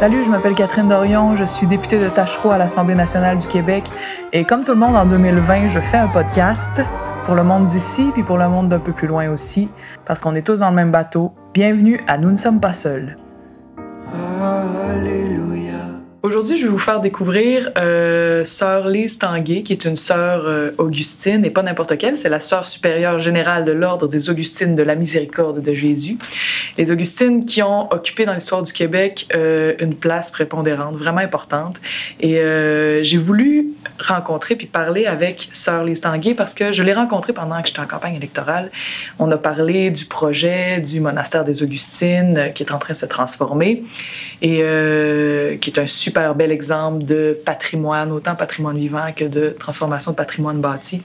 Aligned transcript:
Salut, 0.00 0.24
je 0.24 0.30
m'appelle 0.30 0.54
Catherine 0.54 0.88
Dorion, 0.88 1.36
je 1.36 1.44
suis 1.44 1.66
députée 1.66 1.98
de 1.98 2.08
Tachereau 2.08 2.52
à 2.52 2.56
l'Assemblée 2.56 2.94
nationale 2.94 3.36
du 3.36 3.46
Québec 3.46 3.84
et 4.32 4.44
comme 4.46 4.64
tout 4.64 4.72
le 4.72 4.78
monde 4.78 4.96
en 4.96 5.04
2020, 5.04 5.66
je 5.66 5.78
fais 5.78 5.98
un 5.98 6.08
podcast 6.08 6.80
pour 7.26 7.34
le 7.34 7.42
monde 7.42 7.66
d'ici 7.66 8.08
puis 8.14 8.22
pour 8.22 8.38
le 8.38 8.48
monde 8.48 8.68
d'un 8.70 8.78
peu 8.78 8.92
plus 8.92 9.06
loin 9.06 9.28
aussi 9.28 9.68
parce 10.06 10.22
qu'on 10.22 10.34
est 10.34 10.40
tous 10.40 10.60
dans 10.60 10.70
le 10.70 10.74
même 10.74 10.90
bateau. 10.90 11.34
Bienvenue 11.52 12.00
à 12.06 12.16
Nous 12.16 12.30
ne 12.30 12.36
sommes 12.36 12.60
pas 12.60 12.72
seuls. 12.72 13.14
Aujourd'hui, 16.22 16.58
je 16.58 16.64
vais 16.64 16.68
vous 16.68 16.78
faire 16.78 17.00
découvrir 17.00 17.72
euh, 17.78 18.44
sœur 18.44 18.88
Lise 18.88 19.18
Tanguay, 19.18 19.62
qui 19.62 19.72
est 19.72 19.86
une 19.86 19.96
sœur 19.96 20.42
euh, 20.44 20.70
augustine, 20.76 21.46
et 21.46 21.50
pas 21.50 21.62
n'importe 21.62 21.96
quelle, 21.96 22.18
c'est 22.18 22.28
la 22.28 22.40
sœur 22.40 22.66
supérieure 22.66 23.18
générale 23.18 23.64
de 23.64 23.72
l'ordre 23.72 24.06
des 24.06 24.28
Augustines 24.28 24.76
de 24.76 24.82
la 24.82 24.96
Miséricorde 24.96 25.62
de 25.62 25.72
Jésus. 25.72 26.18
Les 26.76 26.90
Augustines 26.90 27.46
qui 27.46 27.62
ont 27.62 27.90
occupé 27.90 28.26
dans 28.26 28.34
l'histoire 28.34 28.62
du 28.62 28.70
Québec 28.70 29.28
euh, 29.34 29.72
une 29.80 29.94
place 29.94 30.30
prépondérante, 30.30 30.94
vraiment 30.96 31.20
importante. 31.20 31.80
Et 32.20 32.38
j'ai 33.02 33.18
voulu 33.18 33.68
rencontrer 33.98 34.56
puis 34.56 34.66
parler 34.66 35.06
avec 35.06 35.48
sœur 35.52 35.84
Lise 35.84 36.02
Tanguay 36.02 36.34
parce 36.34 36.54
que 36.54 36.72
je 36.72 36.82
l'ai 36.82 36.92
rencontrée 36.92 37.32
pendant 37.32 37.60
que 37.62 37.68
j'étais 37.68 37.80
en 37.80 37.86
campagne 37.86 38.16
électorale. 38.16 38.70
On 39.18 39.30
a 39.30 39.38
parlé 39.38 39.90
du 39.90 40.04
projet 40.04 40.80
du 40.80 41.00
monastère 41.00 41.44
des 41.44 41.62
Augustines 41.62 42.50
qui 42.54 42.62
est 42.62 42.72
en 42.72 42.78
train 42.78 42.92
de 42.92 42.98
se 42.98 43.06
transformer 43.06 43.84
et 44.42 44.62
qui 45.60 45.70
est 45.70 45.78
un 45.78 45.86
super 45.86 46.09
bel 46.34 46.50
exemple 46.52 47.04
de 47.04 47.38
patrimoine, 47.44 48.10
autant 48.12 48.34
patrimoine 48.34 48.76
vivant 48.78 49.06
que 49.14 49.24
de 49.24 49.54
transformation 49.58 50.12
de 50.12 50.16
patrimoine 50.16 50.60
bâti. 50.60 51.02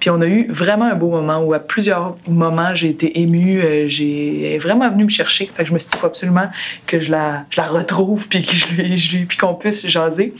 Puis 0.00 0.08
on 0.10 0.20
a 0.20 0.26
eu 0.26 0.46
vraiment 0.50 0.86
un 0.86 0.94
beau 0.94 1.10
moment 1.10 1.38
où 1.40 1.52
à 1.52 1.58
plusieurs 1.58 2.16
moments 2.26 2.74
j'ai 2.74 2.88
été 2.90 3.20
émue, 3.20 3.60
euh, 3.60 3.86
j'ai 3.88 4.58
vraiment 4.62 4.88
venu 4.90 5.04
me 5.04 5.08
chercher. 5.10 5.50
Fait 5.54 5.64
que 5.64 5.68
je 5.68 5.74
me 5.74 5.78
suis 5.78 5.90
dit, 5.90 5.96
faut 5.96 6.06
absolument 6.06 6.48
que 6.86 7.00
je 7.00 7.10
la, 7.10 7.44
je 7.50 7.60
la 7.60 7.66
retrouve 7.66 8.26
puis 8.28 8.42
que 8.42 8.52
je 8.52 8.66
lui, 8.74 8.96
je 8.98 9.16
lui- 9.18 9.24
puis 9.26 9.36
qu'on 9.36 9.54
puisse 9.54 9.86
jaser. 9.86 10.34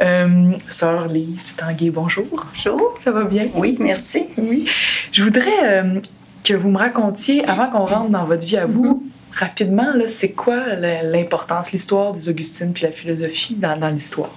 Euh, 0.00 0.50
Sœur 0.68 1.06
Lise 1.08 1.54
Tanguay, 1.56 1.90
bonjour. 1.90 2.26
Bonjour. 2.52 2.94
Ça 2.98 3.10
va 3.10 3.24
bien? 3.24 3.48
Oui, 3.54 3.76
merci. 3.80 4.24
Oui. 4.36 4.66
Je 5.12 5.22
voudrais 5.22 5.50
euh, 5.64 6.00
que 6.42 6.52
vous 6.54 6.68
me 6.70 6.78
racontiez, 6.78 7.44
avant 7.46 7.70
qu'on 7.70 7.86
rentre 7.86 8.10
dans 8.10 8.24
votre 8.24 8.44
vie 8.44 8.58
à 8.58 8.66
vous, 8.66 9.02
rapidement, 9.38 9.86
c'est 10.06 10.32
quoi 10.32 10.74
l'importance, 11.02 11.72
l'histoire 11.72 12.12
des 12.12 12.28
Augustines 12.28 12.72
puis 12.72 12.84
la 12.84 12.92
philosophie 12.92 13.54
dans, 13.54 13.78
dans 13.78 13.88
l'histoire? 13.88 14.30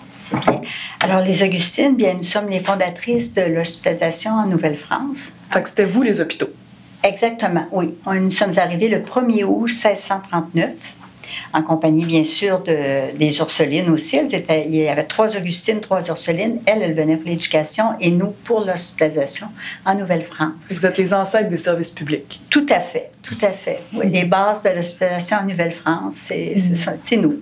Alors, 0.99 1.21
les 1.21 1.41
Augustines, 1.43 1.95
bien, 1.95 2.15
nous 2.15 2.23
sommes 2.23 2.49
les 2.49 2.59
fondatrices 2.59 3.33
de 3.33 3.41
l'hospitalisation 3.41 4.31
en 4.31 4.45
Nouvelle-France. 4.45 5.31
Fait 5.51 5.63
que 5.63 5.69
c'était 5.69 5.85
vous, 5.85 6.01
les 6.01 6.19
hôpitaux? 6.19 6.49
Exactement, 7.03 7.65
oui. 7.71 7.93
Nous 8.05 8.31
sommes 8.31 8.57
arrivés 8.57 8.89
le 8.89 8.99
1er 8.99 9.43
août 9.43 9.67
1639, 9.67 10.71
en 11.53 11.61
compagnie, 11.63 12.05
bien 12.05 12.23
sûr, 12.23 12.61
de, 12.63 13.15
des 13.17 13.37
Ursulines 13.39 13.89
aussi. 13.89 14.17
Elles 14.17 14.33
étaient- 14.35 14.65
il 14.67 14.75
y 14.75 14.87
avait 14.87 15.03
trois 15.05 15.35
Augustines, 15.35 15.79
trois 15.79 16.05
Ursulines. 16.07 16.59
Elles, 16.65 16.81
elles 16.81 16.93
venaient 16.93 17.17
pour 17.17 17.29
l'éducation 17.29 17.85
et 17.99 18.11
nous 18.11 18.33
pour 18.43 18.61
l'hospitalisation 18.61 19.47
en 19.85 19.95
Nouvelle-France. 19.95 20.53
Vous 20.69 20.85
êtes 20.85 20.97
les 20.97 21.13
ancêtres 21.13 21.49
des 21.49 21.57
services 21.57 21.91
publics. 21.91 22.39
Tout 22.49 22.65
à 22.69 22.79
fait, 22.79 23.11
tout 23.23 23.37
à 23.41 23.49
fait. 23.49 23.79
Oui, 23.93 24.09
les 24.11 24.23
bases 24.25 24.63
de 24.63 24.69
l'hospitalisation 24.69 25.37
en 25.37 25.45
Nouvelle-France, 25.45 26.15
c'est 26.15 26.55
c'est 26.99 27.17
nous. 27.17 27.35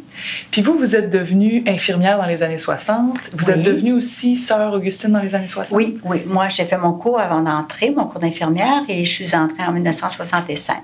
Puis 0.52 0.62
vous, 0.62 0.78
vous 0.78 0.96
êtes 0.96 1.10
devenue 1.10 1.64
infirmière 1.68 2.18
dans 2.18 2.26
les 2.26 2.44
années 2.44 2.58
60. 2.58 3.20
Vous 3.34 3.46
Oui. 3.48 3.52
êtes 3.54 3.64
devenue 3.64 3.94
aussi 3.94 4.38
sœur 4.38 4.74
Augustine 4.74 5.12
dans 5.12 5.20
les 5.22 5.36
années 5.36 5.48
60. 5.48 5.76
Oui, 5.78 5.96
oui. 6.06 6.22
Moi, 6.26 6.50
j'ai 6.50 6.66
fait 6.66 6.78
mon 6.78 6.94
cours 6.94 7.20
avant 7.20 7.42
d'entrer, 7.42 7.92
mon 7.92 8.06
cours 8.06 8.20
d'infirmière, 8.22 8.84
et 8.88 9.04
je 9.06 9.12
suis 9.26 9.36
entrée 9.36 9.64
en 9.64 9.72
1965. 9.72 10.78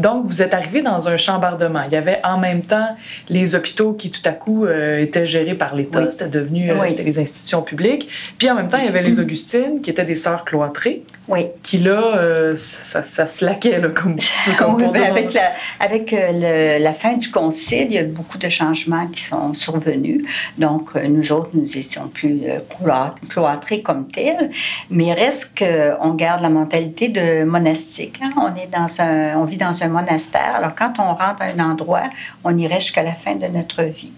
Donc, 0.00 0.24
vous 0.26 0.42
êtes 0.42 0.54
arrivé 0.54 0.82
dans 0.82 1.08
un 1.08 1.16
chambardement. 1.16 1.82
Il 1.86 1.92
y 1.92 1.96
avait 1.96 2.20
en 2.24 2.38
même 2.38 2.62
temps 2.62 2.88
les 3.28 3.54
hôpitaux 3.54 3.92
qui, 3.92 4.10
tout 4.10 4.20
à 4.24 4.32
coup, 4.32 4.64
euh, 4.64 5.00
étaient 5.00 5.26
gérés 5.26 5.54
par 5.54 5.74
l'État. 5.74 6.00
Oui. 6.00 6.06
C'était 6.10 6.28
devenu, 6.28 6.70
euh, 6.70 6.74
Oui. 6.80 6.88
c'était 6.88 7.02
les 7.04 7.18
institutions 7.18 7.62
publiques. 7.62 8.08
Puis 8.38 8.50
en 8.50 8.54
même 8.54 8.68
temps, 8.68 8.78
il 8.78 8.86
y 8.86 8.88
avait 8.88 9.02
les 9.02 9.18
Augustines, 9.20 9.80
qui 9.82 9.90
étaient 9.90 10.04
des 10.04 10.14
sœurs 10.14 10.44
cloîtrées, 10.44 11.02
Oui. 11.28 11.46
qui 11.62 11.78
là, 11.78 12.00
euh, 12.16 12.54
ça, 12.56 13.02
ça 13.02 13.26
se 13.26 13.44
laquait, 13.44 13.78
là, 13.80 13.88
comme, 13.88 14.16
comme 14.58 14.74
Oui, 14.80 14.84
ben, 14.92 15.02
avec 15.04 15.32
la, 15.34 15.52
avec 15.78 16.12
le- 16.12 16.82
la 16.82 16.94
fin 16.94 17.14
du 17.16 17.30
concile, 17.30 17.86
il 17.90 17.92
y 17.94 17.98
a 17.98 18.04
beaucoup 18.04 18.38
de 18.38 18.48
changements 18.48 19.06
qui 19.08 19.22
sont 19.22 19.52
survenus. 19.54 20.24
Donc, 20.58 20.94
nous 20.94 21.30
autres, 21.32 21.50
nous 21.54 21.76
étions 21.76 22.08
plus 22.08 22.40
cloî- 22.70 23.14
cloîtrés 23.28 23.82
comme 23.82 24.08
tels, 24.08 24.50
mais 24.90 25.06
il 25.06 25.12
reste 25.12 25.58
qu'on 25.58 26.14
garde 26.14 26.42
la 26.42 26.48
mentalité 26.48 27.08
de 27.08 27.44
monastique. 27.44 28.18
hein. 28.22 28.30
On, 28.36 28.54
est 28.56 28.68
dans 28.72 28.88
un, 29.02 29.36
on 29.38 29.44
vit 29.44 29.56
dans 29.56 29.82
un 29.82 29.88
monastère. 29.90 30.54
Alors, 30.56 30.74
quand 30.74 30.94
on 30.98 31.14
rentre 31.14 31.42
à 31.42 31.46
un 31.46 31.58
endroit, 31.60 32.04
on 32.44 32.56
irait 32.56 32.80
jusqu'à 32.80 33.02
la 33.02 33.12
fin 33.12 33.34
de 33.34 33.46
notre 33.46 33.82
vie. 33.82 34.12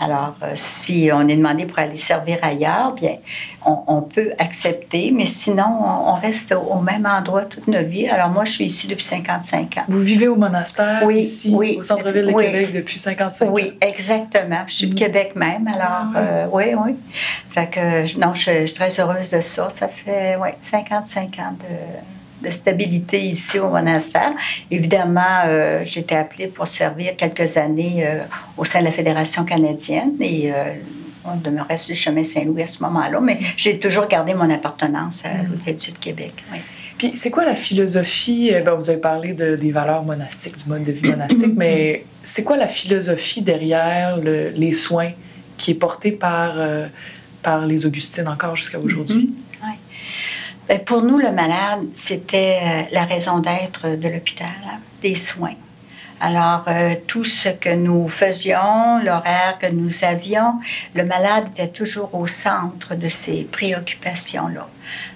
Alors, 0.00 0.34
euh, 0.42 0.52
si 0.56 1.10
on 1.12 1.28
est 1.28 1.36
demandé 1.36 1.64
pour 1.66 1.78
aller 1.78 1.98
servir 1.98 2.38
ailleurs, 2.42 2.94
bien, 2.94 3.16
on, 3.64 3.78
on 3.86 4.00
peut 4.02 4.32
accepter, 4.38 5.12
mais 5.14 5.26
sinon, 5.26 5.66
on, 5.68 6.10
on 6.10 6.14
reste 6.14 6.52
au, 6.52 6.60
au 6.60 6.80
même 6.80 7.06
endroit 7.06 7.44
toute 7.44 7.68
notre 7.68 7.86
vie. 7.88 8.08
Alors, 8.08 8.30
moi, 8.30 8.44
je 8.44 8.52
suis 8.52 8.64
ici 8.64 8.88
depuis 8.88 9.04
55 9.04 9.76
ans. 9.78 9.82
Vous 9.86 10.00
vivez 10.00 10.26
au 10.26 10.34
monastère, 10.36 11.02
Oui, 11.04 11.20
ici, 11.20 11.52
oui. 11.54 11.76
au 11.78 11.82
centre-ville 11.84 12.26
de 12.26 12.32
Oui. 12.32 12.46
Québec, 12.46 12.72
depuis 12.74 12.98
55 12.98 13.46
ans? 13.46 13.50
Oui, 13.52 13.74
exactement. 13.80 14.64
Je 14.66 14.74
suis 14.74 14.86
de 14.88 14.92
Mm. 14.94 14.96
Québec 14.96 15.32
même, 15.36 15.68
alors 15.68 15.86
Ah, 16.14 16.18
euh, 16.18 16.46
oui, 16.50 16.64
oui. 16.84 16.96
Fait 17.50 17.66
que, 17.68 18.18
non, 18.18 18.34
je, 18.34 18.62
je 18.62 18.66
suis 18.66 18.74
très 18.74 18.98
heureuse 18.98 19.30
de 19.30 19.40
ça. 19.42 19.68
Ça 19.70 19.86
fait, 19.88 20.36
ouais, 20.36 20.56
55 20.62 21.38
ans 21.38 21.52
de, 21.52 22.17
de 22.42 22.50
stabilité 22.50 23.20
ici 23.20 23.58
au 23.58 23.68
monastère. 23.68 24.32
Évidemment, 24.70 25.42
euh, 25.46 25.82
j'ai 25.84 26.00
été 26.00 26.14
appelée 26.14 26.46
pour 26.46 26.68
servir 26.68 27.16
quelques 27.16 27.56
années 27.56 28.04
euh, 28.06 28.20
au 28.56 28.64
sein 28.64 28.80
de 28.80 28.84
la 28.84 28.92
Fédération 28.92 29.44
canadienne 29.44 30.12
et 30.20 30.52
euh, 30.52 30.74
on 31.24 31.36
demeurait 31.36 31.78
sur 31.78 31.94
le 31.94 31.98
chemin 32.00 32.24
Saint-Louis 32.24 32.62
à 32.62 32.66
ce 32.66 32.82
moment-là, 32.84 33.20
mais 33.20 33.38
j'ai 33.56 33.78
toujours 33.78 34.06
gardé 34.08 34.34
mon 34.34 34.48
appartenance 34.50 35.24
à 35.24 35.42
l'Hôtel-Dieu 35.42 35.92
de 35.92 35.98
Québec. 35.98 36.32
oui. 36.52 36.58
Puis 36.96 37.12
c'est 37.14 37.30
quoi 37.30 37.44
la 37.44 37.54
philosophie? 37.54 38.50
eh 38.52 38.60
vous 38.60 38.90
avez 38.90 38.98
parlé 38.98 39.32
de- 39.32 39.54
des 39.54 39.70
valeurs 39.70 40.02
monastiques, 40.02 40.56
du 40.56 40.68
mode 40.68 40.82
de 40.82 40.90
vie 40.90 41.08
monastique, 41.08 41.52
mais 41.56 42.04
c'est 42.24 42.42
quoi 42.42 42.56
la 42.56 42.66
philosophie 42.66 43.40
derrière 43.40 44.16
le- 44.16 44.48
les 44.50 44.72
soins 44.72 45.10
qui 45.56 45.70
est 45.70 45.74
portée 45.74 46.10
par, 46.10 46.54
euh, 46.56 46.86
par 47.40 47.64
les 47.66 47.86
Augustines 47.86 48.26
encore 48.26 48.56
jusqu'à 48.56 48.80
aujourd'hui? 48.80 49.30
Ben, 50.68 50.84
pour 50.84 51.00
nous, 51.00 51.16
le 51.16 51.32
malade, 51.32 51.86
c'était 51.94 52.58
euh, 52.62 52.82
la 52.92 53.06
raison 53.06 53.38
d'être 53.38 53.96
de 53.96 54.06
l'hôpital, 54.06 54.48
hein, 54.66 54.78
des 55.00 55.14
soins. 55.14 55.54
Alors, 56.20 56.64
euh, 56.68 56.94
tout 57.06 57.24
ce 57.24 57.48
que 57.48 57.74
nous 57.74 58.06
faisions, 58.10 58.98
l'horaire 59.02 59.56
que 59.58 59.68
nous 59.68 60.04
avions, 60.04 60.60
le 60.94 61.06
malade 61.06 61.46
était 61.54 61.68
toujours 61.68 62.14
au 62.14 62.26
centre 62.26 62.94
de 62.94 63.08
ces 63.08 63.44
préoccupations-là. 63.44 64.68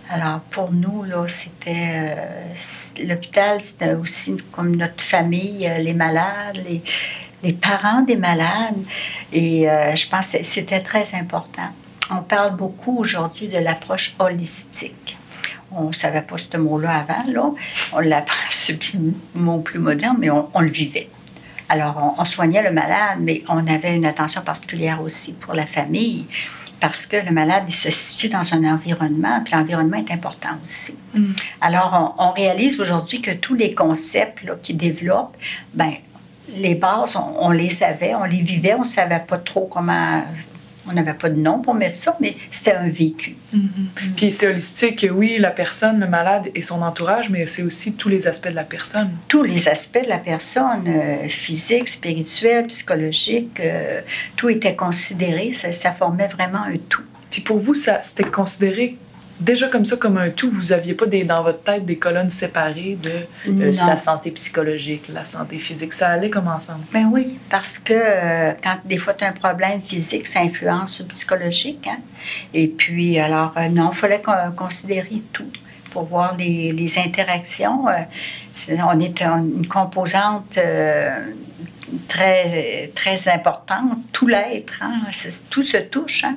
Alors, 0.09 0.41
pour 0.41 0.73
nous, 0.73 1.05
c'était 1.29 2.15
euh, 2.17 3.05
l'hôpital, 3.05 3.63
c'était 3.63 3.93
aussi 3.93 4.39
comme 4.53 4.75
notre 4.75 5.03
famille, 5.03 5.71
les 5.81 5.93
malades, 5.93 6.65
les, 7.43 7.53
parents 7.53 8.01
des 8.01 8.17
malades. 8.17 8.83
Et 9.33 9.67
je 9.97 10.09
pense 10.09 10.33
que 10.33 10.45
c'était 10.45 10.81
très 10.81 11.15
important. 11.15 11.69
On 12.11 12.23
parle 12.23 12.57
beaucoup 12.57 12.99
aujourd'hui 12.99 13.49
de 13.49 13.59
l'approche 13.59 14.15
holistique. 14.19 15.17
On 15.77 15.89
ne 15.89 15.93
savait 15.93 16.23
pas 16.23 16.37
ce 16.39 16.57
mot-là 16.57 17.05
avant, 17.07 17.31
là. 17.31 17.51
On 17.93 18.01
l'apprend, 18.01 18.35
un 18.71 18.99
mot 19.39 19.59
plus 19.59 19.79
moderne, 19.79 20.17
mais 20.19 20.31
on, 20.31 20.49
on 20.55 20.61
le 20.61 20.71
vivait. 20.71 21.09
Alors, 21.69 22.15
on, 22.19 22.23
on 22.23 22.25
soignait 22.25 22.63
le 22.63 22.73
malade, 22.73 23.19
mais 23.21 23.43
on 23.49 23.67
avait 23.67 23.97
une 23.97 24.05
attention 24.05 24.43
particulière 24.43 25.01
aussi 25.01 25.33
pour 25.33 25.55
la 25.55 25.67
famille, 25.67 26.27
parce 26.81 27.07
que 27.07 27.17
le 27.17 27.31
malade, 27.31 27.65
il 27.69 27.75
se 27.75 27.91
situe 27.93 28.29
dans 28.29 28.55
un 28.55 28.65
environnement, 28.65 29.41
puis 29.45 29.55
l'environnement 29.55 29.97
est 29.97 30.13
important 30.13 30.51
aussi. 30.65 30.99
Mm. 31.15 31.33
Alors, 31.61 32.15
on, 32.19 32.25
on 32.29 32.33
réalise 32.33 32.81
aujourd'hui 32.81 33.21
que 33.21 33.31
tous 33.31 33.55
les 33.55 33.73
concepts 33.73 34.43
là, 34.43 34.55
qui 34.61 34.75
développent, 34.75 35.37
ben, 35.73 35.93
les 36.57 36.75
bases, 36.75 37.17
on, 37.17 37.47
on 37.47 37.51
les 37.51 37.83
avait, 37.83 38.15
on 38.15 38.25
les 38.25 38.43
vivait, 38.43 38.75
on 38.75 38.81
ne 38.81 38.85
savait 38.85 39.23
pas 39.27 39.39
trop 39.39 39.67
comment. 39.67 40.23
On 40.89 40.93
n'avait 40.93 41.15
pas 41.15 41.31
de 41.31 41.41
nom 41.41 41.61
pour 41.61 41.75
mettre 41.75 41.97
ça, 41.97 42.17
mais 42.21 42.37
c'était 42.51 42.73
un 42.73 42.89
vécu. 42.89 43.37
Puis 44.17 44.33
c'est 44.33 44.49
holistique, 44.49 45.07
oui, 45.13 45.37
la 45.39 45.51
personne, 45.51 46.01
le 46.01 46.09
malade 46.09 46.51
et 46.55 46.63
son 46.63 46.83
entourage, 46.83 47.31
mais 47.31 47.47
c'est 47.47 47.63
aussi 47.63 47.95
tous 47.95 48.09
les 48.09 48.27
aspects 48.27 48.49
de 48.49 48.55
la 48.55 48.65
personne. 48.65 49.11
tous 49.29 49.43
les 49.43 49.69
aspects 49.69 50.03
de 50.03 50.09
la 50.09 50.19
personne, 50.19 50.85
euh, 50.89 51.29
physique, 51.29 51.89
spirituel, 51.89 52.67
psychologique, 52.67 53.61
euh, 53.61 54.01
tout 54.37 54.49
était 54.49 54.75
considéré, 54.75 55.53
ça, 55.53 55.73
ça 55.73 55.93
formait 55.93 56.29
vraiment 56.29 56.63
un 56.65 56.77
tout. 56.89 57.03
Puis 57.31 57.43
pour 57.43 57.59
vous, 57.59 57.75
ça 57.75 58.01
c'était 58.03 58.25
considéré 58.25 58.97
déjà 59.43 59.69
comme 59.69 59.85
ça, 59.85 59.97
comme 59.97 60.17
un 60.19 60.31
tout. 60.31 60.51
Vous 60.51 60.69
n'aviez 60.71 60.95
pas 60.95 61.07
des, 61.07 61.25
dans 61.25 61.43
votre 61.43 61.63
tête 61.63 61.85
des 61.85 61.97
colonnes 61.97 62.31
séparées 62.31 62.97
de 63.03 63.13
euh, 63.49 63.73
sa 63.73 63.97
santé 63.97 64.31
psychologique, 64.31 65.05
la 65.13 65.25
santé 65.25 65.59
physique. 65.59 65.93
Ça 65.93 66.09
allait 66.09 66.31
comme 66.31 66.49
ensemble? 66.49 66.85
Ben 66.93 67.09
oui, 67.13 67.39
parce 67.51 67.79
que 67.79 67.93
euh, 67.95 68.53
quand 68.63 68.77
des 68.85 68.99
fois 68.99 69.15
tu 69.15 69.25
as 69.25 69.29
un 69.29 69.33
problème 69.33 69.81
physique, 69.83 70.27
ça 70.27 70.41
influence 70.41 71.01
le 71.01 71.07
psychologique. 71.07 71.87
hein. 71.89 71.99
Et 72.55 72.69
puis, 72.69 73.19
alors, 73.19 73.53
euh, 73.57 73.69
non, 73.69 73.91
il 73.93 73.97
fallait 73.97 74.23
con- 74.23 74.53
considérer 74.57 75.23
tout 75.33 75.51
pour 75.91 76.05
voir 76.05 76.37
les, 76.37 76.73
les 76.73 76.99
interactions. 76.99 77.89
euh, 77.89 77.95
on 78.93 78.99
est 79.01 79.21
un- 79.23 79.43
une 79.45 79.67
composante 79.67 80.57
très, 82.09 82.91
très 82.95 83.29
importante. 83.29 83.99
Tout 84.13 84.27
l'être, 84.27 84.79
hein, 84.83 85.01
tout 85.51 85.63
se 85.63 85.77
touche. 85.79 86.25
Hein. 86.25 86.37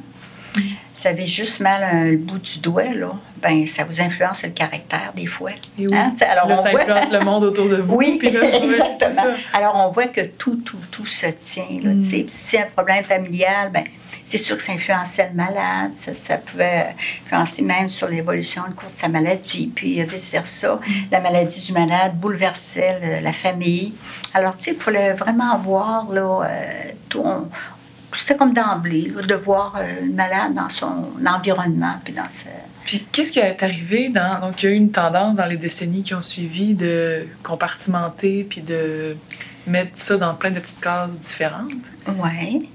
Vous 0.55 1.07
avez 1.07 1.27
juste 1.27 1.59
mal 1.59 1.83
un, 1.83 2.11
le 2.11 2.17
bout 2.17 2.37
du 2.37 2.59
doigt, 2.59 2.93
là, 2.93 3.11
ben, 3.41 3.65
ça 3.65 3.83
vous 3.83 3.99
influence 3.99 4.43
le 4.43 4.49
caractère 4.49 5.11
des 5.13 5.25
fois. 5.25 5.51
Oui. 5.77 5.87
Hein? 5.93 6.13
Alors, 6.21 6.47
on 6.49 6.57
ça 6.57 6.71
voit... 6.71 6.81
influence 6.81 7.11
le 7.11 7.19
monde 7.19 7.43
autour 7.43 7.67
de 7.67 7.75
vous. 7.81 7.95
Oui, 7.95 8.19
exactement. 8.23 9.33
Alors, 9.53 9.75
on 9.75 9.91
voit 9.91 10.07
que 10.07 10.21
tout, 10.21 10.55
tout, 10.65 10.79
tout 10.91 11.05
se 11.05 11.27
tient. 11.27 11.79
Là, 11.83 11.91
mm. 11.91 12.01
Si 12.01 12.25
c'est 12.29 12.59
un 12.59 12.67
problème 12.73 13.03
familial, 13.03 13.71
ben, 13.71 13.83
c'est 14.25 14.37
sûr 14.39 14.57
que 14.57 14.63
ça 14.63 14.71
influençait 14.71 15.29
le 15.29 15.35
malade, 15.35 15.91
ça, 15.93 16.37
pouvait 16.37 16.95
influencer 17.25 17.61
même 17.61 17.89
sur 17.89 18.07
l'évolution, 18.07 18.63
le 18.67 18.73
cours 18.73 18.87
de 18.87 18.93
sa 18.93 19.07
maladie, 19.07 19.71
puis 19.73 20.01
vice-versa. 20.03 20.75
Mm. 20.75 20.91
La 21.11 21.19
maladie 21.19 21.65
du 21.65 21.73
malade 21.73 22.15
bouleversait 22.15 23.21
la 23.21 23.33
famille. 23.33 23.93
Alors, 24.33 24.55
tu 24.55 24.63
sais, 24.63 24.71
il 24.71 24.77
fallait 24.77 25.13
vraiment 25.13 25.57
voir, 25.57 26.09
là, 26.11 26.41
euh, 26.43 26.91
tout, 27.09 27.23
c'était 28.17 28.35
comme 28.35 28.53
d'emblée, 28.53 29.11
de 29.27 29.35
voir 29.35 29.75
euh, 29.77 30.01
le 30.01 30.13
malade 30.13 30.53
dans 30.53 30.69
son 30.69 31.05
environnement, 31.25 31.95
puis 32.03 32.13
dans. 32.13 32.23
Puis 32.85 33.05
qu'est-ce 33.11 33.31
qui 33.31 33.39
est 33.39 33.63
arrivé 33.63 34.09
dans... 34.09 34.39
Donc, 34.41 34.61
il 34.61 34.65
y 34.65 34.69
a 34.69 34.71
eu 34.71 34.77
une 34.77 34.91
tendance 34.91 35.37
dans 35.37 35.45
les 35.45 35.57
décennies 35.57 36.03
qui 36.03 36.13
ont 36.13 36.21
suivi 36.21 36.75
de 36.75 37.25
compartimenter, 37.41 38.45
puis 38.47 38.61
de 38.61 39.15
mettre 39.67 39.97
ça 39.97 40.17
dans 40.17 40.33
plein 40.35 40.51
de 40.51 40.59
petites 40.59 40.81
cases 40.81 41.19
différentes? 41.19 41.71
Oui. 42.07 42.69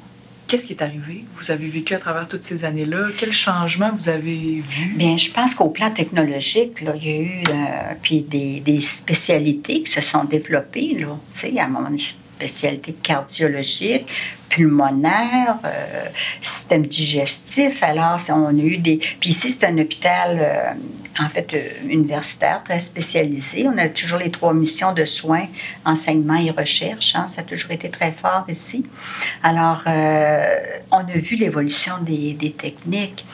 Qu'est-ce 0.50 0.66
qui 0.66 0.72
est 0.72 0.82
arrivé? 0.82 1.24
Vous 1.36 1.52
avez 1.52 1.68
vécu 1.68 1.94
à 1.94 1.98
travers 1.98 2.26
toutes 2.26 2.42
ces 2.42 2.64
années-là. 2.64 3.10
Quel 3.16 3.32
changement 3.32 3.92
vous 3.94 4.08
avez 4.08 4.60
vu? 4.68 4.94
Bien, 4.96 5.16
je 5.16 5.30
pense 5.30 5.54
qu'au 5.54 5.68
plan 5.68 5.92
technologique, 5.92 6.80
là, 6.80 6.94
il 6.96 7.06
y 7.06 7.10
a 7.10 7.20
eu 7.20 7.42
euh, 7.48 7.94
puis 8.02 8.22
des, 8.22 8.58
des, 8.58 8.80
spécialités 8.80 9.82
qui 9.82 9.92
se 9.92 10.00
sont 10.00 10.24
développées. 10.24 10.98
Là, 10.98 11.62
à 11.62 11.68
mon 11.68 11.86
spécialité 12.40 12.94
cardiologique, 13.02 14.06
pulmonaire, 14.48 15.58
euh, 15.64 16.06
système 16.42 16.86
digestif. 16.86 17.82
Alors, 17.82 18.18
on 18.30 18.58
a 18.58 18.62
eu 18.62 18.78
des... 18.78 18.98
Puis 19.20 19.30
ici, 19.30 19.50
c'est 19.50 19.66
un 19.66 19.76
hôpital, 19.78 20.38
euh, 20.40 20.72
en 21.18 21.28
fait, 21.28 21.52
euh, 21.54 21.68
universitaire, 21.88 22.62
très 22.64 22.78
spécialisé. 22.78 23.66
On 23.66 23.76
a 23.78 23.88
toujours 23.88 24.18
les 24.18 24.30
trois 24.30 24.54
missions 24.54 24.92
de 24.92 25.04
soins, 25.04 25.46
enseignement 25.84 26.36
et 26.36 26.50
recherche. 26.50 27.14
Hein. 27.16 27.26
Ça 27.26 27.40
a 27.40 27.44
toujours 27.44 27.72
été 27.72 27.90
très 27.90 28.12
fort 28.12 28.44
ici. 28.48 28.86
Alors, 29.42 29.82
on 29.86 30.98
a 30.98 31.16
vu 31.16 31.36
l'évolution 31.36 31.94
des, 32.02 32.34
des 32.34 32.52
techniques. 32.52 33.24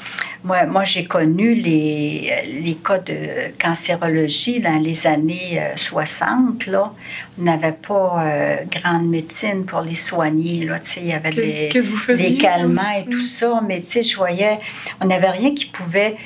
Moi, 0.44 0.64
moi 0.66 0.84
j'ai 0.84 1.06
connu 1.06 1.54
les, 1.54 2.32
les, 2.62 2.74
cas 2.74 2.98
de 2.98 3.16
cancérologie 3.60 4.60
dans 4.60 4.80
les 4.80 5.06
années 5.06 5.60
60. 5.76 6.66
Là. 6.66 6.92
On 7.38 7.42
n'avait 7.42 7.72
pas 7.72 8.24
grande 8.70 9.08
médecine 9.08 9.64
pour 9.64 9.80
les 9.80 9.96
soigner. 9.96 10.64
Là, 10.64 10.78
il 10.98 11.06
y 11.06 11.12
avait 11.12 11.32
des, 11.32 12.38
calmants 12.38 12.96
et 12.98 13.04
tout 13.04 13.18
mm. 13.18 13.22
ça, 13.22 13.60
mais 13.66 13.80
je 13.80 14.16
voyais, 14.16 14.58
on 15.00 15.06
n'avait 15.06 15.30
rien 15.30 15.54
qui 15.54 15.66
pouvait 15.66 16.16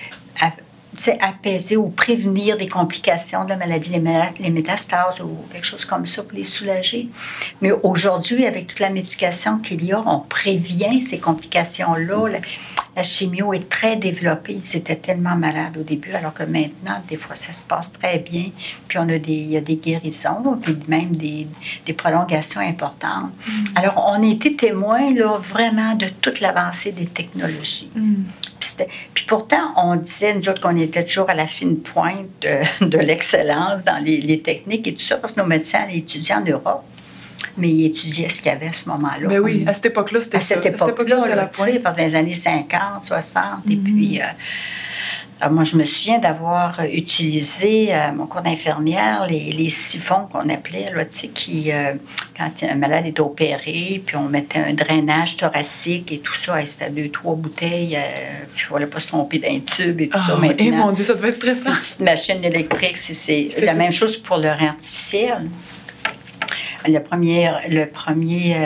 apaiser 1.21 1.77
ou 1.77 1.89
prévenir 1.89 2.59
des 2.59 2.69
complications 2.69 3.45
de 3.45 3.51
la 3.51 3.57
maladie, 3.57 3.91
les, 3.91 4.51
métastases 4.51 5.21
ou 5.21 5.47
quelque 5.53 5.67
chose 5.67 5.85
comme 5.85 6.07
ça 6.07 6.23
pour 6.23 6.37
les 6.37 6.45
soulager. 6.45 7.09
Mais 7.61 7.73
aujourd'hui, 7.83 8.47
avec 8.47 8.67
toute 8.67 8.81
la 8.81 8.91
médication 8.91 9.59
qu'il 9.59 9.85
y 9.85 9.93
a, 9.93 10.03
on 10.07 10.21
prévient 10.21 11.01
ces 11.01 11.19
complications-là. 11.19 12.29
La, 12.29 13.03
chimio 13.03 13.55
est 13.55 13.71
très 13.71 13.97
développée. 13.97 14.61
Ils 14.63 14.77
étaient 14.77 14.97
tellement 14.97 15.35
malades 15.35 15.79
au 15.79 15.83
début, 15.83 16.13
alors 16.13 16.35
que 16.35 16.43
maintenant, 16.43 17.03
des 17.09 17.17
fois, 17.17 17.35
ça 17.35 17.53
se 17.53 17.67
passe 17.67 17.93
très 17.93 18.19
bien. 18.19 18.51
Puis 18.89 18.99
on 18.99 19.09
a 19.09 19.19
des, 19.19 19.33
il 19.33 19.51
y 19.53 19.57
a 19.57 19.63
des 19.63 19.77
guérisons, 19.77 20.59
puis 20.61 20.77
même 20.87 21.17
des, 21.17 21.47
des 21.87 21.93
prolongations 21.95 22.61
importantes. 22.61 23.31
Mm. 23.47 23.65
Alors, 23.77 24.05
on 24.07 24.23
a 24.23 24.27
été 24.27 24.55
témoins 24.55 25.15
là, 25.15 25.39
vraiment 25.39 25.95
de 25.95 26.09
toute 26.21 26.41
l'avancée 26.41 26.93
des 26.93 27.07
technologies. 27.07 27.91
Mm. 27.95 28.25
Puis, 29.15 29.25
pourtant, 29.27 29.73
on 29.77 29.97
disait, 29.97 30.35
nous 30.35 30.49
autres, 30.49 30.61
qu'on 30.61 30.77
était 30.77 31.05
toujours 31.05 31.29
à 31.31 31.35
la 31.35 31.47
fine 31.47 31.79
pointe 31.79 32.27
de, 32.81 32.99
l'excellence 32.99 33.85
dans 33.85 34.03
les, 34.03 34.41
techniques 34.41 34.87
et 34.87 34.95
tout 34.95 35.01
ça, 35.01 35.17
parce 35.17 35.33
que 35.33 35.41
nos 35.41 35.47
médecins 35.47 35.81
allaient 35.81 35.99
étudier 35.99 36.35
en 36.35 36.45
Europe. 36.45 36.85
Mais 37.57 37.71
ils 37.71 37.87
étudiaient 37.87 38.29
ce 38.29 38.43
qu'il 38.43 38.53
y 38.53 38.55
avait 38.55 38.69
à 38.69 38.73
ce 38.73 38.89
moment-là. 38.91 39.27
Mais 39.27 39.39
oui, 39.39 39.65
à 39.67 39.75
cette 39.75 39.87
époque-là, 39.87 40.23
c'était 40.23 40.37
À 40.37 40.41
cette 40.41 40.65
époque-là, 40.65 41.21
c'est 41.23 41.35
la 41.35 41.47
pointe. 41.47 41.81
Dans 41.83 41.97
les 41.97 42.15
années 42.15 42.35
50, 42.35 43.05
60, 43.05 43.45
et 43.67 43.71
mm-hmm. 43.71 43.83
puis... 43.83 44.21
Euh, 44.21 44.25
alors 45.41 45.55
moi, 45.55 45.65
je 45.65 45.77
me 45.77 45.85
souviens 45.85 46.19
d'avoir 46.19 46.81
utilisé 46.93 47.93
à 47.95 48.09
euh, 48.09 48.13
mon 48.13 48.27
cours 48.27 48.43
d'infirmière 48.43 49.27
les, 49.29 49.53
les, 49.53 49.71
siphons 49.71 50.27
qu'on 50.31 50.49
appelait, 50.51 50.93
là, 50.95 51.05
qui, 51.07 51.73
euh, 51.73 51.95
quand 52.37 52.51
un 52.63 52.75
malade 52.75 53.07
est 53.07 53.19
opéré, 53.21 54.03
puis 54.05 54.17
on 54.17 54.25
mettait 54.25 54.59
un 54.59 54.75
drainage 54.75 55.39
thoracique 55.39 56.13
et 56.13 56.19
tout 56.19 56.35
ça, 56.35 56.55
c'était 56.67 56.91
deux, 56.91 57.09
trois 57.09 57.37
bouteilles, 57.37 57.97
euh, 57.97 58.01
puis 58.55 58.67
il 58.69 58.73
ne 58.73 58.79
fallait 58.79 58.91
pas 58.91 59.01
se 59.01 59.09
tromper 59.09 59.39
d'un 59.39 59.61
tube 59.61 60.03
et 60.03 60.09
tout 60.09 60.19
ça. 60.19 60.35
Ah, 60.37 60.37
maintenant, 60.37 60.65
et 60.65 60.71
mon 60.71 60.93
Dieu, 60.93 61.07
ça 61.07 61.15
devait 61.15 61.31
être 61.31 61.37
stressant. 61.37 61.71
Une 61.71 61.77
petite 61.77 62.01
machine 62.01 62.45
électrique, 62.45 62.99
c'est 62.99 63.51
la 63.63 63.73
même 63.73 63.93
chose 63.93 64.19
pour 64.19 64.37
le 64.37 64.51
rein 64.51 64.69
artificiel. 64.69 65.49
Le 66.87 66.99
premier, 66.99 67.51
le 67.69 67.87
premier 67.87 68.57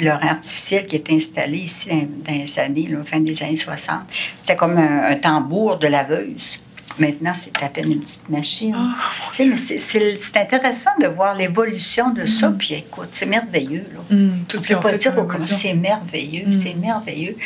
l'oreille 0.00 0.28
artificiel 0.28 0.86
qui 0.86 0.96
est 0.96 1.12
installé 1.12 1.58
ici 1.58 1.90
dans, 1.90 2.32
les 2.32 2.58
années, 2.58 2.88
là, 2.88 2.98
fin 3.04 3.20
des 3.20 3.42
années 3.42 3.56
60, 3.56 4.00
c'était 4.38 4.56
comme 4.56 4.78
un, 4.78 5.14
tambour 5.16 5.78
de 5.78 5.86
laveuse. 5.86 6.60
Maintenant, 6.98 7.32
c'est 7.34 7.62
à 7.62 7.68
peine 7.68 7.90
une 7.90 8.00
petite 8.00 8.28
machine. 8.28 8.76
Oh, 8.76 9.42
c'est 9.56 10.36
intéressant 10.36 10.90
de 11.00 11.06
voir 11.06 11.34
l'évolution 11.34 12.10
de 12.10 12.26
ça. 12.26 12.50
Mm. 12.50 12.58
Puis 12.58 12.74
écoute, 12.74 13.08
c'est 13.12 13.26
merveilleux. 13.26 13.86
Là. 13.94 14.16
Mm, 14.16 14.44
tout 14.46 14.58
ce 14.58 14.74
pas 14.74 14.92
dire 14.92 15.14
c'est 15.40 15.72
merveilleux. 15.72 16.48
Mm. 16.48 16.60
C'est 16.60 16.74
merveilleux. 16.74 17.36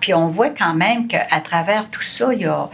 Puis 0.00 0.12
on 0.12 0.28
voit 0.28 0.50
quand 0.50 0.74
même 0.74 1.06
qu'à 1.06 1.40
travers 1.44 1.88
tout 1.88 2.02
ça, 2.02 2.30
il 2.32 2.40
y 2.40 2.46
a, 2.46 2.68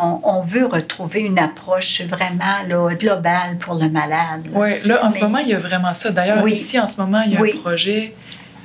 on, 0.00 0.42
veut 0.42 0.66
retrouver 0.66 1.20
une 1.20 1.38
approche 1.38 2.02
vraiment 2.02 2.62
là, 2.68 2.94
globale 2.94 3.56
pour 3.58 3.74
le 3.74 3.88
malade. 3.88 4.46
Oui, 4.52 4.70
là, 4.86 5.04
en 5.04 5.10
ce 5.10 5.20
moment, 5.20 5.38
il 5.38 5.48
y 5.48 5.54
a 5.54 5.58
vraiment 5.58 5.94
ça. 5.94 6.10
D'ailleurs, 6.10 6.46
ici, 6.48 6.78
en 6.78 6.88
ce 6.88 7.00
moment, 7.00 7.20
il 7.26 7.32
y 7.32 7.36
a 7.36 7.40
un 7.40 7.60
projet 7.60 8.14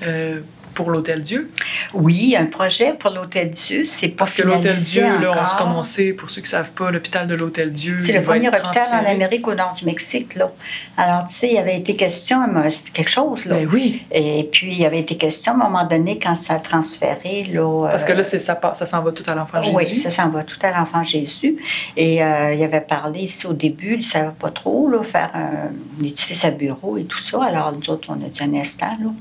euh, 0.03 0.41
pour 0.75 0.91
l'Hôtel 0.91 1.21
Dieu? 1.21 1.49
Oui, 1.93 2.35
un 2.37 2.45
projet 2.45 2.93
pour 2.93 3.09
l'Hôtel 3.09 3.49
Dieu. 3.49 3.85
C'est 3.85 4.09
pas 4.09 4.25
Parce 4.25 4.35
que 4.35 4.43
l'Hôtel 4.43 4.77
Dieu, 4.77 5.01
là, 5.01 5.31
on, 5.31 5.57
comme 5.57 5.75
on 5.75 5.83
sait, 5.83 6.11
pour 6.13 6.29
ceux 6.29 6.41
qui 6.41 6.47
ne 6.47 6.51
savent 6.51 6.71
pas, 6.71 6.91
l'hôpital 6.91 7.27
de 7.27 7.33
l'Hôtel 7.33 7.71
Dieu. 7.71 7.97
C'est 7.99 8.13
le 8.13 8.23
premier 8.23 8.49
hôpital 8.49 8.89
en 8.91 9.09
Amérique 9.09 9.47
au 9.47 9.55
nord 9.55 9.73
du 9.73 9.85
Mexique. 9.85 10.35
Là. 10.35 10.51
Alors, 10.97 11.27
tu 11.27 11.35
sais, 11.35 11.47
il 11.47 11.53
y 11.53 11.57
avait 11.57 11.77
été 11.77 11.95
question, 11.95 12.39
c'est 12.69 12.93
quelque 12.93 13.09
chose. 13.09 13.45
Là. 13.45 13.55
Ben 13.55 13.69
oui. 13.71 14.03
Et 14.11 14.47
puis, 14.51 14.67
il 14.67 14.81
y 14.81 14.85
avait 14.85 14.99
été 14.99 15.15
question 15.15 15.53
à 15.53 15.55
un 15.55 15.69
moment 15.69 15.87
donné 15.87 16.19
quand 16.19 16.35
ça 16.35 16.55
a 16.55 16.59
transféré. 16.59 17.45
Là, 17.51 17.87
Parce 17.89 18.05
que 18.05 18.13
là, 18.13 18.23
ça, 18.23 18.39
ça 18.39 18.85
s'en 18.85 19.01
va 19.01 19.11
tout 19.11 19.23
à 19.27 19.33
l'enfant 19.33 19.63
Jésus. 19.63 19.75
Oui, 19.75 19.95
ça 19.95 20.09
s'en 20.09 20.29
va 20.29 20.43
tout 20.43 20.59
à 20.61 20.77
l'enfant 20.77 21.03
Jésus. 21.03 21.57
Et 21.95 22.21
euh, 22.21 22.53
il 22.53 22.61
avait 22.63 22.81
parlé 22.81 23.21
ici 23.21 23.47
au 23.47 23.53
début, 23.53 23.93
il 23.93 23.99
ne 23.99 24.03
savait 24.03 24.29
pas 24.37 24.51
trop, 24.51 24.89
là, 24.89 25.01
faire 25.03 25.31
un, 25.33 26.03
édifice 26.05 26.43
à 26.43 26.51
bureau 26.51 26.97
et 26.97 27.05
tout 27.05 27.19
ça. 27.19 27.45
Alors, 27.45 27.71
nous 27.71 27.89
autres, 27.89 28.09
on 28.09 28.25
a 28.25 28.27
dit 28.27 28.43
un 28.43 28.53
instant, 28.59 28.97
là. 28.99 29.11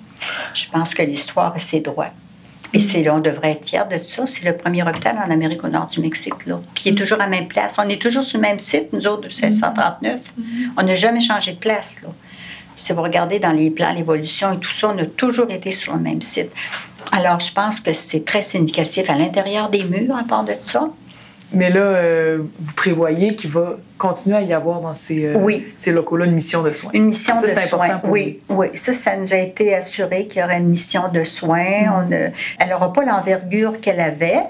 Je 0.54 0.66
pense 0.71 0.95
que 0.95 1.02
l'histoire 1.02 1.54
a 1.54 1.59
ses 1.59 1.81
droits. 1.81 2.11
Et 2.73 2.81
c'est 2.81 3.04
là, 3.04 3.14
on 3.14 3.21
devrait 3.21 3.52
être 3.52 3.69
fiers 3.69 3.88
de 3.88 3.99
ça. 3.99 4.26
C'est 4.26 4.45
le 4.45 4.57
premier 4.57 4.83
hôpital 4.83 5.16
en 5.25 5.31
Amérique 5.31 5.62
au 5.62 5.69
nord 5.69 5.87
du 5.87 6.00
Mexique, 6.00 6.45
là. 6.47 6.61
Puis 6.75 6.85
il 6.87 6.93
est 6.93 6.97
toujours 6.97 7.21
à 7.21 7.25
la 7.25 7.28
même 7.28 7.47
place. 7.47 7.76
On 7.78 7.88
est 7.88 8.02
toujours 8.02 8.25
sur 8.25 8.38
le 8.38 8.43
même 8.43 8.59
site, 8.59 8.93
nous 8.93 9.07
autres, 9.07 9.23
depuis 9.23 9.40
1639. 9.43 10.21
On 10.76 10.83
n'a 10.83 10.95
jamais 10.97 11.21
changé 11.21 11.52
de 11.52 11.59
place, 11.59 12.02
là. 12.02 12.09
Si 12.76 12.93
vous 12.93 13.02
regardez 13.02 13.38
dans 13.38 13.52
les 13.52 13.71
plans, 13.71 13.93
l'évolution 13.93 14.52
et 14.52 14.59
tout 14.59 14.73
ça, 14.73 14.93
on 14.93 14.99
a 14.99 15.07
toujours 15.07 15.49
été 15.50 15.71
sur 15.71 15.95
le 15.95 16.00
même 16.00 16.21
site. 16.21 16.50
Alors, 17.12 17.38
je 17.38 17.52
pense 17.52 17.78
que 17.78 17.93
c'est 17.93 18.25
très 18.25 18.43
significatif 18.43 19.09
à 19.09 19.14
l'intérieur 19.14 19.71
des 19.71 19.85
murs, 19.85 20.16
à 20.16 20.25
part 20.25 20.43
de 20.43 20.54
ça. 20.64 20.88
Mais 21.54 21.70
là, 21.70 21.80
euh, 21.80 22.38
vous 22.58 22.75
prévoyez 22.75 23.34
qu'il 23.34 23.50
va 23.50 23.76
continuer 23.99 24.37
à 24.37 24.42
y 24.42 24.52
avoir 24.52 24.80
dans 24.80 24.94
ces, 24.94 25.26
euh, 25.26 25.58
ces 25.76 25.92
locaux-là 25.92 26.26
une 26.26 26.34
mission 26.34 26.62
de 26.62 26.73
soins. 26.73 26.90
Une 26.94 27.06
mission 27.06 27.34
ça, 27.34 27.42
de 27.42 27.61
soins. 27.61 28.00
oui, 28.08 28.40
oui. 28.49 28.68
Ça, 28.75 28.92
ça 28.92 29.16
nous 29.16 29.32
a 29.32 29.37
été 29.37 29.75
assuré 29.75 30.26
qu'il 30.26 30.40
y 30.40 30.44
aurait 30.44 30.58
une 30.58 30.68
mission 30.68 31.08
de 31.12 31.25
soins. 31.25 31.84
Mm. 31.87 31.92
On 31.92 32.11
elle 32.11 32.68
n'aura 32.68 32.92
pas 32.92 33.04
l'envergure 33.04 33.80
qu'elle 33.80 34.00
avait, 34.00 34.42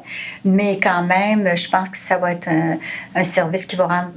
mais 0.44 0.78
quand 0.82 1.02
même, 1.02 1.56
je 1.56 1.68
pense 1.70 1.88
que 1.90 1.96
ça 1.96 2.18
va 2.18 2.32
être 2.32 2.48
un, 2.48 3.24
service 3.24 3.66
qui 3.66 3.76
va 3.76 3.86
rendre 3.86 4.10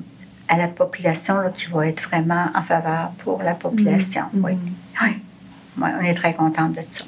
à 0.48 0.58
la 0.58 0.68
population, 0.68 1.38
là, 1.38 1.50
qui 1.54 1.66
va 1.66 1.88
être 1.88 2.02
vraiment 2.02 2.48
en 2.56 2.62
faveur 2.62 3.12
pour 3.20 3.44
la 3.44 3.54
population. 3.54 4.24
Mm. 4.34 4.46
Oui. 4.46 4.58
oui. 5.02 5.10
on 5.82 6.06
est 6.06 6.16
très 6.16 6.34
contente 6.34 6.74
de 6.74 6.82
ça. 6.90 7.04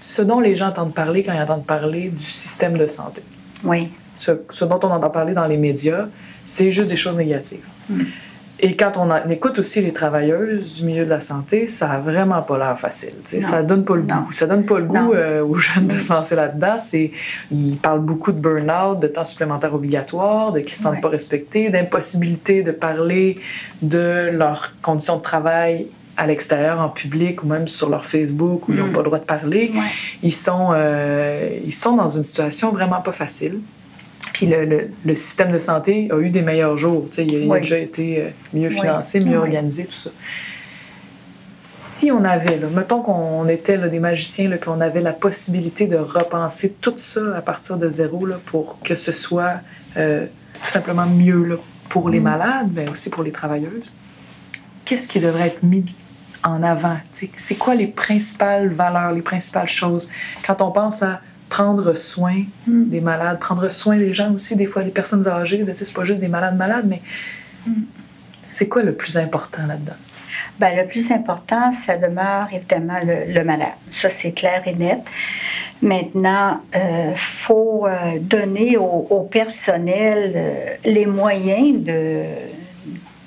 Ce 0.00 0.22
dont 0.22 0.40
les 0.40 0.54
gens 0.54 0.68
entendent 0.68 0.94
parler 0.94 1.22
quand 1.22 1.32
ils 1.32 1.42
entendent 1.42 1.66
parler 1.66 2.08
du 2.08 2.22
système 2.22 2.76
de 2.76 2.86
santé. 2.86 3.22
Oui 3.64 3.90
ce, 4.50 4.64
dont 4.64 4.80
on 4.82 4.90
entend 4.90 5.10
parler 5.10 5.32
dans 5.32 5.46
les 5.46 5.56
médias, 5.56 6.06
c'est 6.44 6.72
juste 6.72 6.90
des 6.90 6.96
choses 6.96 7.16
négatives. 7.16 7.64
Mm. 7.88 8.02
Et 8.60 8.76
quand 8.76 8.92
on, 8.96 9.10
écoute 9.28 9.58
aussi 9.58 9.82
les 9.82 9.92
travailleuses 9.92 10.74
du 10.74 10.84
milieu 10.84 11.04
de 11.04 11.10
la 11.10 11.20
santé, 11.20 11.66
ça 11.66 11.90
a 11.90 11.98
vraiment 11.98 12.40
pas 12.40 12.56
l'air 12.56 12.78
facile. 12.78 13.14
Ça 13.24 13.62
donne 13.62 13.84
pas 13.84 13.96
le 13.96 14.02
goût. 14.02 14.30
Ça 14.32 14.46
donne 14.46 14.64
pas 14.64 14.78
le 14.78 14.84
goût 14.84 15.12
euh, 15.12 15.44
aux 15.44 15.56
jeunes 15.56 15.88
de 15.88 15.98
se 15.98 16.12
lancer 16.12 16.36
là-dedans. 16.36 16.76
Ils 17.50 17.76
parlent 17.76 18.00
beaucoup 18.00 18.30
de 18.30 18.38
burn-out, 18.38 19.00
de 19.00 19.08
temps 19.08 19.24
supplémentaire 19.24 19.74
obligatoire, 19.74 20.52
de 20.52 20.60
qu'ils 20.60 20.66
ne 20.66 20.70
se 20.70 20.82
sentent 20.82 21.00
pas 21.00 21.08
respectés, 21.08 21.68
d'impossibilité 21.68 22.62
de 22.62 22.70
parler 22.70 23.38
de 23.82 24.30
leurs 24.32 24.72
conditions 24.80 25.16
de 25.16 25.22
travail 25.22 25.88
à 26.16 26.26
l'extérieur, 26.26 26.80
en 26.80 26.88
public, 26.88 27.42
ou 27.42 27.46
même 27.48 27.66
sur 27.66 27.88
leur 27.88 28.06
Facebook, 28.06 28.68
où 28.68 28.72
ils 28.72 28.78
n'ont 28.78 28.92
pas 28.92 28.98
le 28.98 29.04
droit 29.04 29.18
de 29.18 29.24
parler. 29.24 29.72
Ils, 30.22 30.32
sont, 30.32 30.68
euh, 30.72 31.48
ils 31.64 31.72
sont 31.72 31.96
dans 31.96 32.08
une 32.08 32.24
situation 32.24 32.70
vraiment 32.70 33.00
pas 33.00 33.12
facile. 33.12 33.58
Puis 34.34 34.46
le, 34.46 34.88
le, 35.04 35.14
système 35.14 35.52
de 35.52 35.58
santé 35.58 36.08
a 36.10 36.18
eu 36.18 36.28
des 36.28 36.42
meilleurs 36.42 36.76
jours. 36.76 37.06
Il 37.16 37.36
a, 37.36 37.38
il 37.38 37.52
a 37.52 37.60
déjà 37.60 37.78
été 37.78 38.20
euh, 38.20 38.28
mieux 38.52 38.68
financé, 38.68 39.20
mieux 39.20 39.38
organisé, 39.38 39.86
tout 39.86 39.96
ça. 39.96 40.10
Si 41.68 42.10
on 42.10 42.24
avait, 42.24 42.58
là, 42.58 42.66
mettons 42.74 43.00
qu'on 43.00 43.46
était 43.46 43.76
là, 43.76 43.86
des 43.86 44.00
magiciens, 44.00 44.48
là, 44.48 44.56
puis 44.56 44.68
on 44.70 44.80
avait 44.80 45.00
la 45.00 45.12
possibilité 45.12 45.86
de 45.86 45.96
repenser 45.96 46.74
tout 46.80 46.94
ça 46.96 47.20
à 47.36 47.42
partir 47.42 47.76
de 47.76 47.88
zéro 47.88 48.26
là, 48.26 48.36
pour 48.46 48.80
que 48.80 48.96
ce 48.96 49.12
soit 49.12 49.60
euh, 49.96 50.26
tout 50.62 50.70
simplement 50.70 51.06
mieux 51.06 51.44
là, 51.44 51.54
pour 51.88 52.10
les 52.10 52.18
mm. 52.18 52.24
malades, 52.24 52.70
mais 52.74 52.88
aussi 52.88 53.10
pour 53.10 53.22
les 53.22 53.32
travailleuses, 53.32 53.94
qu'est-ce 54.84 55.06
qui 55.06 55.20
devrait 55.20 55.46
être 55.46 55.62
mis 55.62 55.84
en 56.42 56.60
avant? 56.64 56.98
C'est 57.12 57.54
quoi 57.54 57.76
les 57.76 57.86
principales 57.86 58.70
valeurs, 58.70 59.12
les 59.12 59.22
principales 59.22 59.68
choses? 59.68 60.10
Quand 60.44 60.60
on 60.60 60.72
pense 60.72 61.04
à 61.04 61.20
prendre 61.54 61.94
soin 61.94 62.42
mm. 62.66 62.88
des 62.88 63.00
malades, 63.00 63.38
prendre 63.38 63.68
soin 63.68 63.96
des 63.96 64.12
gens 64.12 64.32
aussi, 64.32 64.56
des 64.56 64.66
fois 64.66 64.82
des 64.82 64.90
personnes 64.90 65.28
âgées, 65.28 65.64
c'est 65.72 65.92
pas 65.92 66.02
juste 66.02 66.20
des 66.20 66.32
malades 66.38 66.56
malades, 66.56 66.86
mais 66.88 67.00
mm. 67.66 67.82
c'est 68.42 68.68
quoi 68.68 68.82
le 68.82 68.92
plus 68.92 69.16
important 69.16 69.64
là-dedans? 69.64 70.00
Bien, 70.58 70.82
le 70.82 70.86
plus 70.88 71.12
important, 71.12 71.70
ça 71.70 71.96
demeure 71.96 72.48
évidemment 72.52 72.98
le, 73.04 73.44
malade. 73.44 73.76
Ça, 73.92 74.10
c'est 74.10 74.32
clair 74.32 74.62
et 74.66 74.74
net. 74.74 75.00
Maintenant, 75.80 76.60
il 76.72 76.80
euh, 76.80 77.14
faut 77.16 77.86
euh, 77.86 78.18
donner 78.20 78.76
au, 78.76 79.28
personnel 79.30 80.32
euh, 80.34 80.74
les 80.84 81.06
moyens 81.06 81.84
de, 81.84 82.22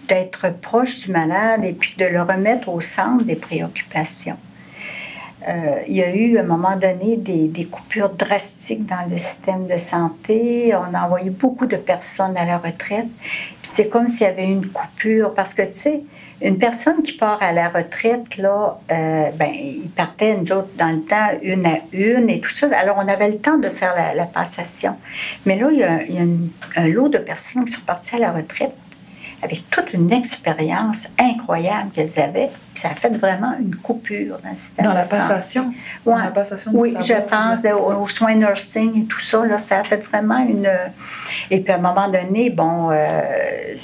d'être 0.10 0.50
proche 0.62 1.06
du 1.06 1.12
malade 1.12 1.64
et 1.64 1.74
puis 1.74 1.94
de 1.98 2.06
le 2.06 2.22
remettre 2.22 2.68
au 2.68 2.82
centre 2.82 3.24
des 3.24 3.36
préoccupations. 3.36 4.38
Il 5.88 5.96
y 5.96 6.04
a 6.04 6.14
eu 6.14 6.38
à 6.38 6.42
un 6.42 6.44
moment 6.44 6.76
donné 6.76 7.18
des, 7.18 7.66
coupures 7.66 8.10
drastiques 8.10 8.86
dans 8.86 9.10
le 9.10 9.18
système 9.18 9.68
de 9.68 9.78
santé. 9.78 10.74
On 10.76 10.94
a 10.94 11.04
envoyé 11.04 11.30
beaucoup 11.30 11.66
de 11.66 11.78
personnes 11.78 12.36
à 12.38 12.46
la 12.46 12.58
retraite. 12.58 13.08
Puis 13.22 13.58
c'est 13.62 13.90
comme 13.90 14.08
s'il 14.08 14.28
y 14.28 14.30
avait 14.30 14.48
une 14.48 14.68
coupure 14.68 15.34
parce 15.34 15.54
que, 15.54 15.64
tu 15.64 15.74
sais, 15.74 16.02
une 16.42 16.58
personne 16.58 17.02
qui 17.02 17.14
part 17.14 17.42
à 17.42 17.52
la 17.52 17.70
retraite, 17.70 18.38
là, 18.38 18.80
euh, 18.92 19.30
ben, 19.32 19.50
ils 19.54 19.90
partaient, 19.90 20.38
nous 20.38 20.52
autres, 20.52 20.70
dans 20.78 20.96
le 20.96 21.02
temps, 21.02 21.30
une 21.42 21.66
à 21.66 21.80
une 21.92 22.30
et 22.30 22.40
tout 22.40 22.52
ça. 22.52 22.68
Alors, 22.78 22.98
on 23.04 23.08
avait 23.08 23.30
le 23.30 23.38
temps 23.38 23.58
de 23.58 23.70
faire 23.70 23.96
la, 24.16 24.26
passation. 24.26 24.98
Mais 25.46 25.58
là, 25.58 25.70
il 25.72 25.80
y 25.80 25.84
a 25.84 26.82
un 26.82 26.88
lot 26.90 27.10
de 27.10 27.18
personnes 27.18 27.66
qui 27.66 27.72
sont 27.72 27.82
parties 27.82 28.16
à 28.16 28.20
la 28.20 28.32
retraite 28.32 28.76
avec 29.42 29.70
toute 29.70 29.94
une 29.94 30.12
expérience 30.12 31.08
incroyable 31.20 31.92
qu'elles 31.94 32.20
avaient. 32.20 32.50
ça 32.76 32.90
a 32.90 32.96
fait 32.96 33.16
vraiment 33.16 33.54
une 33.60 33.76
coupure 33.76 34.40
dans 34.44 34.50
le 34.50 34.56
système. 34.56 34.86
Dans 34.86 34.94
la 34.94 35.04
passation? 35.04 35.74
Ouais. 36.06 36.14
Dans 36.14 36.24
la 36.24 36.32
passation 36.32 36.72
oui, 36.74 36.96
je 37.02 37.14
pense 37.14 37.60
aux, 37.66 38.08
soins 38.08 38.36
nursing 38.36 39.04
et 39.04 39.06
tout 39.06 39.20
ça. 39.20 39.46
Là, 39.46 39.60
ça 39.60 39.80
a 39.80 39.84
fait 39.84 40.04
vraiment 40.04 40.40
une. 40.40 40.70
Et 41.52 41.60
puis 41.60 41.72
à 41.72 41.76
un 41.76 41.80
moment 41.80 42.08
donné, 42.08 42.50
bon, 42.50 42.90
euh, 42.92 43.76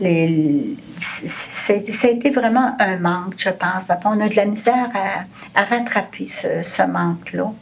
les, 0.00 0.76
ça 0.98 1.72
a 1.72 2.10
été 2.10 2.30
vraiment 2.30 2.74
un 2.78 2.96
manque, 2.96 3.34
je 3.38 3.50
pense. 3.50 3.88
On 4.04 4.20
a 4.20 4.28
de 4.28 4.36
la 4.36 4.44
misère 4.46 4.90
à, 4.94 5.60
à 5.60 5.64
rattraper 5.64 6.26
ce, 6.26 6.62
ce 6.62 6.82
manque-là. 6.82 7.52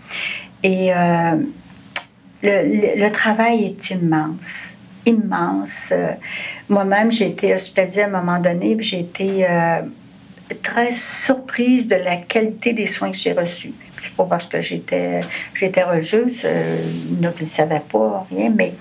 Et 0.62 0.92
euh, 0.94 1.37
le, 2.42 3.00
le, 3.00 3.11
travail 3.11 3.64
est 3.64 3.90
immense, 3.90 4.75
immense. 5.06 5.92
Moi-même, 6.73 7.12
j'ai 7.12 7.26
été 7.26 7.55
hospitalisée 7.55 8.02
à 8.02 8.07
un 8.07 8.09
moment 8.09 8.38
donné, 8.38 8.79
j'ai 8.81 9.00
été 9.00 9.47
euh, 9.47 9.83
très 10.62 10.91
surprise 10.91 11.87
de 11.87 11.97
la 11.97 12.17
qualité 12.17 12.73
des 12.73 12.87
soins 12.87 13.12
que 13.12 13.19
j'ai 13.19 13.35
reçus. 13.35 13.75
C'est 14.02 14.14
pas 14.14 14.25
parce 14.25 14.47
que 14.47 14.62
j'étais, 14.62 15.21
j'étais 15.55 15.83
religieuse, 15.83 16.41
euh, 16.47 16.79
ne 17.21 17.45
savaient 17.45 17.83
pas, 17.93 18.26
rien, 18.31 18.50
mais 18.50 18.73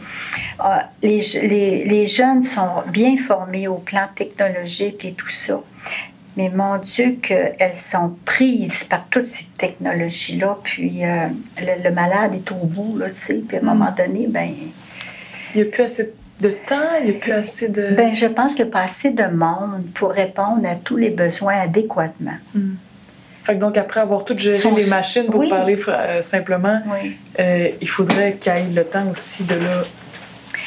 euh, 0.62 0.78
les, 1.04 1.20
les, 1.44 1.84
les, 1.84 2.08
jeunes 2.08 2.42
sont 2.42 2.84
bien 2.88 3.18
formés 3.18 3.68
au 3.68 3.76
plan 3.76 4.08
technologique 4.16 5.04
et 5.04 5.12
tout 5.12 5.30
ça. 5.30 5.60
Mais 6.38 6.50
mon 6.50 6.78
Dieu, 6.78 7.18
qu'elles 7.22 7.76
sont 7.76 8.16
prises 8.24 8.86
par 8.86 9.06
toutes 9.10 9.26
ces 9.26 9.48
technologies-là, 9.58 10.58
puis 10.64 11.04
euh, 11.04 11.28
le, 11.60 11.92
malade 11.92 12.36
est 12.36 12.52
au 12.54 12.66
bout, 12.66 12.98
là, 12.98 13.10
tu 13.10 13.16
sais, 13.16 13.42
puis 13.46 13.58
à 13.58 13.60
un 13.60 13.64
moment 13.64 13.94
donné, 13.96 14.28
ben 14.28 14.50
il 15.54 15.62
n'y 15.62 15.68
a 15.68 15.70
plus 15.70 15.84
assez 15.84 16.06
de 16.06 16.14
temps, 16.50 16.96
il 17.00 17.06
n'y 17.06 17.12
a 17.12 17.20
plus 17.20 17.32
assez 17.32 17.70
de... 17.70 17.94
Ben, 17.96 18.14
je 18.16 18.28
pense 18.28 18.56
qu'il 18.56 18.66
n'y 18.66 18.72
a 18.72 18.74
pas 18.74 18.84
assez 18.84 19.12
de 19.12 19.26
monde 19.26 19.84
pour 19.94 20.12
répondre 20.12 20.68
à 20.68 20.76
tous 20.76 20.98
les 20.98 21.10
besoins 21.10 21.60
adéquatement. 21.60 22.38
Hmm. 22.54 22.76
Fait 23.44 23.56
que 23.56 23.60
donc, 23.60 23.78
après 23.78 24.00
avoir 24.00 24.24
tout 24.24 24.38
géré 24.38 24.60
les 24.76 24.86
machines, 24.86 25.26
pour 25.26 25.48
parler 25.50 25.78
euh, 25.88 26.22
simplement, 26.22 26.82
euh, 27.40 27.70
il 27.82 27.90
faudrait 27.90 28.36
qu'il 28.36 28.54
y 28.54 28.58
ait 28.58 28.64
le 28.66 28.84
temps 28.84 29.08
aussi 29.10 29.44
de 29.44 29.56
là, 29.56 29.84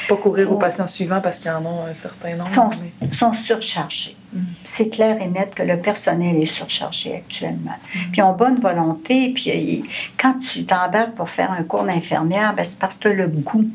pas 0.09 0.17
courir 0.17 0.51
aux 0.51 0.59
patients 0.59 0.89
suivants 0.89 1.21
parce 1.21 1.39
qu'ils 1.39 1.53
en 1.53 1.65
ont 1.65 1.87
un 1.89 1.95
certain 1.95 2.35
nombre. 2.35 2.49
Sont, 2.49 2.71
sont 3.13 3.33
surchargés. 3.33 4.17
Hmm. 4.33 4.41
C'est 4.65 4.89
clair 4.89 5.19
et 5.23 5.29
net 5.29 5.55
que 5.55 5.63
le 5.63 5.79
personnel 5.79 6.37
est 6.37 6.47
surchargé 6.47 7.15
actuellement. 7.15 7.77
Hmm. 7.95 8.11
Puis 8.11 8.19
ils 8.19 8.23
ont 8.23 8.33
bonne 8.33 8.59
volonté, 8.59 9.33
puis 9.33 9.85
quand 10.21 10.35
tu 10.41 10.65
t'embarques 10.65 11.15
pour 11.15 11.31
faire 11.31 11.53
un 11.53 11.63
cours 11.63 11.85
d'infirmière, 11.85 12.55
ben, 12.57 12.65
c'est 12.65 12.81
parce 12.81 12.97
que 12.97 13.09
le 13.09 13.29
goût 13.29 13.67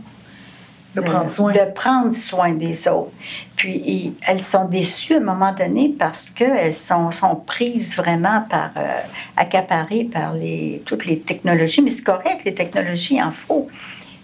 de 0.95 1.01
prendre 1.01 1.29
soin. 1.29 1.53
De 1.53 1.71
prendre 1.73 2.11
soin 2.11 2.53
des 2.53 2.87
autres. 2.87 3.11
Puis 3.55 4.15
elles 4.27 4.39
sont 4.39 4.65
déçues 4.65 5.15
à 5.15 5.17
un 5.17 5.21
moment 5.21 5.53
donné 5.53 5.93
parce 5.97 6.29
qu'elles 6.29 6.73
sont, 6.73 7.11
sont 7.11 7.35
prises 7.35 7.95
vraiment 7.95 8.43
par, 8.49 8.71
euh, 8.77 9.01
accaparées 9.37 10.05
par 10.05 10.33
les, 10.33 10.81
toutes 10.85 11.05
les 11.05 11.19
technologies. 11.19 11.81
Mais 11.81 11.91
c'est 11.91 12.03
correct, 12.03 12.41
les 12.45 12.55
technologies, 12.55 13.21
en 13.21 13.31
faut. 13.31 13.67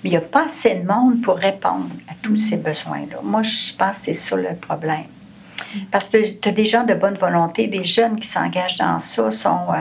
Mais 0.04 0.10
il 0.10 0.12
n'y 0.12 0.18
a 0.18 0.22
pas 0.22 0.46
assez 0.46 0.76
de 0.76 0.88
monde 0.88 1.22
pour 1.22 1.36
répondre 1.38 1.90
à 2.08 2.14
tous 2.22 2.38
ces 2.38 2.58
besoins-là. 2.58 3.18
Moi, 3.24 3.44
je 3.44 3.76
pense 3.76 3.98
que 3.98 4.06
c'est 4.06 4.14
ça 4.14 4.36
le 4.36 4.56
problème. 4.56 5.06
Parce 5.92 6.08
que 6.08 6.18
tu 6.26 6.50
as 6.50 6.52
des 6.52 6.66
gens 6.66 6.84
de 6.84 6.94
bonne 6.94 7.16
volonté, 7.16 7.68
des 7.68 7.86
jeunes 7.86 8.20
qui 8.20 8.28
s'engagent 8.28 8.78
dans 8.78 9.00
ça, 9.00 9.32
sont, 9.32 9.50
euh, 9.70 9.74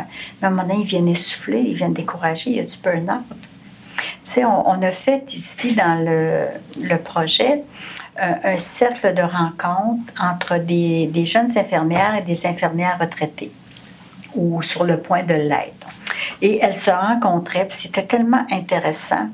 à 0.43 0.47
un 0.47 0.51
moment 0.51 0.63
donné, 0.63 0.81
ils 0.81 0.87
viennent 0.87 1.09
essouffler, 1.09 1.61
ils 1.61 1.75
viennent 1.75 1.93
décourager, 1.93 2.51
il 2.51 2.57
y 2.57 2.61
a 2.61 2.65
du 2.65 2.77
burn-out 2.83 3.23
on, 4.45 4.83
a 4.83 4.91
fait 4.91 5.33
ici 5.35 5.75
dans 5.75 6.03
le, 6.05 6.97
projet 6.97 7.63
euh, 8.21 8.33
un, 8.45 8.59
cercle 8.59 9.15
de 9.15 9.23
rencontre 9.23 10.13
entre 10.21 10.59
des, 10.59 11.27
jeunes 11.27 11.51
infirmières 11.57 12.17
et 12.17 12.23
des 12.23 12.47
infirmières 12.47 12.99
retraitées 13.01 13.53
ou 14.35 14.63
sur 14.63 14.85
le 14.85 14.99
point 14.99 15.23
de 15.23 15.35
l'être. 15.35 15.87
Et 16.43 16.59
elles 16.61 16.75
se 16.75 16.91
rencontraient, 16.91 17.67
puis 17.67 17.77
c'était 17.77 18.05
tellement 18.05 18.45
intéressant. 18.51 19.29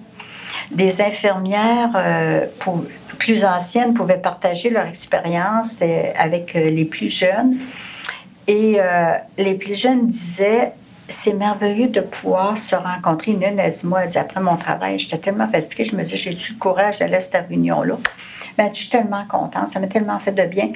Des 0.70 1.00
infirmières 1.00 1.92
euh, 1.94 2.46
plus 3.18 3.44
anciennes 3.44 3.94
pouvaient 3.94 4.18
partager 4.18 4.70
leur 4.70 4.86
expérience 4.86 5.80
euh, 5.82 6.10
avec 6.18 6.54
les 6.54 6.84
plus 6.84 7.10
jeunes. 7.10 7.56
Et 8.46 8.80
les 9.38 9.54
plus 9.54 9.80
jeunes 9.80 10.08
disaient 10.08 10.72
c'est 11.22 11.34
merveilleux 11.34 11.88
de 11.88 12.00
pouvoir 12.00 12.56
se 12.56 12.74
rencontrer. 12.74 13.32
Une, 13.32 13.42
elle 13.42 13.70
dit, 13.70 13.86
moi, 13.86 14.00
après 14.14 14.40
mon 14.40 14.56
travail, 14.56 14.98
j'étais 14.98 15.18
tellement 15.18 15.46
fatiguée, 15.46 15.84
je 15.84 15.96
me 15.96 16.02
dis, 16.02 16.16
j'ai-tu 16.16 16.54
le 16.54 16.58
courage 16.58 16.98
d'aller 16.98 17.20
cette 17.20 17.46
réunion-là? 17.48 17.98
Ben, 18.56 18.70
je 18.72 18.80
suis 18.80 18.90
tellement 18.90 19.24
contente, 19.28 19.68
ça 19.68 19.80
m'a 19.80 19.86
tellement 19.86 20.18
fait 20.18 20.32
de 20.32 20.44
bien. 20.44 20.70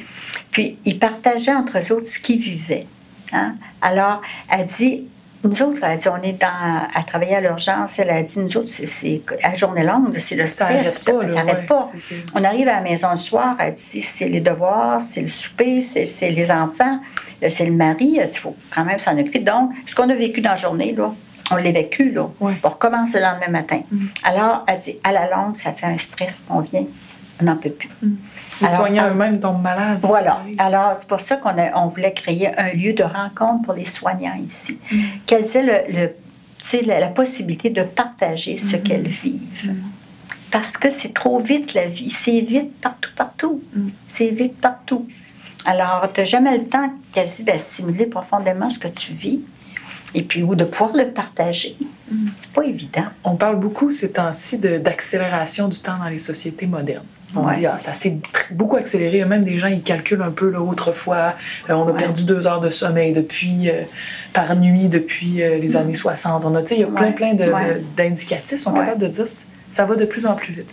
Puis, 0.50 0.78
ils 0.84 0.98
partageaient 0.98 1.54
entre 1.54 1.78
eux 1.78 1.92
autres 1.92 2.06
ce 2.06 2.18
qu'ils 2.18 2.38
vivaient. 2.38 2.86
Hein? 3.32 3.54
Alors, 3.80 4.20
elle 4.50 4.66
dit, 4.66 5.04
nous 5.44 5.62
autres, 5.62 5.78
elle 5.82 5.98
dit, 5.98 6.08
on 6.08 6.22
est 6.22 6.32
dans, 6.32 6.88
à 6.94 7.02
travailler 7.02 7.36
à 7.36 7.40
l'urgence. 7.40 7.98
Elle 7.98 8.10
a 8.10 8.22
dit, 8.22 8.38
nous 8.38 8.56
autres, 8.56 8.68
c'est 8.68 9.20
la 9.42 9.54
journée 9.54 9.84
longue, 9.84 10.16
c'est 10.18 10.36
le 10.36 10.46
stress. 10.46 11.02
Ça 11.04 11.12
n'arrête 11.12 11.66
pas. 11.66 11.86
On 12.34 12.44
arrive 12.44 12.68
à 12.68 12.74
la 12.74 12.80
maison 12.80 13.10
le 13.10 13.16
soir, 13.16 13.56
elle 13.58 13.74
dit, 13.74 14.02
c'est 14.02 14.28
les 14.28 14.40
devoirs, 14.40 15.00
c'est 15.00 15.22
le 15.22 15.30
souper, 15.30 15.80
c'est 15.80 16.30
les 16.30 16.50
enfants, 16.50 16.98
c'est 17.48 17.66
le 17.66 17.72
mari. 17.72 18.18
Il 18.22 18.30
faut 18.30 18.56
quand 18.74 18.84
même 18.84 18.98
s'en 18.98 19.18
occuper. 19.18 19.40
Donc, 19.40 19.70
ce 19.86 19.94
qu'on 19.94 20.08
a 20.08 20.14
vécu 20.14 20.40
dans 20.40 20.50
la 20.50 20.56
journée, 20.56 20.92
là, 20.92 21.12
on 21.50 21.56
l'a 21.56 21.72
vécu, 21.72 22.10
là. 22.10 22.28
On 22.40 22.68
recommence 22.68 23.14
le 23.14 23.20
lendemain 23.20 23.48
matin. 23.48 23.80
Mm. 23.90 24.06
Alors, 24.24 24.64
elle 24.66 24.78
dit, 24.78 24.98
à 25.04 25.12
la 25.12 25.28
longue, 25.28 25.56
ça 25.56 25.72
fait 25.72 25.86
un 25.86 25.98
stress, 25.98 26.46
on 26.48 26.60
vient, 26.60 26.86
n'en 27.42 27.56
peut 27.56 27.70
plus. 27.70 27.90
Mm. 28.02 28.16
Les 28.62 28.68
soignants 28.68 29.10
eux-mêmes 29.10 29.40
tombent 29.40 29.62
malades. 29.62 29.98
Voilà. 30.02 30.42
Alors, 30.58 30.94
c'est 30.94 31.08
pour 31.08 31.20
ça 31.20 31.36
qu'on 31.36 31.54
on 31.74 31.86
voulait 31.88 32.12
créer 32.12 32.56
un 32.56 32.72
lieu 32.72 32.92
de 32.92 33.02
rencontre 33.02 33.62
pour 33.64 33.74
les 33.74 33.86
soignants 33.86 34.38
ici. 34.44 34.78
Mm. 34.90 35.02
Qu'elles 35.26 35.56
aient 35.56 35.88
le, 35.88 36.10
la, 36.86 37.08
possibilité 37.08 37.70
de 37.70 37.82
partager 37.82 38.56
ce 38.56 38.76
mm-hmm. 38.76 38.82
qu'elles 38.82 39.08
vivent? 39.08 39.72
Mm. 39.72 39.82
Parce 40.50 40.76
que 40.76 40.90
c'est 40.90 41.12
trop 41.12 41.40
vite 41.40 41.74
la 41.74 41.86
vie. 41.86 42.10
C'est 42.10 42.40
vite 42.40 42.80
partout, 42.80 43.10
partout. 43.16 43.62
Mm. 43.74 43.88
C'est 44.08 44.28
vite 44.28 44.60
partout. 44.60 45.08
Alors, 45.64 46.08
tu 46.12 46.20
n'as 46.20 46.26
jamais 46.26 46.56
le 46.56 46.64
temps 46.64 46.92
quasi 47.12 47.44
d'assimiler 47.44 48.06
profondément 48.06 48.70
ce 48.70 48.78
que 48.78 48.88
tu 48.88 49.14
vis 49.14 49.40
et 50.14 50.22
puis 50.22 50.42
ou 50.42 50.54
de 50.54 50.64
pouvoir 50.64 50.94
le 50.94 51.10
partager. 51.10 51.76
C'est 52.34 52.52
pas 52.52 52.62
évident. 52.62 53.06
On 53.24 53.36
parle 53.36 53.58
beaucoup 53.58 53.90
ces 53.90 54.12
temps-ci 54.12 54.58
d'accélération 54.58 55.68
du 55.68 55.78
temps 55.78 55.98
dans 55.98 56.08
les 56.08 56.18
sociétés 56.18 56.66
modernes. 56.66 57.04
On 57.36 57.50
dit, 57.50 57.66
ah, 57.66 57.78
ça 57.78 57.94
s'est 57.94 58.16
beaucoup 58.50 58.76
accéléré. 58.76 59.24
Même 59.24 59.44
des 59.44 59.58
gens, 59.58 59.66
ils 59.66 59.82
calculent 59.82 60.22
un 60.22 60.30
peu, 60.30 60.50
là, 60.50 60.60
autrefois, 60.60 61.34
euh, 61.68 61.74
on 61.74 61.88
a 61.88 61.92
perdu 61.92 62.24
deux 62.24 62.46
heures 62.46 62.60
de 62.60 62.70
sommeil 62.70 63.12
depuis, 63.12 63.70
euh, 63.70 63.82
par 64.32 64.56
nuit 64.56 64.88
depuis 64.88 65.42
euh, 65.42 65.58
les 65.58 65.76
années 65.76 65.94
60. 65.94 66.44
On 66.44 66.54
a, 66.54 66.62
il 66.70 66.78
y 66.78 66.82
a 66.82 66.86
plein, 66.86 67.12
plein 67.12 67.34
d'indicatifs. 67.96 68.60
Sont 68.60 68.72
capables 68.72 69.00
de 69.00 69.08
dire 69.08 69.24
ça 69.70 69.84
va 69.84 69.96
de 69.96 70.04
plus 70.04 70.26
en 70.26 70.34
plus 70.34 70.52
vite. 70.52 70.72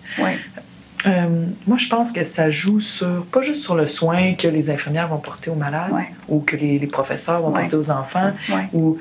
moi, 1.67 1.77
je 1.77 1.89
pense 1.89 2.11
que 2.11 2.23
ça 2.23 2.49
joue 2.49 2.79
sur, 2.79 3.25
pas 3.31 3.41
juste 3.41 3.63
sur 3.63 3.75
le 3.75 3.87
soin 3.87 4.33
que 4.33 4.47
les 4.47 4.69
infirmières 4.69 5.07
vont 5.07 5.17
porter 5.17 5.49
aux 5.49 5.55
malades 5.55 5.91
ou 6.27 6.39
que 6.39 6.55
les, 6.55 6.77
les 6.77 6.87
professeurs 6.87 7.41
vont 7.41 7.51
porter 7.51 7.75
aux 7.75 7.91
enfants, 7.91 8.31
ou 8.73 8.97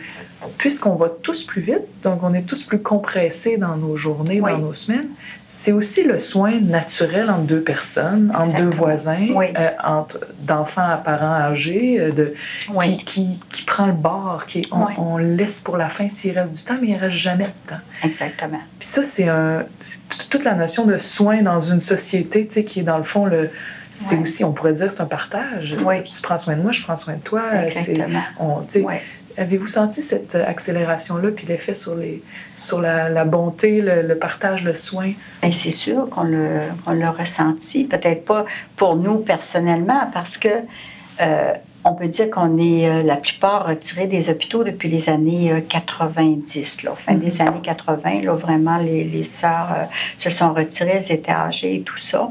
puisqu'on 0.56 0.94
va 0.94 1.08
tous 1.08 1.44
plus 1.44 1.60
vite, 1.60 1.82
donc 2.02 2.22
on 2.22 2.32
est 2.32 2.42
tous 2.42 2.62
plus 2.62 2.80
compressés 2.80 3.56
dans 3.56 3.76
nos 3.76 3.96
journées, 3.96 4.40
dans 4.40 4.58
nos 4.58 4.74
semaines, 4.74 5.08
c'est 5.48 5.72
aussi 5.72 6.04
le 6.04 6.18
soin 6.18 6.60
naturel 6.60 7.28
entre 7.28 7.42
deux 7.42 7.60
personnes, 7.60 8.32
entre 8.34 8.56
deux 8.56 8.68
voisins, 8.68 9.26
euh, 9.30 9.70
entre 9.84 10.20
d'enfants 10.40 10.88
à 10.88 10.96
parents 10.96 11.34
âgés, 11.34 12.00
euh, 12.00 12.12
de, 12.12 12.34
qui, 12.80 13.04
qui, 13.04 13.40
qui, 13.50 13.62
prend 13.62 13.86
le 13.86 13.92
bord, 13.92 14.44
qui, 14.46 14.62
on, 14.72 14.86
on, 14.96 15.16
laisse 15.18 15.60
pour 15.60 15.76
la 15.76 15.88
fin 15.88 16.08
s'il 16.08 16.38
reste 16.38 16.54
du 16.54 16.62
temps, 16.62 16.76
mais 16.80 16.88
il 16.88 16.96
reste 16.96 17.16
jamais 17.16 17.46
de 17.46 17.70
temps. 17.70 17.80
Exactement. 18.04 18.60
Puis 18.78 18.88
ça, 18.88 19.02
c'est 19.02 19.28
toute 20.30 20.44
la 20.44 20.54
notion 20.54 20.86
de 20.86 20.96
soin 20.98 21.42
dans 21.42 21.60
une 21.60 21.80
société, 21.80 22.46
tu 22.46 22.54
sais, 22.54 22.64
qui 22.64 22.80
est 22.80 22.84
dans 22.84 22.98
le 22.98 23.04
fond 23.04 23.26
le 23.26 23.50
c'est 23.92 24.16
aussi, 24.18 24.44
on 24.44 24.52
pourrait 24.52 24.72
dire, 24.74 24.92
c'est 24.92 25.00
un 25.00 25.06
partage. 25.06 25.74
Tu 25.76 26.22
prends 26.22 26.38
soin 26.38 26.54
de 26.54 26.62
moi, 26.62 26.70
je 26.70 26.82
prends 26.82 26.94
soin 26.94 27.14
de 27.14 27.20
toi. 27.20 27.42
Exactement. 27.64 28.22
On, 28.38 28.62
Avez-vous 29.40 29.66
senti 29.66 30.02
cette 30.02 30.34
accélération-là, 30.34 31.30
puis 31.30 31.46
l'effet 31.46 31.74
sur, 31.74 31.94
les, 31.94 32.22
sur 32.56 32.80
la, 32.80 33.24
bonté, 33.24 33.80
le, 33.80 34.14
partage, 34.16 34.62
le 34.64 34.74
soin? 34.74 35.12
Ben, 35.42 35.52
c'est 35.52 35.70
sûr 35.70 36.08
qu'on 36.10 36.24
l'a 36.24 37.10
ressenti. 37.10 37.84
Peut-être 37.84 38.24
pas 38.24 38.44
pour 38.76 38.96
nous 38.96 39.18
personnellement, 39.18 40.10
parce 40.12 40.36
que 40.36 40.48
euh, 41.20 41.52
on 41.84 41.94
peut 41.94 42.08
dire 42.08 42.30
qu'on 42.30 42.58
est 42.58 42.88
euh, 42.88 43.02
la 43.02 43.16
plupart 43.16 43.66
retirés 43.66 44.06
des 44.06 44.28
hôpitaux 44.28 44.64
depuis 44.64 44.88
les 44.88 45.08
années 45.08 45.64
90, 45.68 46.82
euh, 46.84 46.88
là, 46.90 46.96
fin 46.96 47.14
des 47.14 47.30
mm-hmm. 47.30 47.48
années 47.48 47.60
80. 47.62 48.22
Là, 48.22 48.34
vraiment, 48.34 48.76
les, 48.76 49.04
les 49.04 49.24
sœurs 49.24 49.88
se 50.18 50.28
sont 50.28 50.52
retirées, 50.52 50.96
elles 50.96 51.12
étaient 51.12 51.32
âgées 51.32 51.76
et 51.76 51.80
tout 51.80 51.98
ça. 51.98 52.28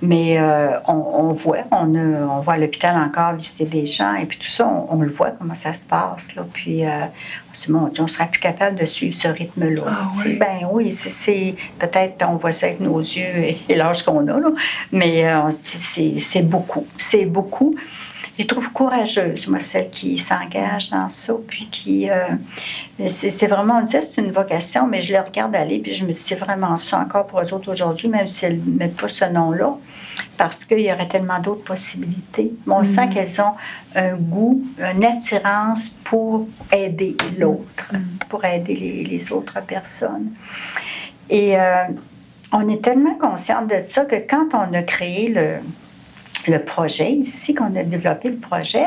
Mais 0.00 0.38
euh, 0.38 0.78
on, 0.86 1.32
voit, 1.32 1.58
on, 1.72 1.94
on 1.94 2.40
voit 2.40 2.54
à 2.54 2.58
l'hôpital 2.58 2.96
encore 2.96 3.34
visiter 3.34 3.64
des 3.64 3.86
gens 3.86 4.14
et 4.14 4.26
puis 4.26 4.38
tout 4.38 4.46
ça, 4.46 4.68
on, 4.88 5.00
le 5.00 5.10
voit 5.10 5.30
comment 5.30 5.54
ça 5.54 5.72
se 5.72 5.86
passe. 5.86 6.34
Là. 6.36 6.46
Puis 6.52 6.84
euh, 6.84 6.90
on 7.50 7.54
se 7.54 7.66
dit, 7.66 7.72
mon 7.72 7.88
Dieu, 7.88 8.02
on 8.02 8.08
serait 8.08 8.28
plus 8.28 8.40
capable 8.40 8.78
de 8.78 8.86
suivre 8.86 9.16
ce 9.20 9.28
rythme-là. 9.28 9.82
Ah, 9.86 10.08
oui. 10.24 10.36
Ben 10.36 10.68
oui, 10.70 10.92
c'est, 10.92 11.54
peut-être 11.78 12.24
on 12.28 12.36
voit 12.36 12.52
ça 12.52 12.66
avec 12.66 12.80
nos 12.80 12.98
yeux 12.98 13.56
et, 13.68 13.74
l'âge 13.74 14.04
qu'on 14.04 14.26
a, 14.28 14.38
là. 14.38 14.50
mais 14.92 15.26
euh, 15.26 15.50
c'est 15.50 16.42
beaucoup. 16.42 16.86
C'est 16.98 17.26
beaucoup 17.26 17.74
je 18.38 18.44
trouve 18.44 18.70
courageuse, 18.72 19.48
moi, 19.48 19.60
celle 19.60 19.90
qui 19.90 20.18
s'engage 20.18 20.90
dans 20.90 21.08
ça, 21.08 21.34
puis 21.46 21.68
qui... 21.70 22.08
Euh, 22.08 22.28
c'est 23.08 23.46
vraiment, 23.46 23.78
on 23.78 23.82
disait, 23.82 24.02
c'est 24.02 24.20
une 24.20 24.30
vocation, 24.30 24.86
mais 24.86 25.02
je 25.02 25.12
les 25.12 25.18
regarde 25.18 25.54
aller, 25.54 25.78
puis 25.78 25.94
je 25.94 26.04
me 26.04 26.12
dis, 26.12 26.18
c'est 26.18 26.36
vraiment 26.36 26.76
ça 26.76 26.98
encore 26.98 27.26
pour 27.26 27.40
eux 27.40 27.52
autres 27.52 27.72
aujourd'hui, 27.72 28.08
même 28.08 28.28
si 28.28 28.44
elles 28.44 28.60
ne 28.64 28.78
mettent 28.78 28.96
pas 28.96 29.08
ce 29.08 29.24
nom-là, 29.24 29.76
parce 30.36 30.64
qu'il 30.64 30.80
y 30.80 30.92
aurait 30.92 31.08
tellement 31.08 31.40
d'autres 31.40 31.64
possibilités. 31.64 32.52
Mais 32.66 32.74
on 32.74 32.84
sent 32.84 33.06
mm. 33.06 33.10
qu'elles 33.10 33.40
ont 33.40 33.54
un 33.94 34.14
goût, 34.14 34.64
une 34.78 35.04
attirance 35.04 35.90
pour 36.04 36.46
aider 36.72 37.16
l'autre, 37.38 37.92
mm. 37.92 37.98
pour 38.28 38.44
aider 38.44 38.74
les, 38.74 39.04
les, 39.04 39.32
autres 39.32 39.60
personnes. 39.62 40.30
Et 41.30 41.58
euh, 41.58 41.84
on 42.52 42.68
est 42.68 42.82
tellement 42.82 43.14
consciente 43.14 43.68
de 43.68 43.82
ça 43.86 44.04
que 44.04 44.16
quand 44.16 44.48
on 44.54 44.72
a 44.74 44.82
créé 44.82 45.28
le 45.28 45.56
le 46.48 46.62
projet 46.62 47.12
ici, 47.12 47.54
qu'on 47.54 47.74
a 47.76 47.82
développé 47.82 48.30
le 48.30 48.36
projet, 48.36 48.86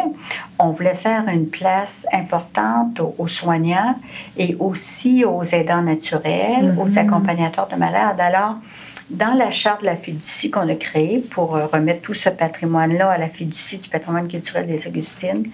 on 0.59 0.71
voulait 0.71 0.95
faire 0.95 1.27
une 1.27 1.47
place 1.47 2.05
importante 2.11 3.01
aux, 3.17 3.27
soignants 3.27 3.95
et 4.37 4.55
aussi 4.59 5.23
aux 5.25 5.43
aidants 5.43 5.81
naturels, 5.81 6.75
aux 6.79 6.87
mm-hmm. 6.87 6.97
accompagnateurs 6.97 7.67
de 7.67 7.75
malades. 7.75 8.19
Alors, 8.19 8.55
dans 9.11 9.33
la 9.33 9.51
charte 9.51 9.81
de 9.81 9.87
la 9.87 9.97
fiducie 9.97 10.49
qu'on 10.49 10.69
a 10.69 10.75
créée 10.75 11.19
pour 11.19 11.55
euh, 11.55 11.65
remettre 11.65 12.01
tout 12.01 12.13
ce 12.13 12.29
patrimoine-là 12.29 13.11
à 13.11 13.17
la 13.17 13.27
fiducie 13.27 13.77
du 13.77 13.89
patrimoine 13.89 14.27
culturel 14.27 14.67
des 14.67 14.87
Augustines, 14.87 15.47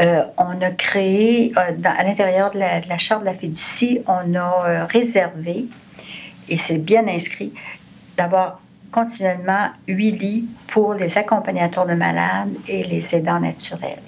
euh, 0.00 0.22
on 0.38 0.60
a 0.62 0.70
créé, 0.70 1.52
euh, 1.56 1.72
à 1.84 2.04
l'intérieur 2.04 2.52
de, 2.52 2.58
la, 2.58 2.98
charte 2.98 3.22
de 3.22 3.26
la 3.26 3.34
fiducie, 3.34 4.00
on 4.06 4.34
a 4.36 4.86
réservé, 4.86 5.66
et 6.48 6.56
c'est 6.56 6.78
bien 6.78 7.06
inscrit, 7.08 7.52
d'avoir 8.16 8.60
continuellement 8.94 9.70
huit 9.88 10.12
lits 10.12 10.48
pour 10.68 10.94
les 10.94 11.18
accompagnateurs 11.18 11.84
de 11.84 11.94
malades 11.94 12.54
et 12.68 12.84
les 12.84 13.14
aidants 13.14 13.40
naturels. 13.40 14.04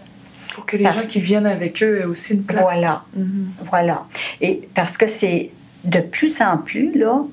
Pour 0.55 0.65
que 0.65 0.77
les 0.77 0.85
gens 0.85 1.09
qui 1.11 1.19
viennent 1.19 1.47
avec 1.47 1.83
eux 1.83 2.01
aient 2.01 2.05
aussi 2.05 2.35
une 2.35 2.45
place. 2.45 2.63
Voilà. 2.63 3.03
Mhm. 3.15 3.51
Voilà. 3.69 4.05
Et 4.41 4.69
parce 4.75 4.97
que 4.97 5.09
c'est 5.09 5.51
de 5.83 6.01
plus 6.01 6.41
en 6.41 6.59
plus, 6.59 6.97
là, 6.97 7.25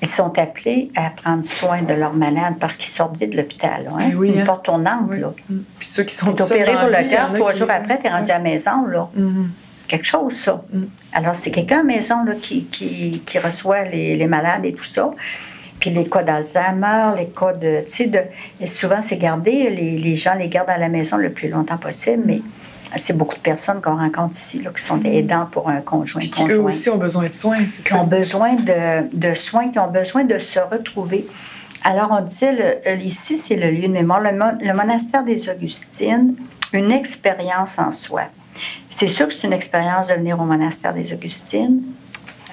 ils 0.00 0.08
sont 0.08 0.38
appelés 0.38 0.90
à 0.94 1.10
prendre 1.10 1.44
soin 1.44 1.82
de 1.82 1.92
leurs 1.92 2.14
malades 2.14 2.54
parce 2.60 2.76
qu'ils 2.76 2.90
sortent 2.90 3.16
vite 3.16 3.30
de 3.30 3.36
l'hôpital. 3.38 3.88
Hein? 3.92 4.06
Eh 4.08 4.14
c'est 4.14 4.28
une 4.28 4.40
hein. 4.40 4.44
porte 4.46 4.64
tournante. 4.64 5.10
Là. 5.10 5.32
Mhm. 5.50 5.64
Puis 5.80 5.88
ceux 5.88 6.04
qui 6.04 6.14
sont 6.14 6.40
opérés 6.40 6.72
pour 6.72 6.88
le 6.88 7.10
cœur, 7.10 7.32
trois 7.34 7.54
jours 7.54 7.70
après, 7.70 7.98
tu 7.98 8.06
es 8.06 8.10
rendu 8.10 8.30
à 8.30 8.34
la 8.34 8.44
maison. 8.44 8.86
Là. 8.86 9.08
Mhm. 9.14 9.50
Quelque 9.88 10.06
chose, 10.06 10.34
ça. 10.34 10.62
Alors, 11.12 11.34
c'est 11.34 11.50
quelqu'un 11.50 11.76
à 11.76 11.78
la 11.78 11.84
maison 11.84 12.22
là, 12.22 12.34
qui, 12.40 12.64
qui, 12.66 13.22
qui 13.24 13.38
reçoit 13.38 13.84
les, 13.84 14.16
les, 14.16 14.26
malades 14.26 14.64
et 14.66 14.74
tout 14.74 14.84
ça. 14.84 15.10
Puis 15.80 15.90
les 15.90 16.08
cas 16.08 16.22
d'Alzheimer, 16.22 17.12
les 17.16 17.28
cas 17.28 17.52
de. 17.52 17.82
Tu 17.82 17.90
sais, 17.90 18.06
de, 18.06 18.20
et 18.60 18.66
souvent, 18.66 19.00
c'est 19.00 19.18
gardé, 19.18 19.70
les, 19.70 19.98
les, 19.98 20.16
gens 20.16 20.34
les 20.34 20.48
gardent 20.48 20.70
à 20.70 20.78
la 20.78 20.88
maison 20.88 21.16
le 21.16 21.30
plus 21.30 21.48
longtemps 21.48 21.76
possible, 21.76 22.22
mais 22.26 22.42
c'est 22.96 23.16
beaucoup 23.16 23.36
de 23.36 23.40
personnes 23.40 23.80
qu'on 23.80 23.96
rencontre 23.96 24.34
ici 24.34 24.62
là, 24.62 24.70
qui 24.76 24.82
sont 24.82 24.96
des 24.96 25.18
aidants 25.18 25.46
pour 25.50 25.68
un 25.68 25.80
conjoint. 25.80 26.20
Puis 26.20 26.30
qui, 26.30 26.48
eux 26.48 26.60
aussi 26.60 26.88
ont 26.90 26.96
besoin 26.96 27.28
de 27.28 27.34
soins, 27.34 27.56
c'est 27.68 27.82
ça? 27.82 27.90
Qui 27.90 27.94
ont 27.94 28.06
besoin 28.06 28.54
de, 28.54 29.16
de, 29.16 29.34
soins, 29.34 29.68
qui 29.68 29.78
ont 29.78 29.90
besoin 29.90 30.24
de 30.24 30.38
se 30.38 30.58
retrouver. 30.58 31.26
Alors, 31.84 32.10
on 32.10 32.22
disait, 32.22 32.80
le, 32.86 32.96
ici, 33.02 33.38
c'est 33.38 33.56
le 33.56 33.70
lieu 33.70 33.88
de 33.88 33.92
mémoire, 33.92 34.20
le, 34.20 34.30
le 34.30 34.72
monastère 34.74 35.22
des 35.22 35.48
Augustines, 35.48 36.34
une 36.72 36.90
expérience 36.90 37.78
en 37.78 37.90
soi. 37.90 38.22
C'est 38.90 39.08
sûr 39.08 39.28
que 39.28 39.34
c'est 39.34 39.46
une 39.46 39.52
expérience 39.52 40.08
de 40.08 40.14
venir 40.14 40.40
au 40.40 40.44
monastère 40.44 40.92
des 40.92 41.12
Augustines, 41.12 41.82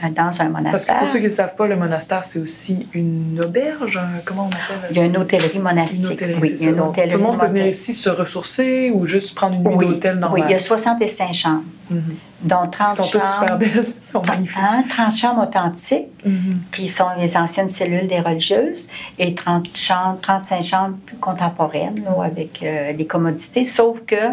dans 0.03 0.41
un 0.41 0.49
monastère. 0.49 0.71
Parce 0.71 0.85
que 0.85 0.99
pour 0.99 1.09
ceux 1.09 1.19
qui 1.19 1.25
ne 1.25 1.29
savent 1.29 1.55
pas, 1.55 1.67
le 1.67 1.75
monastère, 1.75 2.23
c'est 2.25 2.39
aussi 2.39 2.87
une 2.93 3.39
auberge, 3.43 3.99
comment 4.25 4.43
on 4.43 4.47
appelle 4.47 4.81
ça? 4.81 4.87
Il 4.91 4.97
y 4.97 4.99
a 4.99 5.05
une 5.05 5.17
hôtellerie 5.17 5.59
monastique. 5.59 6.05
Une 6.05 6.11
hôtellerie, 6.11 6.39
oui, 6.41 6.79
hôtellerie 6.79 7.11
Tout 7.11 7.17
le 7.17 7.23
monde 7.23 7.39
peut 7.39 7.47
venir 7.47 7.67
ici 7.67 7.93
se 7.93 8.09
ressourcer 8.09 8.91
ou 8.93 9.07
juste 9.07 9.35
prendre 9.35 9.55
une 9.55 9.63
nuit 9.63 9.75
oui, 9.77 9.87
d'hôtel 9.87 10.19
normal? 10.19 10.41
Oui, 10.41 10.45
il 10.47 10.51
y 10.51 10.55
a 10.55 10.59
65 10.59 11.33
chambres, 11.33 11.63
mm 11.89 11.97
-hmm. 11.97 12.01
dont 12.43 12.67
30 12.69 12.91
Ils 12.91 12.95
sont 12.95 13.03
chambres... 13.03 13.27
super 13.39 13.57
belles, 13.57 13.85
sont 14.01 14.23
magnifiques. 14.23 14.57
Hein, 14.61 14.83
30 14.89 15.15
chambres 15.15 15.43
authentiques, 15.47 16.07
mm 16.25 16.31
-hmm. 16.31 16.75
qui 16.75 16.89
sont 16.89 17.09
les 17.19 17.37
anciennes 17.37 17.69
cellules 17.69 18.07
des 18.07 18.19
religieuses, 18.19 18.87
et 19.17 19.33
30 19.33 19.67
chambres, 19.75 20.19
35 20.21 20.63
chambres 20.63 20.97
plus 21.05 21.17
contemporaines, 21.17 22.03
là, 22.05 22.23
avec 22.23 22.51
euh, 22.63 22.93
des 22.93 23.07
commodités, 23.07 23.63
sauf 23.63 23.95
que 24.05 24.23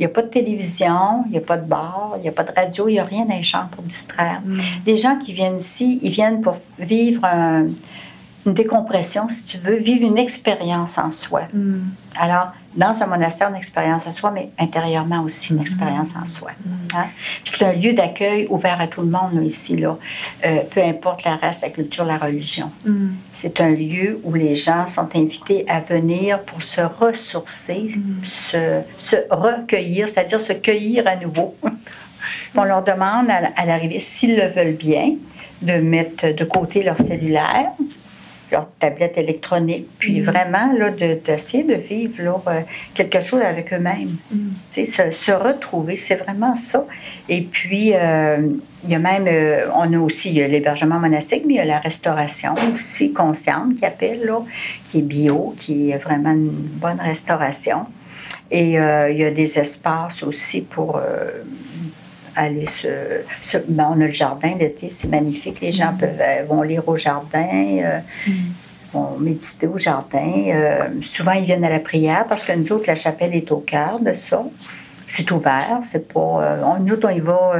il 0.00 0.04
n'y 0.04 0.06
a 0.06 0.14
pas 0.14 0.22
de 0.22 0.28
télévision, 0.28 1.24
il 1.26 1.32
n'y 1.32 1.36
a 1.36 1.42
pas 1.42 1.58
de 1.58 1.68
bar, 1.68 2.14
il 2.16 2.22
n'y 2.22 2.28
a 2.28 2.32
pas 2.32 2.42
de 2.42 2.52
radio, 2.56 2.88
il 2.88 2.92
n'y 2.92 2.98
a 2.98 3.04
rien 3.04 3.26
dans 3.26 3.36
les 3.36 3.42
chambres 3.42 3.68
pour 3.68 3.84
distraire. 3.84 4.40
Mm. 4.42 4.58
Des 4.86 4.96
gens 4.96 5.18
qui 5.18 5.34
viennent 5.34 5.58
ici, 5.58 5.98
ils 6.02 6.10
viennent 6.10 6.40
pour 6.40 6.56
vivre 6.78 7.22
une 8.46 8.54
décompression, 8.54 9.28
si 9.28 9.44
tu 9.44 9.58
veux, 9.58 9.76
vivre 9.76 10.06
une 10.06 10.16
expérience 10.16 10.96
en 10.96 11.10
soi. 11.10 11.42
Mm. 11.52 11.80
Alors, 12.18 12.52
dans 12.74 13.02
un 13.02 13.06
monastère, 13.06 13.48
une 13.48 13.56
expérience 13.56 14.06
en 14.06 14.12
soi, 14.12 14.30
mais 14.30 14.50
intérieurement 14.58 15.22
aussi 15.22 15.52
une 15.52 15.58
mm. 15.58 15.62
expérience 15.62 16.10
en 16.16 16.24
soi. 16.24 16.52
Hein? 16.94 17.06
C'est 17.44 17.64
un 17.64 17.72
lieu 17.72 17.92
d'accueil 17.92 18.46
ouvert 18.48 18.80
à 18.80 18.86
tout 18.86 19.00
le 19.00 19.08
monde 19.08 19.42
ici, 19.42 19.76
là. 19.76 19.98
Euh, 20.46 20.60
peu 20.70 20.82
importe 20.82 21.24
la 21.24 21.36
race, 21.36 21.62
la 21.62 21.70
culture, 21.70 22.04
la 22.04 22.16
religion. 22.16 22.70
C'est 23.32 23.60
un 23.60 23.70
lieu 23.70 24.20
où 24.22 24.34
les 24.34 24.54
gens 24.54 24.86
sont 24.86 25.08
invités 25.14 25.64
à 25.68 25.80
venir 25.80 26.40
pour 26.40 26.62
se 26.62 26.80
ressourcer, 26.80 27.90
se, 28.24 28.80
se, 28.98 29.16
recueillir, 29.30 30.08
c'est-à-dire 30.08 30.40
se 30.40 30.52
cueillir 30.52 31.06
à 31.06 31.16
nouveau. 31.16 31.56
On 32.56 32.64
leur 32.64 32.84
demande 32.84 33.28
à 33.30 33.66
l'arrivée, 33.66 33.98
s'ils 33.98 34.36
le 34.36 34.46
veulent 34.46 34.76
bien, 34.76 35.14
de 35.62 35.74
mettre 35.74 36.34
de 36.34 36.44
côté 36.44 36.82
leur 36.82 36.98
cellulaire, 36.98 37.72
leur 38.50 38.68
tablette 38.78 39.18
électronique, 39.18 39.86
puis 39.98 40.20
mm. 40.20 40.24
vraiment 40.24 40.72
là, 40.72 40.90
d'essayer 40.90 41.64
de, 41.64 41.74
vivre 41.74 42.22
là, 42.22 42.42
euh, 42.48 42.60
quelque 42.94 43.20
chose 43.20 43.40
avec 43.42 43.72
eux-mêmes. 43.72 44.16
Mm. 44.30 44.50
Se, 44.70 45.10
se, 45.12 45.32
retrouver, 45.32 45.96
c'est 45.96 46.16
vraiment 46.16 46.54
ça. 46.54 46.86
Et 47.28 47.42
puis, 47.42 47.92
euh, 47.94 48.48
il 48.84 48.90
y 48.90 48.94
a 48.94 48.98
même, 48.98 49.26
euh, 49.26 49.68
on 49.74 49.92
a 49.92 49.98
aussi 49.98 50.32
l'hébergement 50.32 50.98
monastique, 50.98 51.44
mais 51.46 51.54
il 51.54 51.58
y 51.58 51.60
a 51.60 51.64
la 51.64 51.78
restauration 51.78 52.54
aussi 52.72 53.12
consciente 53.12 53.74
qui 53.76 53.84
appelle, 53.84 54.24
là, 54.24 54.40
qui 54.88 54.98
est 54.98 55.02
bio, 55.02 55.54
qui 55.58 55.90
est 55.90 55.98
vraiment 55.98 56.32
une 56.32 56.50
bonne 56.50 57.00
restauration. 57.00 57.86
Et 58.52 58.72
il 58.72 59.16
y 59.16 59.24
a 59.24 59.30
des 59.30 59.60
espaces 59.60 60.24
aussi 60.24 60.62
pour 60.62 61.00
aller 62.40 62.66
se. 62.66 62.88
Ben, 63.68 63.88
on 63.90 64.00
a 64.00 64.06
le 64.06 64.12
jardin 64.12 64.54
l'été, 64.58 64.88
c'est 64.88 65.08
magnifique. 65.08 65.60
Les 65.60 65.72
gens 65.72 65.92
mm. 65.92 65.98
peuvent, 65.98 66.20
euh, 66.20 66.44
vont 66.48 66.62
lire 66.62 66.86
au 66.88 66.96
jardin. 66.96 67.48
Euh, 67.52 67.98
mm. 68.26 68.32
vont 68.92 69.18
méditer 69.18 69.66
au 69.66 69.78
jardin. 69.78 70.32
Euh, 70.48 70.88
souvent, 71.02 71.32
ils 71.32 71.44
viennent 71.44 71.64
à 71.64 71.70
la 71.70 71.78
prière 71.78 72.26
parce 72.28 72.42
que 72.42 72.52
nous 72.52 72.72
autres, 72.72 72.84
la 72.88 72.96
chapelle 72.96 73.34
est 73.34 73.50
au 73.52 73.58
cœur 73.58 74.00
de 74.00 74.12
ça. 74.12 74.42
C'est 75.08 75.30
ouvert, 75.30 75.78
c'est 75.82 76.12
pas. 76.12 76.60
On, 76.64 76.78
nous 76.80 76.94
autres, 76.94 77.08
on 77.08 77.14
y 77.14 77.20
va 77.20 77.52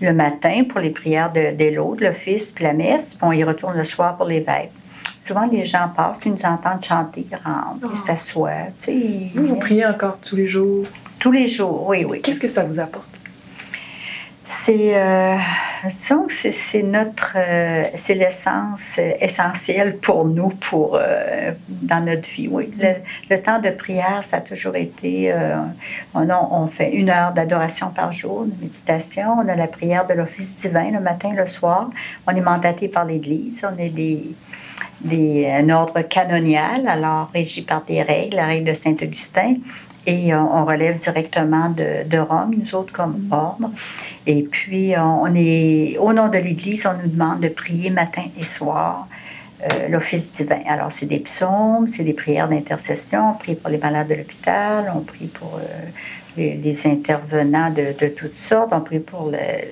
le 0.00 0.12
matin 0.12 0.62
pour 0.68 0.80
les 0.80 0.90
prières 0.90 1.32
de, 1.32 1.52
des 1.52 1.72
l'autre, 1.72 2.04
l'office, 2.04 2.52
puis 2.52 2.64
la 2.64 2.72
messe, 2.72 3.14
puis 3.14 3.26
on 3.26 3.32
y 3.32 3.42
retourne 3.42 3.76
le 3.76 3.82
soir 3.84 4.16
pour 4.16 4.26
les 4.26 4.40
veilles. 4.40 4.70
Souvent, 5.24 5.46
les 5.46 5.64
gens 5.64 5.90
passent, 5.94 6.20
ils 6.24 6.32
nous 6.32 6.44
entendent 6.44 6.82
chanter, 6.82 7.26
ils 7.30 7.34
rentrent, 7.34 7.80
ils 7.82 7.88
Oh. 7.90 7.94
s'assoient. 7.94 8.68
Vous, 9.34 9.46
vous 9.46 9.56
priez 9.56 9.84
encore 9.84 10.18
tous 10.18 10.36
les 10.36 10.46
jours? 10.46 10.86
Tous 11.18 11.32
les 11.32 11.48
jours, 11.48 11.86
oui, 11.88 12.04
oui. 12.04 12.22
Qu'est-ce 12.22 12.40
que 12.40 12.48
ça 12.48 12.64
vous 12.64 12.78
apporte? 12.78 13.17
C'est, 14.50 14.96
euh, 14.96 15.36
c'est, 15.90 16.82
notre, 16.82 17.34
euh, 17.36 17.84
c'est 17.92 18.14
l'essence 18.14 18.96
euh, 18.98 19.12
essentielle 19.20 19.98
pour 19.98 20.24
nous, 20.24 20.48
pour 20.48 20.98
euh, 20.98 21.52
dans 21.68 22.00
notre 22.00 22.30
vie. 22.30 22.48
Oui, 22.50 22.72
le, 23.28 23.42
temps 23.42 23.60
de 23.60 23.68
prière, 23.68 24.24
ça 24.24 24.38
a 24.38 24.40
toujours 24.40 24.76
été. 24.76 25.34
on 26.14 26.66
fait 26.68 26.92
une 26.92 27.10
heure 27.10 27.34
d'adoration 27.34 27.90
par 27.90 28.10
jour, 28.12 28.46
de 28.46 28.54
méditation. 28.62 29.36
On 29.38 29.46
a 29.48 29.54
la 29.54 29.66
prière 29.66 30.06
de 30.06 30.14
l'office 30.14 30.62
divin 30.62 30.92
le 30.92 31.00
matin, 31.00 31.34
le 31.36 31.46
soir. 31.46 31.90
On 32.26 32.34
est 32.34 32.40
mandaté 32.40 32.88
par 32.88 33.04
l'Église. 33.04 33.66
On 33.70 33.78
est 33.78 33.90
des, 33.90 34.34
des, 35.02 35.46
un 35.50 35.68
ordre 35.68 36.00
canonial, 36.00 36.88
alors 36.88 37.30
régi 37.34 37.60
par 37.60 37.82
des 37.82 38.00
règles, 38.00 38.36
la 38.36 38.46
règle 38.46 38.70
de 38.70 38.74
Saint-Augustin. 38.74 39.56
Et 40.14 40.32
euh, 40.32 40.38
on 40.40 40.64
relève 40.64 40.96
directement 40.96 41.68
de, 41.80 41.88
de 42.08 42.18
Rome, 42.18 42.52
nous 42.56 42.74
autres, 42.74 42.92
comme 42.92 43.16
ordre. 43.30 43.70
Et 44.26 44.42
puis, 44.42 44.94
on, 44.96 45.22
on 45.26 45.34
est, 45.34 45.96
au 45.98 46.12
nom 46.18 46.28
de 46.28 46.38
l'Église, 46.38 46.86
on 46.86 46.96
nous 47.02 47.10
demande 47.16 47.40
de 47.40 47.48
prier 47.48 47.90
matin 47.90 48.24
et 48.40 48.44
soir 48.44 49.06
euh, 49.62 49.88
l'office 49.88 50.26
divin. 50.36 50.60
Alors, 50.68 50.90
c'est 50.96 51.06
des 51.06 51.18
psaumes, 51.18 51.86
c'est 51.86 52.04
des 52.04 52.14
prières 52.22 52.48
d'intercession. 52.48 53.20
On 53.32 53.34
prie 53.34 53.54
pour 53.54 53.70
les 53.70 53.78
malades 53.78 54.08
de 54.08 54.14
l'hôpital, 54.14 54.80
on 54.96 55.00
prie 55.00 55.26
pour 55.26 55.52
euh, 55.62 55.66
les, 56.38 56.54
les 56.54 56.86
intervenants 56.86 57.70
de, 57.70 57.86
de 58.02 58.08
toutes 58.08 58.36
sortes, 58.36 58.70
on 58.72 58.80
prie 58.80 59.00
pour 59.00 59.30
le- 59.30 59.68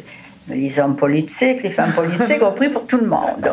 les 0.49 0.79
hommes 0.79 0.95
politiques, 0.95 1.63
les 1.65 1.71
femmes 1.71 1.93
politiques, 1.93 2.41
on 2.41 2.53
prie 2.53 2.69
pour 2.69 2.87
tout 2.87 2.99
le 2.99 3.09
monde. 3.09 3.45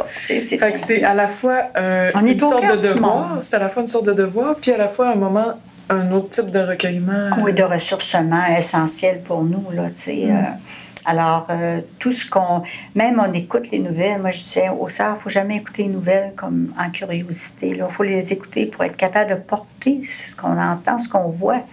c'est- 0.78 1.04
à 1.04 1.14
la 1.16 1.28
fois 1.28 1.60
euh, 1.78 2.12
une 2.34 2.40
sorte 2.40 2.62
de 2.78 2.82
devoir, 2.94 3.38
c'est 3.42 3.56
à 3.56 3.60
la 3.60 3.70
fois 3.70 3.82
une 3.82 3.88
sorte 3.88 4.06
de 4.06 4.14
devoir, 4.14 4.56
puis 4.62 4.72
à 4.74 4.78
la 4.78 4.88
fois 4.90 5.08
un 5.10 5.16
moment, 5.16 5.54
un 5.90 6.12
autre 6.12 6.30
type 6.30 6.50
de 6.50 6.60
recueillement. 6.60 7.30
Oui, 7.42 7.54
de 7.54 7.64
ressourcement 7.64 8.46
essentiel 8.58 9.22
pour 9.22 9.44
nous. 9.44 9.72
Là, 9.72 9.90
tu 9.90 10.02
sais, 10.02 10.26
euh, 10.30 10.42
alors, 11.06 11.48
euh, 11.50 11.82
tout 12.00 12.12
ce 12.12 12.30
qu'on. 12.30 12.64
Même 12.96 13.22
on 13.26 13.32
écoute 13.34 13.72
les 13.72 13.80
nouvelles. 13.80 14.20
Moi, 14.22 14.32
je 14.32 14.40
disais 14.40 14.70
au 14.70 14.88
sœurs, 14.90 15.12
il 15.12 15.16
ne 15.16 15.20
faut 15.20 15.30
jamais 15.30 15.58
écouter 15.58 15.84
les 15.84 15.90
nouvelles 15.90 16.34
comme 16.36 16.74
en 16.80 16.90
curiosité. 16.90 17.70
Il 17.70 17.86
faut 17.90 18.04
les 18.04 18.32
écouter 18.32 18.66
pour 18.66 18.84
être 18.84 18.98
capable 18.98 19.32
de 19.32 19.36
porter 19.36 20.02
ce 20.08 20.36
qu'on 20.36 20.58
entend, 20.58 21.00
ce 21.00 21.10
qu'on 21.10 21.30
voit. 21.30 21.64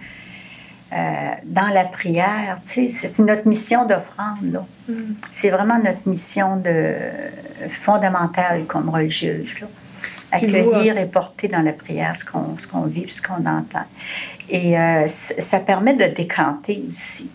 euh, 0.93 0.97
dans 1.45 1.69
la 1.73 1.85
prière, 1.85 2.59
tu 2.65 2.89
sais, 2.89 3.07
c'est 3.07 3.23
notre 3.23 3.47
mission 3.47 3.85
d'offrande, 3.85 4.51
là. 4.51 4.65
C'est 5.31 5.49
vraiment 5.49 5.77
notre 5.77 6.05
mission 6.05 6.57
de, 6.57 6.93
fondamentale 7.69 8.65
comme 8.67 8.89
religieuse, 8.89 9.61
là. 9.61 9.67
Accueillir 10.31 10.97
et 10.97 11.05
porter 11.05 11.47
dans 11.47 11.61
la 11.61 11.73
prière 11.73 12.15
ce 12.15 12.23
qu'on 12.25 12.55
qu'on 12.71 12.83
vit, 12.83 13.09
ce 13.09 13.21
qu'on 13.21 13.45
entend. 13.45 13.85
Et 14.49 14.77
euh, 14.77 15.07
ça 15.07 15.59
permet 15.59 15.93
de 15.93 16.13
décanter 16.13 16.83
aussi. 16.89 17.29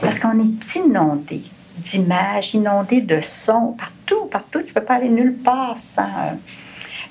Parce 0.00 0.18
qu'on 0.18 0.38
est 0.40 0.76
inondé 0.76 1.42
d'images, 1.78 2.54
inondé 2.54 3.00
de 3.00 3.20
sons, 3.20 3.74
partout, 3.78 4.26
partout. 4.26 4.60
Tu 4.62 4.68
ne 4.68 4.72
peux 4.74 4.82
pas 4.84 4.94
aller 4.94 5.08
nulle 5.08 5.34
part 5.34 5.76
sans. 5.76 6.02
euh, 6.04 6.34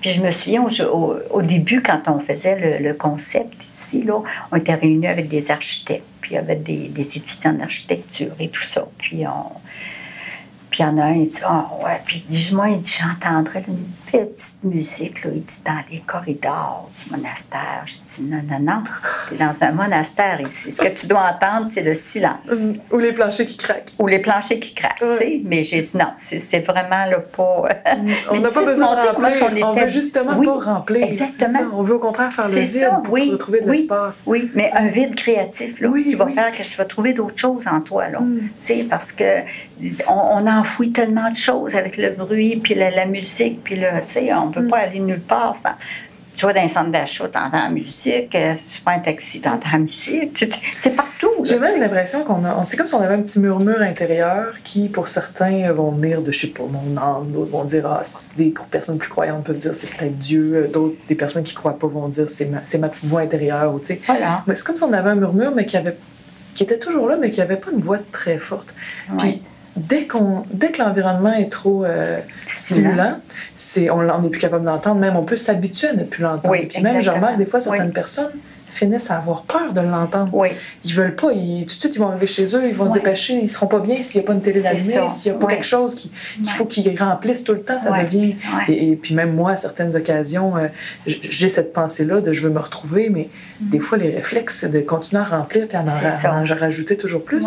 Puis 0.02 0.12
je 0.12 0.22
me 0.22 0.32
souviens 0.32 0.66
au, 0.92 1.42
début, 1.42 1.82
quand 1.82 2.02
on 2.08 2.20
faisait 2.20 2.60
le, 2.80 2.88
le 2.88 2.94
concept 2.94 3.64
ici, 3.64 4.04
là, 4.04 4.22
on 4.52 4.56
était 4.58 4.74
réunis 4.76 5.08
avec 5.08 5.28
des 5.28 5.52
architectes, 5.52 6.06
puis 6.22 6.38
avait 6.38 6.56
des, 6.56 6.90
des 6.90 7.18
étudiants 7.18 7.54
d'architecture 7.54 8.34
et 8.40 8.50
tout 8.50 8.64
ça. 8.64 8.86
Puis 8.98 9.26
on. 9.28 9.52
Puis 10.70 10.84
il 10.84 10.88
y 10.88 10.90
en 10.90 10.98
a 10.98 11.04
un, 11.06 11.14
il 11.14 11.26
dit 11.28 11.40
Ah, 11.46 11.70
ouais. 11.84 12.02
Puis 12.06 12.24
il 12.26 12.30
dit 12.30 12.50
Moi, 12.54 12.70
il 12.70 12.82
dit 12.82 12.98
J'entendrais 13.00 13.62
là, 13.62 13.74
une 14.20 14.28
petite 14.28 14.64
musique, 14.64 15.24
là, 15.24 15.32
il 15.34 15.44
dit 15.44 15.62
Dans 15.66 15.82
les 15.92 16.00
corridors 16.00 16.90
du 16.96 17.12
monastère. 17.16 17.84
Je 17.86 17.94
dis 17.96 18.22
Non, 18.30 18.42
non, 18.50 18.60
non. 18.60 18.84
Tu 19.30 19.36
es 19.36 19.38
dans 19.38 19.64
un 19.64 19.72
monastère 19.72 20.42
ici. 20.42 20.72
Ce 20.72 20.82
que 20.82 20.88
tu 21.00 21.08
dois 21.08 21.22
entendre, 21.34 21.68
c'est 21.68 21.82
le 21.84 21.96
silence 21.96 22.36
Hum, 22.50 22.76
Ou 22.92 22.98
les 23.00 23.12
planchers 23.14 23.46
qui 23.46 23.58
craquent. 23.58 23.94
ou 24.00 24.08
les 24.08 24.20
planchers 24.20 24.60
qui 24.60 24.74
craquent, 24.74 25.00
tu 25.12 25.18
sais. 25.18 25.42
Mais 25.44 25.64
j'ai 25.64 25.80
dit 25.82 25.98
non, 25.98 26.08
c'est 26.18 26.60
vraiment 26.66 27.06
là, 27.06 27.20
pas. 27.36 27.64
On 28.30 28.34
Mais 28.34 28.40
n'a 28.40 28.48
tu 28.50 28.54
pas 28.54 28.66
besoin 28.66 28.96
de 28.96 29.10
remplir. 29.10 29.66
On 29.68 29.74
était- 29.74 29.82
veut 29.82 29.88
justement 29.88 30.38
Oui, 30.38 30.46
pas 30.48 30.54
remplir. 30.74 31.06
exactement. 31.06 31.60
ça. 31.60 31.66
On 31.74 31.82
veut 31.84 31.96
au 31.96 32.00
contraire 32.00 32.32
faire 32.32 32.48
le 32.48 32.60
vide 32.60 32.68
ça, 32.68 32.90
pour 33.04 33.14
oui. 33.14 33.30
retrouver 33.32 33.62
de 33.62 33.72
l'espace. 33.72 34.24
Oui, 34.26 34.50
mais 34.54 34.72
un 34.74 34.88
vide 34.88 35.16
créatif, 35.16 35.80
là, 35.82 35.90
qui 36.02 36.16
va 36.16 36.28
faire 36.28 36.52
que 36.52 36.64
tu 36.64 36.78
vas 36.78 36.86
trouver 36.86 37.14
d'autres 37.14 37.38
choses 37.38 37.68
en 37.68 37.82
toi, 37.82 38.10
là. 38.10 38.20
Mm. 38.20 38.40
Tu 38.40 38.50
sais, 38.60 38.86
parce 38.90 39.12
que 39.12 39.42
on, 40.10 40.14
on 40.14 40.48
enfouit 40.48 40.92
tellement 40.92 41.30
de 41.30 41.36
choses 41.36 41.76
avec 41.76 41.98
le 41.98 42.12
bruit, 42.12 42.58
puis 42.58 42.76
la, 42.76 42.92
la 42.92 43.06
musique, 43.06 43.64
puis 43.64 43.76
là, 43.76 44.02
tu 44.06 44.12
sais, 44.14 44.34
on 44.34 44.52
peut 44.52 44.62
Mm. 44.62 44.70
pas 44.70 44.78
aller 44.78 45.00
nulle 45.00 45.20
part 45.22 45.58
sans. 45.58 45.72
Tu 46.38 46.44
vois, 46.46 46.52
dans 46.52 46.60
un 46.60 46.68
centre 46.68 46.92
d'achat, 46.92 47.30
tu 47.32 47.38
entends 47.38 47.58
la 47.58 47.70
musique, 47.70 48.36
euh, 48.36 48.54
tu 48.56 48.82
prends 48.82 48.94
un 48.94 49.00
taxi, 49.00 49.40
tu 49.40 49.48
entends 49.48 49.70
la 49.72 49.78
musique, 49.78 50.46
c'est 50.78 50.94
partout. 50.94 51.30
J'ai 51.44 51.58
même 51.58 51.80
l'impression 51.80 52.26
qu'on 52.26 52.44
a. 52.44 52.62
C'est 52.66 52.76
comme 52.76 52.86
si 52.88 52.94
on 52.94 53.00
avait 53.00 53.14
un 53.16 53.22
petit 53.22 53.40
murmure 53.40 53.82
intérieur 53.82 54.48
qui, 54.62 54.90
pour 54.90 55.08
certains, 55.08 55.72
vont 55.72 55.92
venir 55.92 56.22
de, 56.22 56.34
je 56.34 56.40
sais 56.42 56.48
pas, 56.48 56.64
mon 56.64 56.98
âme. 57.02 57.32
D'autres 57.32 57.52
vont 57.52 57.64
dire, 57.64 57.88
ah, 57.88 58.02
des 58.36 58.54
personnes 58.70 58.98
plus 58.98 59.08
croyantes 59.10 59.46
peuvent 59.46 59.56
dire 59.56 59.74
c'est 59.74 59.88
peut-être 59.90 60.18
Dieu. 60.18 60.56
Euh, 60.56 60.68
D'autres, 60.68 60.96
des 61.08 61.16
personnes 61.16 61.44
qui 61.44 61.54
croient 61.56 61.80
pas 61.80 61.88
vont 61.88 62.10
dire 62.10 62.28
c'est 62.28 62.48
ma, 62.48 62.58
ma 62.80 62.90
petite 62.90 63.06
voix 63.06 63.22
intérieure. 63.22 63.74
Ou, 63.74 63.80
tu 63.80 63.86
sais. 63.86 64.02
Voilà. 64.06 64.44
mais 64.46 64.56
c'est 64.56 64.66
comme 64.66 64.76
si 64.76 64.84
on 64.84 64.92
avait 64.92 65.12
un 65.12 65.16
murmure, 65.16 65.54
mais 65.56 65.66
qui, 65.66 65.78
avait, 65.78 65.96
qui 66.54 66.64
était 66.64 66.80
toujours 66.80 67.08
là, 67.08 67.16
mais 67.16 67.30
qui 67.30 67.40
avait 67.40 67.56
pas 67.56 67.72
une 67.72 67.80
voix 67.80 68.00
très 68.12 68.40
forte. 68.40 68.76
Puis, 69.18 69.28
Ouais. 69.28 69.42
Dès, 69.76 70.08
qu'on, 70.08 70.44
dès 70.52 70.72
que 70.72 70.82
l'environnement 70.82 71.34
est 71.34 71.52
trop 71.52 71.86
euh, 71.86 72.20
Stimulant. 72.46 73.18
c'est, 73.56 73.90
on 73.90 74.20
n'est 74.22 74.30
plus 74.30 74.40
capable 74.40 74.66
d'entendre. 74.66 75.00
Même 75.00 75.16
on 75.16 75.24
peut 75.24 75.36
s'habituer 75.38 75.90
à 75.90 75.94
ne 75.94 76.04
plus 76.04 76.24
l'entendre. 76.24 76.50
Oui, 76.52 76.68
Puis 76.68 76.82
même, 76.82 77.02
je 77.02 77.10
remarque 77.12 77.38
des 77.38 77.46
fois, 77.46 77.60
certaines 77.60 77.88
Oui. 77.88 77.94
personnes 77.94 78.32
finissent 78.68 79.10
à 79.10 79.16
avoir 79.16 79.44
peur 79.44 79.72
de 79.72 79.80
l'entendre. 79.80 80.32
Oui. 80.34 80.50
Ils 80.84 80.94
veulent 80.94 81.16
pas, 81.16 81.32
ils- 81.32 81.66
tout 81.66 81.76
de 81.76 81.80
suite 81.80 81.96
ils 81.96 82.00
vont 82.00 82.10
arriver 82.10 82.28
chez 82.28 82.44
eux, 82.58 82.68
ils 82.68 82.76
vont 82.76 82.90
se 82.90 82.94
dépêcher, 82.94 83.34
ils 83.42 83.48
seront 83.48 83.68
pas 83.68 83.80
bien 83.80 84.02
s'il 84.02 84.20
n'y 84.20 84.26
a 84.26 84.28
pas 84.28 84.34
une 84.34 84.42
télé 84.42 84.66
allumée, 84.68 85.08
s'il 85.08 85.32
n'y 85.32 85.38
a 85.38 85.40
pas 85.40 85.48
quelque 85.48 85.66
chose 85.66 85.96
qui- 85.96 86.12
qu'il 86.44 86.50
faut 86.52 86.66
qu'ils 86.66 86.94
remplissent 87.02 87.46
tout 87.46 87.54
le 87.54 87.62
temps, 87.62 87.80
ça 87.80 87.92
devient. 88.04 88.36
Et, 88.68 88.90
et 88.90 88.96
puis 88.98 89.16
même 89.16 89.34
moi, 89.34 89.52
à 89.52 89.56
certaines 89.56 89.96
occasions, 89.96 90.58
euh, 90.58 90.68
j'ai 91.08 91.48
cette 91.48 91.72
pensée-là 91.72 92.20
de 92.20 92.34
je 92.34 92.42
veux 92.42 92.50
me 92.50 92.60
retrouver, 92.60 93.10
mais 93.10 93.30
des 93.62 93.80
fois 93.80 93.98
les 93.98 94.10
réflexes, 94.10 94.58
c'est 94.60 94.70
de 94.72 94.82
continuer 94.82 95.22
à 95.22 95.26
remplir 95.26 95.70
puis 95.70 95.78
à 95.78 95.82
en, 95.82 95.86
Mm. 95.86 96.26
À 96.26 96.34
en 96.42 96.60
rajouter 96.60 96.98
toujours 96.98 97.24
plus. 97.24 97.46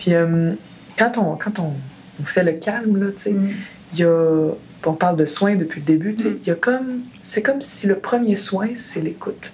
Puis 0.00 0.14
euh, 0.14 0.52
quand, 0.98 1.18
on, 1.18 1.36
quand 1.36 1.58
on, 1.58 1.72
on 2.20 2.24
fait 2.24 2.44
le 2.44 2.52
calme, 2.52 2.98
là, 3.02 3.10
tu 3.12 3.22
sais, 3.22 3.30
Mm. 3.32 3.50
il 3.92 3.98
y 4.00 4.04
a. 4.04 4.50
On 4.84 4.92
parle 4.92 5.16
de 5.16 5.24
soins 5.24 5.56
depuis 5.56 5.80
le 5.80 5.86
début, 5.86 6.14
tu 6.14 6.24
sais, 6.24 6.30
Mm. 6.30 6.38
il 6.42 6.48
y 6.48 6.50
a 6.50 6.54
comme. 6.54 7.00
C'est 7.22 7.42
comme 7.42 7.60
si 7.60 7.86
le 7.86 7.96
premier 7.98 8.36
soin, 8.36 8.68
c'est 8.74 9.00
l'écoute. 9.00 9.52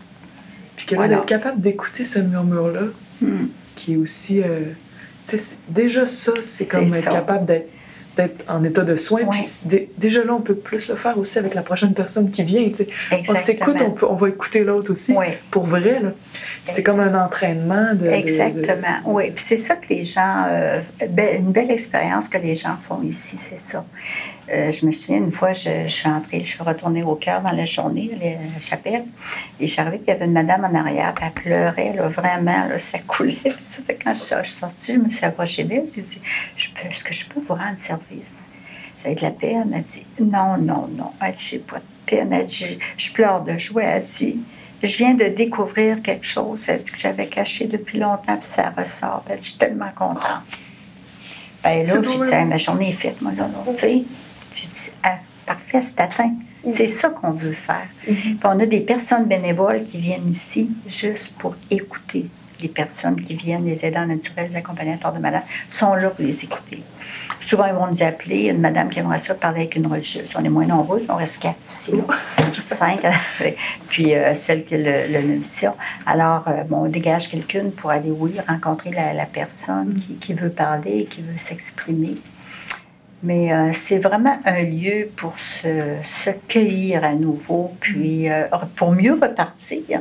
Puis 0.76 0.86
que 0.86 0.94
là, 0.94 1.00
Voilà. 1.02 1.16
d'être 1.16 1.26
capable 1.26 1.60
d'écouter 1.60 2.04
ce 2.04 2.18
murmure-là, 2.18 2.82
Mm. 3.20 3.46
qui 3.76 3.94
est 3.94 3.96
aussi. 3.96 4.42
euh, 4.42 4.60
tu 5.26 5.30
sais, 5.32 5.36
c'est- 5.36 5.58
déjà 5.68 6.04
ça, 6.06 6.32
c'est 6.36 6.64
C'est 6.64 6.68
comme 6.68 6.92
être 6.94 7.04
ça. 7.04 7.10
capable 7.10 7.44
d'être 7.46 7.68
d'être 8.16 8.44
en 8.48 8.62
état 8.64 8.82
de 8.84 8.96
soin. 8.96 9.22
Puis 9.30 9.88
déjà 9.98 10.22
là, 10.24 10.34
on 10.34 10.40
peut 10.40 10.54
plus 10.54 10.88
le 10.88 10.96
faire 10.96 11.16
aussi 11.18 11.38
avec 11.38 11.54
la 11.54 11.62
prochaine 11.62 11.94
personne 11.94 12.30
qui 12.30 12.42
vient. 12.42 12.64
tu 12.68 12.74
sais. 12.74 12.88
On 13.28 13.34
s'écoute, 13.34 13.76
on, 13.80 14.06
on 14.06 14.14
va 14.14 14.28
écouter 14.28 14.64
l'autre 14.64 14.92
aussi, 14.92 15.14
Oui. 15.16 15.26
pour 15.50 15.64
vrai. 15.64 16.02
C'est 16.64 16.82
comme 16.82 17.00
un 17.00 17.14
entraînement 17.24 17.92
de. 17.94 17.98
de- 18.00 18.04
de- 18.04 18.10
Exactement, 18.10 18.98
oui. 19.06 19.32
C'est 19.36 19.56
ça 19.56 19.76
que 19.76 19.88
les 19.88 20.04
gens, 20.04 20.44
euh, 20.48 20.80
une 21.00 21.52
belle 21.52 21.70
expérience 21.70 22.28
que 22.28 22.38
les 22.38 22.54
gens 22.54 22.76
font 22.80 23.02
ici, 23.02 23.36
c'est 23.38 23.58
ça. 23.58 23.84
Euh, 24.50 24.72
je 24.72 24.84
me 24.84 24.92
souviens, 24.92 25.18
une 25.18 25.30
fois, 25.30 25.52
je, 25.52 25.70
je 25.86 25.92
suis 25.92 26.08
entrée, 26.08 26.40
je 26.40 26.48
suis 26.50 26.62
retournée 26.62 27.02
au 27.02 27.14
cœur 27.14 27.42
dans 27.42 27.52
la 27.52 27.64
journée, 27.64 28.10
à 28.20 28.54
la 28.54 28.60
chapelle, 28.60 29.04
et 29.60 29.66
je 29.66 29.72
suis 29.72 29.80
arrivée, 29.80 29.98
puis 29.98 30.06
il 30.08 30.10
y 30.10 30.16
avait 30.16 30.24
une 30.24 30.32
madame 30.32 30.64
en 30.64 30.74
arrière, 30.74 31.14
puis 31.14 31.24
elle 31.26 31.42
pleurait, 31.42 31.92
là, 31.94 32.08
vraiment, 32.08 32.66
là, 32.66 32.78
ça 32.78 32.98
coulait. 32.98 33.36
puis 33.42 33.54
Ça 33.58 33.82
fait 33.82 33.98
quand 34.02 34.14
je 34.14 34.20
suis 34.20 34.58
sortie, 34.58 34.94
je 34.94 34.98
me 34.98 35.10
suis 35.10 35.24
approchée 35.24 35.64
d'elle, 35.64 35.86
puis 35.86 36.02
dit, 36.02 36.20
je 36.56 36.68
peux, 36.70 36.88
est-ce 36.88 37.04
que 37.04 37.14
je 37.14 37.26
peux 37.26 37.40
vous 37.40 37.54
rendre 37.54 37.78
service? 37.78 38.48
Ça 38.98 39.08
va 39.08 39.10
être 39.10 39.22
la 39.22 39.30
peine. 39.30 39.72
Elle 39.74 39.82
dit, 39.82 40.06
non, 40.20 40.56
non, 40.58 40.88
non. 40.96 41.10
Elle 41.20 41.34
dit, 41.34 41.48
j'ai 41.50 41.58
pas 41.58 41.78
de 41.78 41.82
peine. 42.06 42.32
Elle 42.32 42.44
dit, 42.44 42.78
je 42.96 43.12
pleure 43.12 43.42
de 43.42 43.58
joie. 43.58 43.82
Elle 43.82 44.02
dit, 44.02 44.38
je 44.82 44.96
viens 44.96 45.14
de 45.14 45.24
découvrir 45.24 46.02
quelque 46.02 46.26
chose. 46.26 46.68
Elle 46.68 46.80
dit 46.80 46.90
que 46.90 46.98
j'avais 46.98 47.26
caché 47.26 47.66
depuis 47.66 47.98
longtemps, 47.98 48.36
puis 48.36 48.42
ça 48.42 48.72
ressort. 48.76 49.24
Elle 49.28 49.38
dit, 49.38 49.44
je 49.44 49.50
suis 49.50 49.58
tellement 49.58 49.90
contente. 49.94 50.44
Ben 51.64 51.84
là, 51.84 51.84
j'ai 51.84 52.00
dit, 52.00 52.46
ma 52.46 52.58
journée 52.58 52.88
est 52.88 52.92
faite, 52.92 53.22
moi, 53.22 53.32
là, 53.36 53.44
là. 53.44 53.72
Tu 53.72 53.78
sais, 53.78 54.02
j'ai 54.52 54.68
dit, 54.68 54.90
Ah, 55.02 55.18
parfait, 55.46 55.80
c'est 55.80 56.00
atteint. 56.00 56.34
C'est 56.70 56.86
ça 56.86 57.08
qu'on 57.08 57.32
veut 57.32 57.52
faire. 57.52 57.88
Mhm. 58.06 58.14
Puis 58.14 58.38
on 58.44 58.60
a 58.60 58.66
des 58.66 58.80
personnes 58.80 59.24
bénévoles 59.24 59.84
qui 59.84 59.98
viennent 59.98 60.30
ici 60.30 60.70
juste 60.86 61.34
pour 61.36 61.56
écouter 61.70 62.26
les 62.62 62.68
personnes 62.68 63.20
qui 63.20 63.34
viennent, 63.34 63.64
les 63.64 63.84
aidants 63.84 64.06
naturels, 64.06 64.48
les 64.48 64.56
accompagnateurs 64.56 65.12
de 65.12 65.18
malades, 65.18 65.42
sont 65.68 65.94
là 65.94 66.10
pour 66.10 66.24
les 66.24 66.44
écouter. 66.44 66.82
Souvent, 67.40 67.66
ils 67.66 67.74
vont 67.74 67.88
nous 67.88 68.02
appeler. 68.02 68.44
Une 68.46 68.60
madame 68.60 68.88
qui 68.88 69.00
aimerait 69.00 69.18
ça 69.18 69.34
parler 69.34 69.62
avec 69.62 69.76
une 69.76 69.86
religieuse. 69.86 70.28
On 70.38 70.44
est 70.44 70.48
moins 70.48 70.66
nombreux, 70.66 71.04
on 71.08 71.16
reste 71.16 71.42
quatre 71.42 71.58
ici, 71.62 71.92
cinq. 72.66 73.00
Puis 73.88 74.14
euh, 74.14 74.34
celle 74.34 74.64
qui 74.64 74.74
est 74.74 75.08
le, 75.08 75.12
le 75.12 75.26
noviciat. 75.26 75.74
Alors, 76.06 76.44
euh, 76.46 76.62
bon, 76.64 76.84
on 76.84 76.88
dégage 76.88 77.28
quelqu'une 77.28 77.72
pour 77.72 77.90
aller, 77.90 78.10
oui, 78.10 78.36
rencontrer 78.46 78.90
la, 78.92 79.12
la 79.12 79.26
personne 79.26 80.00
qui, 80.00 80.14
qui 80.14 80.32
veut 80.32 80.50
parler, 80.50 81.06
qui 81.10 81.20
veut 81.20 81.38
s'exprimer. 81.38 82.16
Mais 83.22 83.52
euh, 83.52 83.70
c'est 83.72 83.98
vraiment 83.98 84.38
un 84.44 84.62
lieu 84.62 85.08
pour 85.16 85.38
se, 85.38 85.68
se 86.02 86.30
cueillir 86.48 87.04
à 87.04 87.12
nouveau, 87.12 87.72
puis 87.80 88.28
euh, 88.28 88.44
pour 88.74 88.90
mieux 88.92 89.14
repartir. 89.14 89.82
Tu 89.88 89.98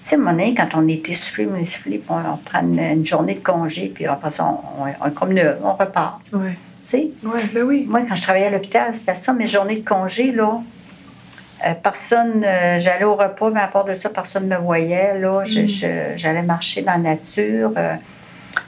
sais, 0.00 0.16
mon 0.16 0.36
avis, 0.36 0.54
quand 0.54 0.68
on 0.74 0.88
est 0.88 1.08
essoufflé, 1.08 1.48
on 1.50 1.56
est 1.56 1.62
essoufflé, 1.62 1.98
puis 1.98 2.10
on, 2.10 2.32
on 2.32 2.36
prend 2.36 2.60
une, 2.62 2.80
une 2.80 3.06
journée 3.06 3.34
de 3.34 3.44
congé, 3.44 3.92
puis 3.94 4.06
après 4.06 4.30
ça, 4.30 4.44
on, 4.44 5.06
on, 5.06 5.10
comme 5.10 5.38
repart. 5.78 6.20
Oui. 6.32 6.50
Tu 6.50 6.88
sais, 6.88 7.08
Oui, 7.22 7.40
ben 7.54 7.62
oui. 7.62 7.86
moi, 7.88 8.00
quand 8.08 8.16
je 8.16 8.22
travaillais 8.22 8.46
à 8.46 8.50
l'hôpital, 8.50 8.92
c'était 8.92 9.14
ça, 9.14 9.32
mes 9.32 9.46
journées 9.46 9.76
de 9.76 9.88
congé, 9.88 10.32
là. 10.32 10.60
Euh, 11.64 11.74
personne, 11.80 12.42
euh, 12.44 12.78
j'allais 12.80 13.04
au 13.04 13.14
repas, 13.14 13.50
mais 13.50 13.60
à 13.60 13.68
part 13.68 13.84
de 13.84 13.94
ça, 13.94 14.08
personne 14.08 14.48
ne 14.48 14.56
me 14.56 14.60
voyait. 14.60 15.16
Là. 15.20 15.44
Mm. 15.44 16.16
J'allais 16.16 16.42
marcher 16.42 16.82
dans 16.82 16.92
la 16.92 16.98
nature. 16.98 17.70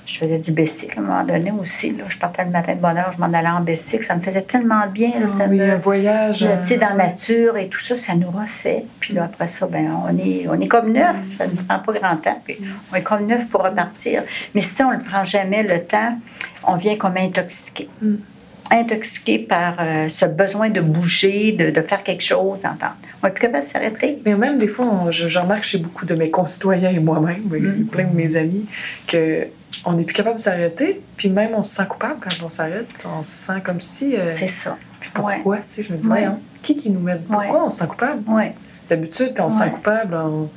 Je 0.06 0.18
faisais 0.18 0.38
du 0.38 0.52
bicycle 0.52 0.98
à 0.98 1.00
un 1.00 1.04
moment 1.04 1.24
donné 1.24 1.50
aussi. 1.50 1.90
Là. 1.92 2.04
Je 2.08 2.18
partais 2.18 2.44
le 2.44 2.50
matin 2.50 2.74
de 2.74 2.80
bonne 2.80 2.96
heure, 2.96 3.12
je 3.14 3.18
m'en 3.20 3.32
allais 3.32 3.48
en 3.48 3.60
bicycle. 3.60 4.04
Ça 4.04 4.14
me 4.16 4.20
faisait 4.20 4.42
tellement 4.42 4.86
bien. 4.86 5.10
là, 5.20 5.28
ça 5.28 5.44
Ah 5.44 5.48
oui, 5.48 5.58
me- 5.58 5.72
un 5.72 5.76
voyage. 5.76 6.42
euh, 6.42 6.56
tu 6.60 6.68
sais, 6.68 6.76
dans 6.76 6.90
la 6.94 7.06
nature 7.08 7.56
et 7.56 7.68
tout 7.68 7.80
ça, 7.80 7.96
ça 7.96 8.14
nous 8.14 8.30
refait. 8.30 8.84
Puis 9.00 9.14
là, 9.14 9.24
après 9.24 9.46
ça, 9.46 9.66
ben, 9.66 9.90
on, 10.06 10.16
est, 10.18 10.46
on 10.48 10.60
est 10.60 10.68
comme 10.68 10.92
neuf. 10.92 11.16
Ça 11.38 11.46
ne 11.46 11.52
prend 11.54 11.78
pas 11.78 11.92
grand 11.92 12.16
temps. 12.16 12.40
Puis 12.44 12.58
on 12.92 12.96
est 12.96 13.02
comme 13.02 13.26
neuf 13.26 13.48
pour 13.48 13.62
repartir. 13.62 14.22
Mais 14.54 14.60
si 14.60 14.82
on 14.82 14.92
ne 14.92 15.02
prend 15.02 15.24
jamais 15.24 15.62
le 15.62 15.82
temps, 15.84 16.16
on 16.66 16.76
vient 16.76 16.96
comme 16.96 17.16
intoxiqué. 17.16 17.88
Mm. 18.02 18.14
Intoxiqué 18.70 19.38
par 19.38 19.76
euh, 19.78 20.08
ce 20.08 20.24
besoin 20.24 20.70
de 20.70 20.80
bouger, 20.80 21.52
de, 21.52 21.70
de 21.70 21.80
faire 21.80 22.02
quelque 22.02 22.22
chose, 22.24 22.58
d'entendre. 22.62 22.96
On 23.22 23.26
n'est 23.26 23.32
plus 23.32 23.42
capable 23.42 23.62
de 23.62 23.68
s'arrêter. 23.68 24.18
Mais 24.24 24.34
même 24.36 24.58
des 24.58 24.68
fois, 24.68 24.86
on- 24.86 25.10
je, 25.10 25.28
je 25.28 25.38
remarque 25.38 25.64
chez 25.64 25.78
beaucoup 25.78 26.06
de 26.06 26.14
mes 26.14 26.30
concitoyens 26.30 26.90
et 26.90 26.98
moi-même, 26.98 27.42
et 27.54 27.60
Mm. 27.60 27.86
plein 27.86 28.04
de 28.04 28.14
mes 28.16 28.36
amis, 28.36 28.66
que 29.06 29.46
on 29.84 29.92
n'est 29.92 30.04
plus 30.04 30.14
capable 30.14 30.36
de 30.36 30.40
s'arrêter, 30.40 31.00
puis 31.16 31.28
même 31.28 31.50
on 31.54 31.62
se 31.62 31.74
sent 31.76 31.86
coupable 31.88 32.16
quand 32.20 32.44
on 32.44 32.48
s'arrête. 32.48 33.06
On 33.18 33.22
se 33.22 33.30
sent 33.30 33.60
comme 33.64 33.80
si. 33.80 34.16
euh, 34.16 34.30
C'est 34.32 34.48
ça. 34.48 34.76
puis 35.00 35.10
pourquoi, 35.12 35.56
tu 35.58 35.62
sais, 35.66 35.82
je 35.82 35.92
me 35.92 35.98
dis, 35.98 36.08
Ouais. 36.08 36.26
qui 36.62 36.74
qui 36.74 36.90
nous 36.90 37.00
met. 37.00 37.16
Pourquoi 37.16 37.44
Ouais. 37.46 37.60
on 37.66 37.70
se 37.70 37.78
sent 37.80 37.86
coupable? 37.86 38.22
D'habitude, 38.88 39.32
quand 39.36 39.46
on 39.46 39.50
se 39.50 39.58
sent 39.58 39.70
coupable, 39.70 40.14
on- 40.14 40.48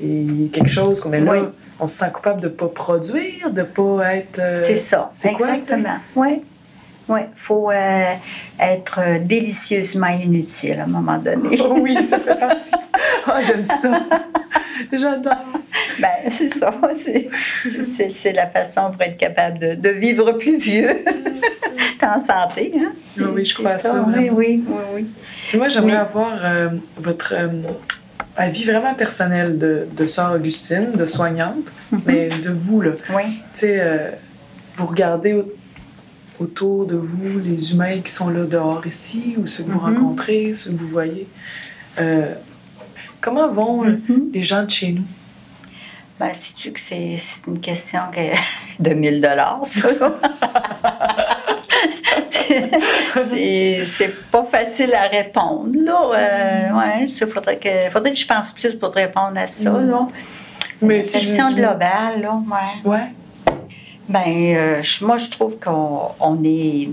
il 0.00 0.42
y 0.42 0.46
a 0.46 0.48
quelque 0.48 0.68
chose 0.70 1.00
qu'on 1.00 1.08
met 1.08 1.20
là. 1.20 1.50
On 1.80 1.86
se 1.86 1.96
sent 1.96 2.10
coupable 2.12 2.40
de 2.40 2.46
ne 2.48 2.52
pas 2.52 2.68
produire, 2.68 3.50
de 3.50 3.60
ne 3.60 3.66
pas 3.66 4.14
être. 4.14 4.38
euh, 4.38 4.60
C'est 4.62 4.76
ça. 4.76 5.10
Exactement. 5.24 5.96
Oui. 6.16 6.42
Oui, 7.08 7.20
il 7.22 7.38
faut 7.38 7.70
euh, 7.70 8.14
être 8.58 9.00
délicieusement 9.24 10.06
inutile 10.08 10.80
à 10.80 10.84
un 10.84 10.86
moment 10.86 11.18
donné. 11.18 11.58
Oh 11.60 11.76
oui, 11.80 12.02
ça 12.02 12.18
fait 12.18 12.38
partie. 12.38 12.74
Ah, 13.26 13.40
j'aime 13.46 13.62
ça. 13.64 14.00
J'adore. 14.92 15.34
Ben, 16.00 16.08
c'est 16.30 16.52
ça. 16.54 16.72
C'est, 16.94 17.28
c'est- 17.62 17.84
c'est, 17.84 18.10
c'est 18.10 18.32
la 18.32 18.46
façon 18.46 18.90
pour 18.90 19.02
être 19.02 19.16
capable 19.18 19.58
de, 19.58 19.74
de 19.74 19.88
vivre 19.90 20.32
plus 20.32 20.56
vieux. 20.58 21.04
T'es 21.98 22.06
en 22.06 22.18
santé, 22.18 22.72
hein? 22.76 22.92
Oui, 23.18 23.24
oui, 23.34 23.44
je 23.44 23.54
crois 23.54 23.72
à 23.72 23.78
ça, 23.78 24.02
Oui, 24.06 24.30
oui, 24.30 24.64
oui, 24.66 24.76
oui. 24.94 25.06
Et 25.52 25.56
Moi, 25.56 25.68
j'aimerais 25.68 25.92
Oui. 25.92 25.96
avoir 25.98 26.32
euh, 26.42 26.68
votre 26.96 27.34
euh, 27.36 27.48
avis 28.36 28.64
vraiment 28.64 28.94
personnel 28.94 29.58
de, 29.58 29.86
de 29.94 30.06
Sœur 30.06 30.32
Augustine, 30.32 30.92
de 30.94 31.06
soignante, 31.06 31.72
Mhm. 31.92 32.00
mais 32.06 32.28
de 32.28 32.50
vous, 32.50 32.80
là. 32.80 32.92
Oui. 33.14 33.22
Tu 33.52 33.60
sais, 33.60 34.12
vous 34.76 34.86
regardez 34.86 35.34
autour 36.40 36.86
de 36.86 36.96
vous 36.96 37.38
les 37.38 37.72
humains 37.72 38.00
qui 38.00 38.10
sont 38.10 38.28
là 38.28 38.44
dehors 38.44 38.86
ici, 38.86 39.34
ou 39.38 39.46
ceux 39.46 39.62
que 39.64 39.70
vous 39.70 39.80
Mhm. 39.80 39.96
rencontrez, 39.98 40.54
ceux 40.54 40.70
que 40.72 40.76
vous 40.78 40.88
voyez. 40.88 41.26
Euh, 41.98 42.34
comment 43.20 43.48
vont 43.48 43.84
euh, 43.84 44.00
Mhm. 44.08 44.30
les 44.32 44.42
gens 44.44 44.64
de 44.64 44.70
chez 44.70 44.92
nous? 44.92 45.04
Ben, 46.18 46.32
sais-tu 46.32 46.70
que 46.72 46.80
c'est, 46.80 47.18
une 47.46 47.60
question 47.60 48.00
que- 48.12 48.36
de 48.82 48.90
1000 48.94 49.20
dollars, 49.20 49.60
ça? 49.64 49.88
là? 50.00 50.12
C'est- 53.22 54.08
pas 54.30 54.44
facile 54.44 54.94
à 54.94 55.08
répondre, 55.08 55.70
là. 55.74 56.10
Euh, 56.14 56.72
ouais, 56.78 57.06
il 57.08 57.26
faudrait 57.26 57.58
que, 57.58 57.90
faudrait 57.90 58.12
que 58.12 58.18
je 58.18 58.26
pense 58.26 58.52
plus 58.52 58.74
pour 58.74 58.90
te 58.90 58.96
répondre 58.98 59.36
à 59.38 59.46
ça, 59.48 59.70
Mhm. 59.72 59.90
là. 59.90 60.08
Mais 60.82 60.96
Une 60.96 61.02
si 61.02 61.18
question 61.18 61.52
globale, 61.52 62.20
là, 62.22 62.34
ouais. 62.34 62.90
Ouais. 62.90 63.12
Ben, 64.08 64.54
euh, 64.56 64.82
moi, 65.02 65.16
je 65.18 65.30
trouve 65.30 65.58
qu'on 65.58 66.10
on 66.20 66.42
est, 66.44 66.88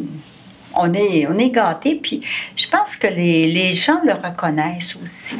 on 0.75 0.93
est, 0.93 1.27
on 1.27 1.37
est 1.37 1.49
gâtés. 1.49 1.95
Puis, 1.95 2.21
je 2.55 2.67
pense 2.69 2.95
que 2.95 3.07
les, 3.07 3.51
les 3.51 3.73
gens 3.73 3.99
le 4.05 4.13
reconnaissent 4.13 4.95
aussi. 5.03 5.35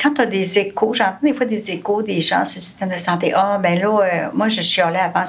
Quand 0.00 0.12
tu 0.14 0.20
as 0.20 0.26
des 0.26 0.58
échos, 0.58 0.92
j'entends 0.94 1.16
des 1.22 1.32
fois 1.32 1.46
des 1.46 1.70
échos 1.70 2.02
des 2.02 2.20
gens 2.20 2.44
sur 2.44 2.58
le 2.60 2.64
système 2.64 2.90
de 2.90 2.98
santé. 2.98 3.32
Ah, 3.34 3.58
ben 3.62 3.78
là, 3.78 4.00
euh, 4.00 4.28
moi, 4.34 4.48
je 4.48 4.60
chialais 4.62 4.98
avant. 4.98 5.24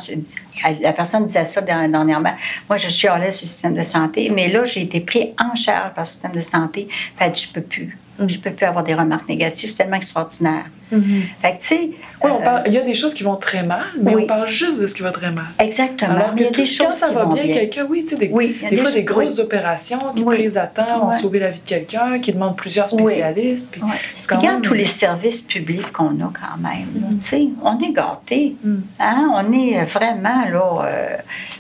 la 0.81 0.93
personne 0.93 1.25
disait 1.25 1.45
ça 1.45 1.61
der- 1.61 1.87
dernièrement. 1.89 2.33
Moi, 2.69 2.77
je 2.77 2.89
chialais 2.89 3.31
sur 3.31 3.45
le 3.45 3.49
système 3.49 3.75
de 3.75 3.83
santé, 3.83 4.29
mais 4.35 4.49
là, 4.49 4.65
j'ai 4.65 4.81
été 4.81 4.99
pris 4.99 5.31
en 5.39 5.55
charge 5.55 5.93
par 5.93 6.03
le 6.03 6.09
système 6.09 6.31
de 6.33 6.41
santé. 6.41 6.87
Fait 7.17 7.31
que 7.31 7.37
je 7.37 7.47
peux 7.53 7.61
plus. 7.61 7.97
Mhm. 8.19 8.29
Je 8.29 8.39
peux 8.39 8.51
plus 8.51 8.65
avoir 8.65 8.83
des 8.83 8.93
remarques 8.93 9.27
négatives. 9.27 9.69
C'est 9.69 9.77
tellement 9.77 9.97
extraordinaire. 9.97 10.65
Mhm. 10.91 11.23
Fait 11.41 11.55
que, 11.57 11.61
tu 11.61 11.67
sais. 11.67 11.89
Oui, 12.25 12.31
on 12.37 12.41
euh, 12.41 12.43
parle, 12.43 12.63
il 12.67 12.73
y 12.73 12.77
a 12.77 12.81
des 12.81 12.93
choses 12.95 13.13
qui 13.13 13.23
vont 13.23 13.35
très 13.35 13.63
mal, 13.63 13.85
mais 14.01 14.15
Oui. 14.15 14.23
on 14.23 14.27
parle 14.27 14.47
juste 14.47 14.81
de 14.81 14.87
ce 14.87 14.93
qui 14.95 15.01
va 15.01 15.11
très 15.11 15.31
mal. 15.31 15.45
Exactement. 15.59 16.11
Alors 16.11 16.31
il 16.35 16.43
y 16.43 16.45
a 16.45 16.51
tout, 16.51 16.61
des 16.61 16.67
quand 16.67 16.85
choses 16.85 16.95
ça 16.95 17.09
qui 17.09 17.15
va 17.15 17.25
bien, 17.25 17.43
quelqu'un, 17.43 17.85
oui, 17.89 18.03
tu 18.03 18.09
sais, 18.11 18.15
des, 18.17 18.29
Oui, 18.31 18.57
des 18.69 18.77
fois 18.77 18.91
des 18.91 19.03
grosses 19.03 19.39
opérations 19.39 19.99
qui, 20.15 20.23
prises 20.23 20.57
à 20.57 20.67
temps, 20.67 21.09
ont 21.09 21.13
sauvé 21.13 21.39
la 21.39 21.49
vie 21.51 21.61
de 21.61 21.65
quelqu'un, 21.65 22.19
qui 22.19 22.33
demandent 22.33 22.55
plusieurs 22.57 22.89
spécialistes. 22.89 23.71
Puis 23.71 23.81
quand 24.27 24.37
Regarde 24.37 24.55
même- 24.55 24.61
tous 24.63 24.73
les 24.73 24.85
services 24.85 25.41
publics 25.41 25.91
qu'on 25.91 26.19
a 26.21 26.31
quand 26.33 26.61
même. 26.61 26.87
Mhm. 26.93 27.19
Tu 27.19 27.27
sais, 27.29 27.47
on 27.63 27.79
est 27.81 27.91
gâtés. 27.91 28.55
Mm. 28.63 28.75
Hein? 28.99 29.31
On 29.35 29.51
est 29.53 29.83
vraiment 29.85 30.45
là, 30.51 30.85
euh, 30.85 31.17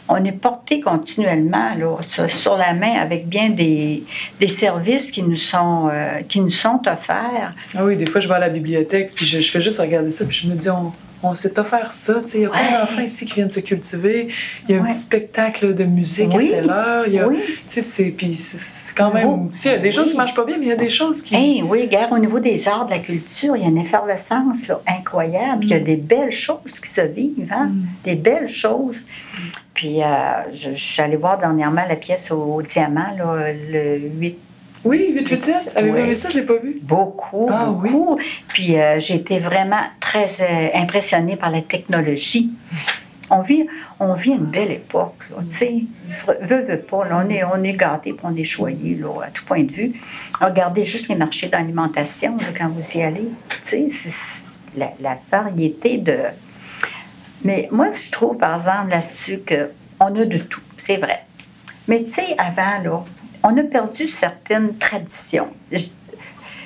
on 0.07 0.23
est 0.23 0.31
porté 0.31 0.81
continuellement 0.81 1.73
là, 1.77 1.97
sur, 2.01 2.29
sur 2.31 2.55
la 2.57 2.73
main 2.73 2.93
avec 2.99 3.27
bien 3.27 3.49
des, 3.49 4.03
des 4.39 4.47
services 4.47 5.11
qui 5.11 5.23
nous 5.23 5.35
sont 5.37 5.89
euh, 5.91 6.21
qui 6.27 6.39
nous 6.41 6.49
sont 6.49 6.79
offerts. 6.85 7.53
Ah 7.75 7.83
oui, 7.83 7.95
des 7.95 8.05
fois, 8.05 8.21
je 8.21 8.27
vais 8.27 8.35
à 8.35 8.39
la 8.39 8.49
bibliothèque, 8.49 9.11
puis 9.15 9.25
je, 9.25 9.41
je 9.41 9.51
fais 9.51 9.61
juste 9.61 9.79
regarder 9.79 10.11
ça, 10.11 10.25
puis 10.25 10.37
je 10.43 10.47
me 10.47 10.54
dis, 10.55 10.69
on, 10.69 10.91
on 11.23 11.33
s'est 11.33 11.57
offert 11.59 11.91
ça. 11.91 12.15
tu 12.21 12.27
sais, 12.33 12.37
Il 12.39 12.41
y 12.41 12.45
a 12.45 12.49
plein 12.49 12.59
Ouais. 12.59 12.71
d'enfants 12.79 13.01
ici 13.01 13.25
qui 13.25 13.33
viennent 13.33 13.49
se 13.49 13.59
cultiver. 13.61 14.27
Il 14.69 14.75
y 14.75 14.77
a 14.77 14.81
un 14.81 14.85
petit 14.85 14.97
spectacle 14.97 15.73
de 15.73 15.83
musique 15.85 16.29
Oui. 16.35 16.51
à 16.53 16.55
telle 16.57 16.69
heure. 16.69 17.03
Il 17.07 17.13
y 17.13 17.19
a, 17.19 17.27
Oui. 17.27 17.37
tu 17.47 17.53
sais, 17.67 17.81
c'est, 17.81 18.05
puis 18.11 18.35
c'est- 18.35 18.93
quand 18.95 19.11
même. 19.13 19.27
Beau. 19.27 19.51
tu 19.55 19.61
sais, 19.61 19.69
Il 19.69 19.71
y 19.71 19.75
a 19.75 19.79
des 19.79 19.91
choses 19.91 20.11
qui 20.11 20.17
marchent 20.17 20.35
pas 20.35 20.43
bien, 20.45 20.57
mais 20.57 20.65
il 20.65 20.69
y 20.69 20.73
a 20.73 20.75
des 20.75 20.89
choses 20.89 21.21
qui. 21.23 21.33
Hey, 21.35 21.63
oui, 21.63 21.81
regarde, 21.83 22.13
au 22.13 22.19
niveau 22.19 22.39
des 22.39 22.67
arts, 22.67 22.85
de 22.85 22.91
la 22.91 22.99
culture, 22.99 23.55
il 23.55 23.63
y 23.63 23.65
a 23.65 23.69
une 23.69 23.77
effervescence 23.79 24.67
là, 24.67 24.79
incroyable. 24.87 25.63
Il 25.63 25.69
y 25.69 25.73
a 25.73 25.79
des 25.79 25.95
belles 25.95 26.31
choses 26.31 26.79
qui 26.79 26.89
se 26.89 27.01
vivent, 27.01 27.51
hein? 27.51 27.69
Mm. 27.73 27.85
des 28.03 28.15
belles 28.15 28.49
choses. 28.49 29.07
Puis, 29.73 30.01
euh, 30.03 30.05
je, 30.53 30.69
je 30.71 30.75
suis 30.83 31.01
allée 31.01 31.17
voir 31.17 31.37
dernièrement 31.37 31.83
la 31.89 31.95
pièce 31.97 32.31
au, 32.31 32.37
au 32.55 32.61
diamant, 32.61 33.07
là, 33.17 33.51
le 33.71 33.97
8 34.19 34.37
Oui, 34.85 35.11
887. 35.13 35.77
Avez-vous 35.77 35.97
aimé 35.97 36.15
ça? 36.15 36.29
Je 36.29 36.37
l'ai 36.37 36.45
pas 36.45 36.57
vu. 36.57 36.77
Beaucoup, 36.81 37.49
Ah, 37.51 37.65
beaucoup. 37.65 38.19
Puis 38.47 38.77
euh, 38.79 38.99
j'ai 38.99 39.15
été 39.15 39.39
vraiment 39.39 39.81
très 39.99 40.27
euh, 40.41 40.69
impressionnée 40.75 41.35
par 41.35 41.49
la 41.49 41.61
technologie. 41.61 42.51
On 43.31 43.41
vit, 43.41 43.65
on 43.99 44.13
vit 44.13 44.31
une 44.33 44.45
belle 44.45 44.69
époque, 44.69 45.25
tu 45.27 45.45
sais. 45.49 45.75
Veux, 46.41 46.61
veux 46.61 46.79
pas, 46.79 47.07
là, 47.07 47.23
on 47.25 47.29
est, 47.31 47.43
on 47.43 47.63
est 47.63 47.73
gâtés, 47.73 48.13
puis 48.13 48.21
on 48.23 48.35
est 48.35 48.43
choyés, 48.43 48.95
là, 48.95 49.23
à 49.23 49.31
tout 49.31 49.43
point 49.45 49.63
de 49.63 49.71
vue. 49.71 49.93
Regardez 50.39 50.85
juste 50.85 51.07
les 51.09 51.15
marchés 51.15 51.47
d'alimentation, 51.47 52.37
quand 52.55 52.69
vous 52.69 52.97
y 52.97 53.01
allez. 53.01 53.27
Tu 53.63 53.89
sais, 53.89 53.89
c'est 53.89 54.79
la, 54.79 54.91
la 54.99 55.17
variété 55.31 55.97
de... 55.97 56.17
Mais 57.43 57.67
moi, 57.71 57.87
je 57.89 58.11
trouve, 58.11 58.37
par 58.37 58.53
exemple, 58.53 58.89
là-dessus, 58.91 59.39
qu'on 59.39 60.15
a 60.15 60.25
de 60.25 60.37
tout, 60.37 60.61
c'est 60.77 60.97
vrai. 60.97 61.23
Mais 61.87 61.99
tu 61.99 62.05
sais, 62.05 62.35
avant, 62.37 62.79
là, 62.83 63.03
on 63.45 63.57
a 63.57 63.63
perdu 63.63 64.07
certaines 64.07 64.75
traditions. 64.77 65.47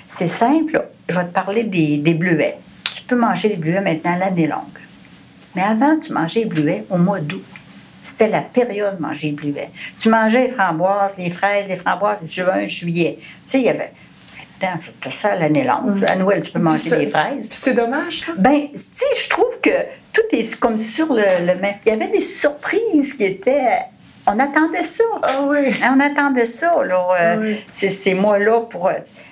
C'est 0.08 0.28
simple, 0.28 0.88
je 1.10 1.20
vais 1.20 1.26
te 1.26 1.34
parler 1.34 1.64
des, 1.64 1.98
des 1.98 2.14
bleuets. 2.14 2.58
Tu 2.96 3.04
peux 3.04 3.18
manger 3.18 3.50
les 3.50 3.58
bleuets 3.58 3.82
maintenant 3.82 4.16
l'année 4.16 4.48
longue. 4.48 4.80
Mais 5.56 5.62
avant, 5.62 6.00
tu 6.00 6.14
mangeais 6.14 6.42
les 6.42 6.46
bleuets 6.46 6.86
au 6.90 6.98
mois 6.98 7.20
d'août. 7.20 7.44
C'était 8.02 8.30
la 8.30 8.42
période 8.42 8.96
de 8.96 9.02
manger 9.02 9.28
les 9.28 9.34
bleuets. 9.34 9.70
Tu 10.00 10.08
mangeais 10.08 10.48
les 10.48 10.54
framboises, 10.54 11.18
les 11.18 11.30
fraises, 11.30 11.68
les 11.68 11.76
framboises, 11.76 12.20
juin, 12.26 12.66
juillet. 12.66 13.18
Tu 13.20 13.28
sais, 13.46 13.60
il 13.60 13.66
y 13.66 13.70
avait. 13.70 13.92
Attends, 14.62 14.80
je 14.82 14.92
te 14.92 15.14
ça 15.14 15.36
l'année 15.36 15.66
longue. 15.66 16.04
À 16.08 16.16
Noël, 16.16 16.42
tu 16.42 16.52
peux 16.52 16.60
manger 16.60 16.98
des 16.98 17.08
fraises. 17.08 17.50
c'est 17.50 17.74
dommage, 17.74 18.22
ça. 18.22 18.32
Ben, 18.38 18.68
tu 18.72 18.78
sais, 18.78 19.06
je 19.22 19.30
trouve 19.30 19.60
que 19.62 19.70
tout 20.14 20.24
est 20.32 20.58
comme 20.60 20.78
sur 20.78 21.08
le, 21.14 21.46
le 21.46 21.60
même. 21.60 21.76
Il 21.86 21.90
y 21.90 21.92
avait 21.92 22.08
des 22.08 22.22
surprises 22.22 23.16
qui 23.16 23.26
étaient. 23.26 23.80
On 24.32 24.40
attendait 24.40 24.84
ça. 24.84 25.04
Ah 25.24 25.42
oui. 25.44 25.74
On 25.84 26.00
attendait 26.00 26.46
ça. 26.46 26.84
Là. 26.84 27.08
Euh, 27.20 27.56
Ces 27.72 28.14
mois-là, 28.14 28.62
pour. 28.62 28.90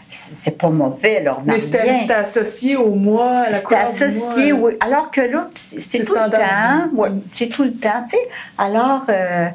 C'est 0.10 0.58
pas 0.58 0.70
mauvais, 0.70 1.22
là. 1.22 1.38
Mais 1.46 1.60
c'était 1.60 2.14
associé 2.14 2.78
au 2.78 2.96
mois, 2.96 3.40
à 3.40 3.50
la 3.50 3.54
C'était 3.56 3.76
associé, 3.76 4.54
oui. 4.54 4.74
Alors 4.80 5.12
que 5.12 5.22
là, 5.22 5.50
c'est 5.54 6.02
tout, 6.02 6.14
le 6.14 6.30
temps. 6.30 6.90
Ouais, 6.94 7.10
c'est 7.34 7.50
tout 7.50 7.64
le 7.64 7.74
temps, 7.74 8.04
tu 8.04 8.12
sais. 8.12 8.28
Alors. 8.58 9.06
Euh, 9.10 9.48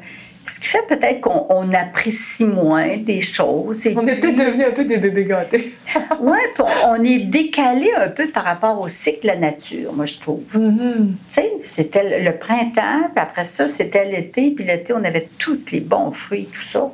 ce 0.45 0.59
qui 0.59 0.67
fait 0.67 0.85
peut-être 0.87 1.21
qu'on 1.21 1.71
apprécie 1.73 2.45
moins 2.45 2.97
des 2.97 3.21
choses. 3.21 3.87
on 3.95 4.05
est 4.05 4.15
peut-être 4.15 4.45
devenu 4.45 4.63
un 4.63 4.71
peu 4.71 4.83
des 4.83 4.97
bébés 4.97 5.23
gâtés. 5.23 5.73
oui, 6.19 6.37
on 6.85 7.03
est 7.03 7.19
décalé 7.19 7.91
un 7.95 8.09
peu 8.09 8.27
par 8.27 8.43
rapport 8.43 8.79
au 8.81 8.87
cycle 8.87 9.21
de 9.23 9.27
la 9.27 9.35
nature, 9.37 9.93
moi, 9.93 10.05
je 10.05 10.19
trouve. 10.19 10.43
Mm-hmm. 10.55 11.07
Tu 11.07 11.15
sais, 11.29 11.53
c'était 11.63 12.21
le 12.21 12.37
printemps, 12.37 13.09
puis 13.13 13.21
après 13.21 13.43
ça, 13.43 13.67
c'était 13.67 14.05
l'été, 14.05 14.51
puis 14.51 14.65
l'été, 14.65 14.93
on 14.93 15.03
avait 15.03 15.29
tous 15.37 15.59
les 15.71 15.79
bons 15.79 16.11
fruits, 16.11 16.49
tout 16.53 16.61
ça. 16.61 16.91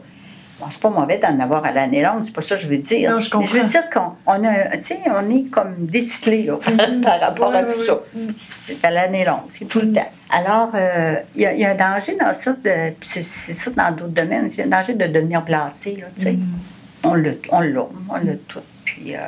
Bon, 0.60 0.66
c'est 0.70 0.80
pas 0.82 0.90
mauvais 0.90 1.18
d'en 1.18 1.40
avoir 1.40 1.64
à 1.64 1.72
l'année 1.72 2.04
longue, 2.04 2.24
c'est 2.24 2.34
pas 2.34 2.42
ça 2.42 2.56
que 2.56 2.62
je 2.62 2.68
veux 2.68 2.78
dire. 2.78 3.12
Non, 3.12 3.22
je 3.22 3.30
comprends. 3.30 3.54
Mais 3.54 3.60
je 3.60 3.64
veux 3.64 3.70
dire 3.70 3.90
qu'on 3.90 4.12
on 4.26 4.44
a, 4.44 4.78
tu 4.78 4.82
sais, 4.82 5.00
on 5.08 5.30
est 5.30 5.50
comme 5.50 5.86
décelé 5.86 6.44
là, 6.44 6.60
par 7.04 7.20
rapport 7.20 7.54
à 7.56 7.64
tout 7.64 7.80
ça. 7.80 7.98
C'est 8.42 8.84
à 8.84 8.92
l'année 8.92 9.24
longue, 9.24 9.44
c'est 9.48 9.66
tout 9.66 9.80
le 9.80 9.88
mm-hmm. 9.88 9.94
temps. 9.94 10.12
Alors, 10.32 10.72
euh, 10.76 11.16
il 11.36 11.42
y, 11.42 11.66
a 11.66 11.72
un 11.72 11.76
danger 11.76 12.18
dans 12.20 12.34
ça, 12.34 12.54
de, 12.54 12.94
c'est, 13.00 13.24
ça 13.24 13.72
dans 13.72 13.96
d'autres 13.96 14.10
domaines, 14.10 14.50
il 14.52 14.58
y 14.58 14.62
a 14.62 14.66
un 14.66 14.68
danger 14.68 14.96
de 14.96 15.08
devenir 15.08 15.42
blasé, 15.44 15.96
là, 15.96 16.08
tu 16.18 16.24
sais. 16.24 16.32
Mm-hmm. 16.34 17.06
On 17.06 17.14
l'a, 17.14 17.32
on 17.52 17.62
l'a, 17.62 17.88
on 18.10 18.16
l'a 18.18 18.36
tout. 18.48 18.60
Puis, 18.84 19.16
euh, 19.16 19.20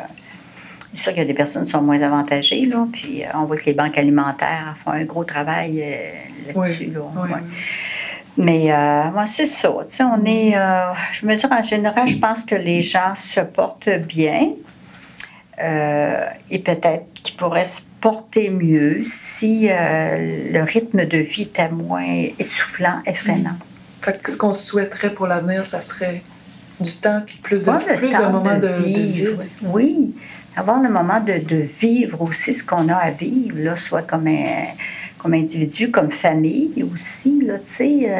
c'est 0.93 1.03
sûr 1.03 1.13
qu'il 1.13 1.21
y 1.21 1.25
a 1.25 1.27
des 1.27 1.33
personnes 1.33 1.63
qui 1.63 1.71
sont 1.71 1.81
moins 1.81 2.01
avantagées, 2.01 2.65
là, 2.65 2.85
puis 2.91 3.23
euh, 3.23 3.27
on 3.35 3.45
voit 3.45 3.55
que 3.55 3.65
les 3.65 3.73
banques 3.73 3.97
alimentaires 3.97 4.75
font 4.83 4.91
un 4.91 5.05
gros 5.05 5.23
travail 5.23 5.81
là-dessus, 6.45 6.91
là. 6.91 7.03
Mais 8.37 8.71
euh, 8.71 9.11
moi, 9.11 9.27
c'est 9.27 9.45
ça. 9.45 9.71
On 9.71 10.25
est, 10.25 10.55
euh, 10.55 10.93
je 11.13 11.25
me 11.25 11.35
dire, 11.35 11.49
en 11.51 11.61
général, 11.61 12.07
je 12.07 12.17
pense 12.17 12.43
que 12.43 12.55
les 12.55 12.81
gens 12.81 13.15
se 13.15 13.41
portent 13.41 13.89
bien 13.89 14.51
euh, 15.61 16.25
et 16.49 16.59
peut-être 16.59 17.05
qu'ils 17.21 17.35
pourraient 17.35 17.63
se 17.63 17.81
porter 17.99 18.49
mieux 18.49 19.01
si 19.03 19.67
le 19.67 20.63
rythme 20.63 21.05
de 21.05 21.17
vie 21.17 21.43
était 21.43 21.69
moins 21.69 22.25
essoufflant, 22.39 23.01
effrayant. 23.05 23.57
Fait 24.01 24.17
que 24.17 24.31
ce 24.31 24.37
qu'on 24.37 24.53
souhaiterait 24.53 25.13
pour 25.13 25.27
l'avenir, 25.27 25.63
ça 25.63 25.81
serait 25.81 26.23
du 26.79 26.95
temps 26.95 27.21
puis 27.23 27.37
plus 27.37 27.63
de, 27.63 27.95
plus 27.95 28.09
de 28.09 28.31
moments 28.31 28.57
de, 28.57 28.67
vivre. 28.83 29.43
Oui, 29.61 30.15
avoir 30.55 30.81
le 30.81 30.89
moment 30.89 31.19
de, 31.19 31.33
de, 31.33 31.57
vivre 31.57 32.19
aussi 32.23 32.55
ce 32.55 32.63
qu'on 32.63 32.89
a 32.89 32.95
à 32.95 33.11
vivre, 33.11 33.59
là, 33.59 33.77
soit 33.77 34.01
comme 34.01 34.25
un 34.25 34.65
comme 35.21 35.33
individu, 35.33 35.91
comme 35.91 36.09
famille 36.09 36.85
aussi. 36.93 37.41
Là, 37.41 37.55
euh, 37.79 38.19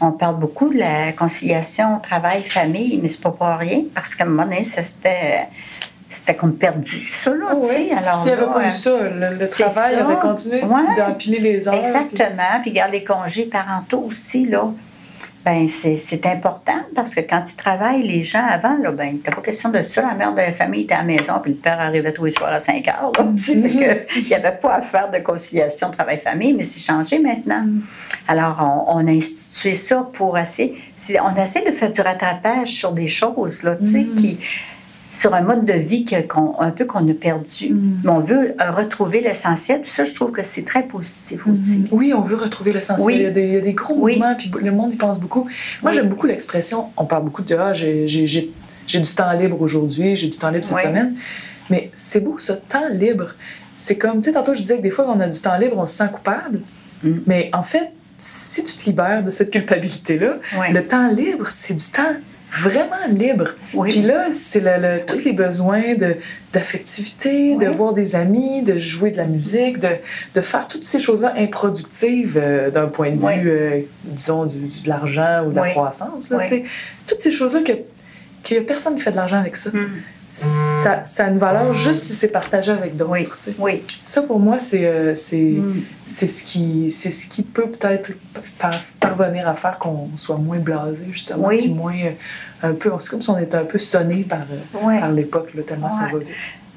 on 0.00 0.12
parle 0.12 0.38
beaucoup 0.38 0.68
de 0.68 0.78
la 0.78 1.12
conciliation 1.12 1.98
travail-famille, 1.98 2.98
mais 3.00 3.08
c'est 3.08 3.22
pas 3.22 3.30
pour 3.30 3.46
rien, 3.46 3.84
parce 3.94 4.14
qu'à 4.14 4.24
un 4.24 4.26
moment 4.26 4.44
donné, 4.44 4.64
ça 4.64 4.82
c'était 4.82 5.48
c'était 6.10 6.34
comme 6.34 6.56
perdu, 6.56 7.08
ça, 7.10 7.30
là, 7.30 7.56
tu 7.58 7.68
sais. 7.68 7.90
Alors, 7.90 8.04
S'il 8.04 8.26
n'y 8.26 8.32
avait 8.32 8.52
pas 8.52 8.66
eu 8.66 8.70
ça, 8.70 8.90
le, 9.00 9.46
travail 9.46 10.02
aurait 10.02 10.18
continué 10.18 10.60
d'empiler 10.94 11.38
les 11.38 11.66
heures. 11.66 11.74
Exactement, 11.74 12.60
puis, 12.60 12.62
puis 12.64 12.72
garder 12.72 12.98
les 12.98 13.04
congés 13.04 13.46
parentaux 13.46 14.04
aussi, 14.06 14.44
là 14.44 14.68
ben 15.44 15.66
c'est 15.66 16.26
important 16.26 16.82
parce 16.94 17.14
que 17.14 17.20
quand 17.20 17.42
ils 17.50 17.56
travaillent, 17.56 18.06
les 18.06 18.22
gens 18.22 18.46
avant, 18.48 18.76
là, 18.76 18.92
ben, 18.92 19.18
t'as 19.22 19.32
pas 19.32 19.40
question 19.40 19.70
de 19.70 19.82
ça. 19.82 20.02
La 20.02 20.14
mère 20.14 20.32
de 20.32 20.36
la 20.36 20.52
famille 20.52 20.82
était 20.82 20.94
à 20.94 20.98
la 20.98 21.04
maison, 21.04 21.34
puis 21.42 21.52
le 21.52 21.58
père 21.58 21.80
arrivait 21.80 22.12
tous 22.12 22.26
les 22.26 22.30
soirs 22.30 22.52
à 22.52 22.60
5 22.60 22.86
heures. 22.88 23.12
Mm-hmm. 23.42 24.02
il 24.16 24.28
n'y 24.28 24.34
avait 24.34 24.56
pas 24.56 24.74
à 24.74 24.80
faire 24.80 25.10
de 25.10 25.18
conciliation 25.18 25.90
travail-famille, 25.90 26.52
mais 26.52 26.62
c'est 26.62 26.80
changé 26.80 27.18
maintenant. 27.18 27.62
Mm. 27.62 27.82
Alors, 28.28 28.84
on, 28.88 29.06
a 29.06 29.10
institué 29.10 29.74
ça 29.74 30.08
pour 30.12 30.38
essayer. 30.38 30.76
On 31.22 31.34
essaie 31.40 31.64
de 31.64 31.72
faire 31.72 31.90
du 31.90 32.00
rattrapage 32.00 32.68
sur 32.68 32.92
des 32.92 33.08
choses, 33.08 33.62
là, 33.62 33.76
tu 33.76 33.84
sais, 33.84 34.00
mm. 34.00 34.14
qui 34.14 34.38
sur 35.12 35.34
un 35.34 35.42
mode 35.42 35.66
de 35.66 35.74
vie 35.74 36.06
qu'on, 36.26 36.58
un 36.58 36.70
peu 36.70 36.86
qu'on 36.86 37.06
a 37.08 37.12
perdu. 37.12 37.70
Mm. 37.70 38.00
Mais 38.02 38.10
on 38.10 38.20
veut 38.20 38.54
euh, 38.58 38.70
retrouver 38.70 39.20
l'essentiel. 39.20 39.80
Ça, 39.84 40.04
je 40.04 40.14
trouve 40.14 40.32
que 40.32 40.42
c'est 40.42 40.64
très 40.64 40.84
positif 40.84 41.46
mm-hmm. 41.46 41.52
aussi. 41.52 41.84
Oui, 41.92 42.14
on 42.16 42.22
veut 42.22 42.34
retrouver 42.34 42.72
l'essentiel. 42.72 43.16
Il, 43.16 43.22
y 43.22 43.26
a 43.26 43.30
des, 43.30 43.44
il, 43.44 43.52
y 43.52 43.56
a 43.56 43.60
des, 43.60 43.74
gros 43.74 43.94
mouvements, 43.94 44.34
puis 44.34 44.50
le 44.60 44.72
monde 44.72 44.94
y 44.94 44.96
pense 44.96 45.20
beaucoup. 45.20 45.46
Moi, 45.82 45.90
j'aime 45.90 46.08
beaucoup 46.08 46.26
l'expression, 46.26 46.86
on 46.96 47.04
parle 47.04 47.24
beaucoup 47.24 47.42
de 47.42 47.54
ah, 47.54 47.74
j'ai, 47.74 48.06
du 48.06 49.02
temps 49.14 49.30
libre 49.32 49.60
aujourd'hui, 49.60 50.16
j'ai 50.16 50.28
du 50.28 50.38
temps 50.38 50.50
libre 50.50 50.64
cette 50.64 50.80
semaine. 50.80 51.14
Mais 51.68 51.90
c'est 51.92 52.20
beau, 52.20 52.38
ce 52.38 52.52
temps 52.52 52.88
libre. 52.90 53.34
C'est 53.76 53.98
comme, 53.98 54.20
tu 54.20 54.24
sais, 54.24 54.32
tantôt, 54.32 54.54
je 54.54 54.60
disais 54.60 54.78
que 54.78 54.82
des 54.82 54.90
fois, 54.90 55.04
quand 55.04 55.16
on 55.16 55.20
a 55.20 55.28
du 55.28 55.40
temps 55.40 55.58
libre, 55.58 55.76
on 55.76 55.86
se 55.86 55.94
sent 55.94 56.08
coupable. 56.10 56.60
Mm. 57.02 57.10
Mais 57.26 57.50
en 57.52 57.62
fait, 57.62 57.90
si 58.16 58.64
tu 58.64 58.76
te 58.76 58.86
libères 58.86 59.22
de 59.22 59.30
cette 59.30 59.50
culpabilité-là, 59.50 60.38
le 60.72 60.86
temps 60.86 61.08
libre, 61.08 61.46
c'est 61.48 61.74
du 61.74 61.84
temps 61.84 62.14
vraiment 62.52 63.06
libre. 63.08 63.54
Puis 63.70 64.02
là, 64.02 64.26
c'est 64.30 64.60
le, 64.60 65.04
tous 65.06 65.24
les 65.24 65.32
besoins 65.32 65.94
de, 65.94 66.16
d'affectivité, 66.52 67.56
de 67.56 67.66
voir 67.66 67.94
des 67.94 68.14
amis, 68.14 68.62
de 68.62 68.76
jouer 68.76 69.10
de 69.10 69.16
la 69.16 69.24
musique, 69.24 69.78
de, 69.78 69.88
de 70.34 70.40
faire 70.42 70.68
toutes 70.68 70.84
ces 70.84 70.98
choses-là 70.98 71.32
improductives 71.36 72.38
euh, 72.40 72.70
d'un 72.70 72.86
point 72.86 73.10
de 73.10 73.16
vue, 73.16 73.50
euh, 73.50 73.80
disons, 74.04 74.44
de 74.46 74.54
l'argent 74.86 75.46
ou 75.46 75.50
de 75.50 75.56
la 75.56 75.70
croissance. 75.70 76.28
Là, 76.28 76.44
toutes 77.06 77.20
ces 77.20 77.30
choses-là 77.30 77.62
que, 77.62 77.72
qu'il 78.42 78.58
n'y 78.58 78.62
a 78.62 78.66
personne 78.66 78.96
qui 78.96 79.00
fait 79.00 79.12
de 79.12 79.16
l'argent 79.16 79.38
avec 79.38 79.56
ça. 79.56 79.70
Mm 79.70 79.88
ça, 80.32 81.02
ça, 81.02 81.26
a 81.26 81.28
une 81.28 81.36
valeur 81.36 81.74
juste 81.74 82.04
si 82.04 82.14
c'est 82.14 82.28
partagé 82.28 82.72
avec 82.72 82.96
d'autres. 82.96 83.12
Oui. 83.12 83.54
oui. 83.58 83.82
Ça, 84.04 84.22
pour 84.22 84.38
moi, 84.38 84.56
c'est 84.56 84.86
euh, 84.86 85.12
mm. 85.12 85.82
ce, 86.06 86.42
qui, 86.42 86.90
ce 86.90 87.26
qui 87.26 87.42
peut 87.42 87.68
peut-être 87.68 88.12
parvenir 88.98 89.46
à 89.46 89.54
faire 89.54 89.78
qu'on 89.78 90.08
soit 90.16 90.38
moins 90.38 90.58
blasé, 90.58 91.04
justement, 91.10 91.48
puis 91.48 91.68
moins 91.68 91.94
euh, 91.94 92.70
un 92.70 92.72
peu... 92.72 92.90
C'est 92.98 93.10
comme 93.10 93.20
si 93.20 93.28
on 93.28 93.38
était 93.38 93.58
un 93.58 93.66
peu 93.66 93.76
sonné 93.76 94.22
par, 94.22 94.40
euh, 94.40 95.00
par 95.00 95.12
l'époque, 95.12 95.50
tellement 95.66 95.90
ça 95.90 96.08
va 96.10 96.18
vite. 96.18 96.28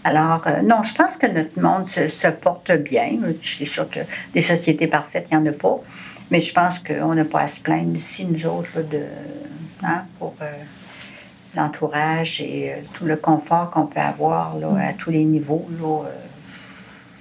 Alors, 0.03 0.45
non, 0.63 0.83
je 0.83 0.93
pense 0.93 1.17
que 1.17 1.25
notre 1.25 1.59
monde 1.59 1.87
se, 1.87 2.09
se 2.09 2.27
porte 2.27 2.71
bien. 2.73 3.17
C'est 3.41 3.65
sûr 3.65 3.89
que 3.89 4.01
des 4.33 4.41
sociétés 4.41 4.87
parfaites, 4.87 5.27
il 5.31 5.37
n'y 5.37 5.47
en 5.47 5.51
a 5.51 5.53
pas. 5.53 5.77
Mais 6.29 6.39
je 6.39 6.53
pense 6.53 6.77
qu'on 6.79 7.15
n'a 7.15 7.25
pas 7.25 7.41
à 7.41 7.47
se 7.47 7.61
plaindre 7.61 7.95
ici, 7.95 8.25
nous 8.25 8.45
autres, 8.45 8.81
de, 8.91 9.01
hein, 9.83 10.03
pour 10.19 10.35
l'entourage 11.55 12.41
et 12.41 12.71
euh, 12.71 12.75
tout 12.93 13.05
le 13.05 13.15
confort 13.15 13.69
qu'on 13.69 13.85
peut 13.85 13.99
avoir 13.99 14.57
là, 14.57 14.89
à 14.89 14.93
tous 14.93 15.11
les 15.11 15.23
niveaux. 15.23 15.67
Là, 15.79 16.05
euh, 16.05 16.09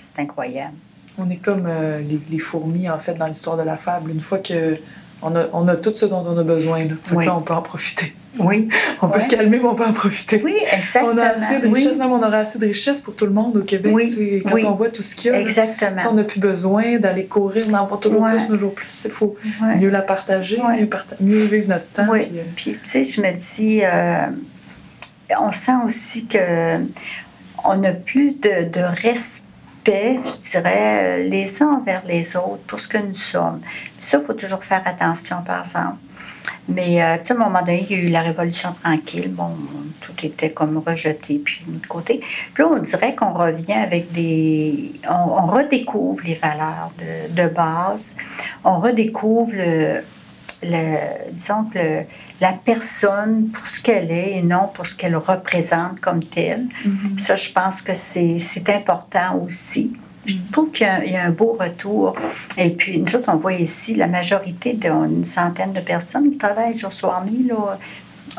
c'est 0.03 0.23
incroyable. 0.23 0.75
On 1.17 1.31
est 1.31 1.37
comme 1.37 1.67
euh, 1.67 2.03
les, 2.31 2.39
fourmis, 2.39 2.91
en 2.91 2.99
fait, 2.99 3.15
dans 3.15 3.27
l'histoire 3.27 3.57
de 3.57 3.63
la 3.63 3.77
fable. 3.77 4.11
Une 4.11 4.21
fois 4.21 4.39
que 4.39 4.79
on 5.25 5.35
a, 5.37 5.47
on 5.53 5.67
a 5.69 5.77
tout 5.77 5.95
ce 5.95 6.07
dont 6.07 6.25
on 6.27 6.37
a 6.37 6.43
besoin, 6.43 6.85
là, 6.85 7.25
là 7.25 7.37
on 7.37 7.41
peut 7.41 7.55
en 7.55 7.63
profiter. 7.63 8.15
Oui. 8.39 8.69
on 9.01 9.09
peut 9.09 9.21
se 9.21 9.29
calmer, 9.29 9.59
mais 9.59 9.69
on 9.69 9.75
peut 9.75 9.85
en 9.85 9.93
profiter. 9.93 10.41
Oui, 10.45 10.57
exactement. 10.73 11.13
On 11.15 11.19
a 11.19 11.27
assez 11.29 11.61
de 11.61 11.69
richesse, 11.69 11.99
même 11.99 12.13
on 12.13 12.19
aura 12.19 12.39
assez 12.39 12.59
de 12.59 12.67
richesse 12.67 13.01
pour 13.01 13.15
tout 13.15 13.27
le 13.27 13.33
monde 13.33 13.57
au 13.57 13.63
Québec. 13.63 13.93
Oui. 13.95 14.43
Quand 14.45 14.59
on 14.65 14.75
voit 14.75 14.89
tout 14.89 15.03
ce 15.03 15.15
qu'il 15.15 15.31
y 15.31 15.35
a, 15.35 15.41
exactement. 15.41 15.97
on 16.11 16.15
n'a 16.15 16.25
plus 16.25 16.41
besoin 16.41 16.99
d'aller 16.99 17.27
courir, 17.27 17.67
d'en 17.69 17.85
avoir 17.85 18.01
toujours 18.01 18.25
plus, 18.25 18.47
toujours 18.47 18.75
plus. 18.75 19.05
Il 19.05 19.11
faut 19.11 19.37
mieux 19.79 19.91
la 19.91 20.03
partager, 20.03 20.59
mieux, 20.59 20.89
mieux, 21.21 21.45
vivre 21.45 21.69
notre 21.69 21.89
temps. 21.89 22.07
Oui. 22.11 22.29
Puis, 22.57 22.73
tu 22.73 22.79
sais, 22.83 23.05
je 23.05 23.21
me 23.21 23.33
dis, 23.33 23.83
euh, 23.85 24.27
on 25.41 25.53
sent 25.53 25.73
aussi 25.87 26.27
que 26.27 26.79
on 27.67 27.77
n'a 27.79 27.93
plus 27.93 28.33
de, 28.33 28.69
de 28.69 28.81
respect 28.81 29.44
je 29.93 30.51
dirais, 30.51 31.23
les 31.25 31.63
uns 31.63 31.81
envers 31.81 32.03
les 32.07 32.37
autres 32.37 32.63
pour 32.67 32.81
ce 32.81 32.89
que 32.89 32.99
nous 32.99 33.15
sommes. 33.15 33.61
Ça, 34.01 34.19
il 34.19 34.25
faut 34.25 34.33
toujours 34.35 34.65
faire 34.65 34.83
attention, 34.85 35.43
par 35.45 35.61
exemple. 35.61 35.97
Mais, 36.69 37.03
euh, 37.03 37.17
tu 37.19 37.25
sais, 37.25 37.33
à 37.35 37.37
un 37.37 37.39
moment 37.41 37.61
donné, 37.61 37.87
il 37.89 37.97
y 37.97 38.01
a 38.01 38.03
eu 38.05 38.09
la 38.09 38.23
Révolution 38.23 38.75
tranquille. 38.83 39.29
Bon, 39.29 39.51
tout 40.01 40.15
était 40.25 40.51
comme 40.51 40.79
rejeté, 40.79 41.41
puis 41.45 41.63
de 41.67 41.87
côté. 41.87 42.21
Puis 42.55 42.65
on 42.65 42.79
dirait 42.79 43.15
qu'on 43.15 43.33
revient 43.33 43.75
avec 43.75 44.13
des... 44.13 44.93
On, 45.09 45.47
redécouvre 45.47 46.23
les 46.25 46.35
valeurs 46.35 46.91
de, 46.99 47.35
de, 47.35 47.49
base. 47.49 48.17
On 48.65 48.79
redécouvre, 48.79 49.53
le, 49.55 50.01
le 50.65 51.33
disons 51.33 51.65
que 51.65 52.03
la 52.41 52.53
personne 52.53 53.49
pour 53.53 53.67
ce 53.67 53.81
qu'elle 53.81 54.11
est 54.11 54.39
et 54.39 54.43
non 54.43 54.69
pour 54.73 54.87
ce 54.87 54.95
qu'elle 54.95 55.17
représente 55.17 56.01
comme 56.01 56.23
telle. 56.23 56.67
Mm-hmm. 56.87 57.19
Ça, 57.19 57.37
je 57.37 57.53
pense 57.53 57.81
que 57.83 57.95
c'est 57.95 58.69
important 58.69 59.43
aussi. 59.45 59.93
Je 60.27 60.37
trouve 60.53 60.71
qu'il 60.71 60.87
y, 60.87 61.17
a 61.17 61.25
un 61.25 61.31
beau 61.31 61.57
retour. 61.59 62.17
Et 62.57 62.71
puis, 62.71 62.99
nous 62.99 63.15
autres, 63.15 63.29
on 63.29 63.37
voit 63.37 63.53
ici 63.53 63.95
la 63.95 64.07
majorité 64.07 64.73
d'une 64.73 65.25
centaine 65.25 65.73
de 65.73 65.81
personnes 65.81 66.31
qui 66.31 66.39
travaillent 66.39 66.79
jour, 66.79 66.93
soir, 66.93 67.25
nuit 67.27 67.47
là, 67.47 67.79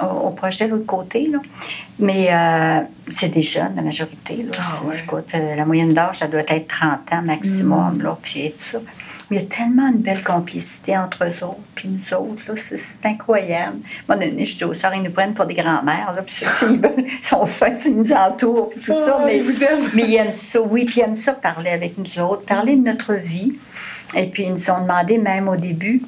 au, 0.03 0.31
projet 0.31 0.65
de 0.65 0.71
l'autre 0.71 0.88
côté. 0.88 1.27
Là. 1.27 1.39
Mais 1.99 2.29
euh, 2.31 2.81
c'est 3.07 3.29
des 3.29 3.43
jeunes, 3.43 3.73
la 3.75 3.83
majorité. 3.83 4.38
Là. 4.38 4.51
Ah, 4.57 4.81
euh, 5.35 5.55
la 5.55 5.65
moyenne 5.65 5.93
d'âge, 5.93 6.19
ça 6.19 6.28
doit 6.28 6.41
être 6.47 6.67
30 6.67 7.13
ans 7.13 7.21
maximum. 7.21 7.97
Mm. 7.97 8.01
Là, 8.01 8.17
puis 8.21 8.51
tout 8.51 8.63
ça. 8.63 8.80
Il 9.32 9.38
y 9.38 9.39
a 9.39 9.45
tellement 9.45 9.88
une 9.88 9.99
belle 9.99 10.23
complicité 10.23 10.97
entre 10.97 11.23
eux 11.23 11.43
autres 11.43 11.59
puis 11.73 11.89
nous 11.89 12.17
autres. 12.17 12.41
C'est 12.55 13.05
incroyable. 13.05 13.78
Moi, 14.07 14.17
je 14.21 14.55
dis 14.55 14.63
aux 14.63 14.73
soeurs, 14.73 14.93
ils 14.93 15.01
nous 15.01 15.11
prennent 15.11 15.34
pour 15.34 15.45
des 15.45 15.55
grands-mères. 15.55 16.15
Puis 16.26 16.45
ils, 16.61 16.80
veulent, 16.80 17.05
ils 17.05 17.26
sont 17.26 17.45
fins, 17.45 17.73
ils 17.86 17.95
nous 17.95 18.11
entourent 18.13 18.69
puis 18.69 18.82
tout 18.82 18.93
ça. 18.93 19.21
Mais, 19.26 19.39
vous 19.39 19.63
aiment. 19.63 19.89
mais 19.93 20.03
ils 20.03 20.15
aiment 20.15 20.32
ça, 20.32 20.61
oui. 20.61 20.86
Puis 20.86 20.99
ils 20.99 21.03
aiment 21.03 21.15
ça 21.15 21.34
parler 21.34 21.71
avec 21.71 21.97
nous 21.97 22.19
autres, 22.19 22.43
parler 22.43 22.76
de 22.76 22.84
notre 22.84 23.13
vie. 23.13 23.53
Et 24.15 24.28
puis 24.28 24.43
ils 24.43 24.51
nous 24.51 24.69
ont 24.69 24.82
demandé 24.82 25.17
même 25.17 25.47
au 25.47 25.55
début 25.55 26.01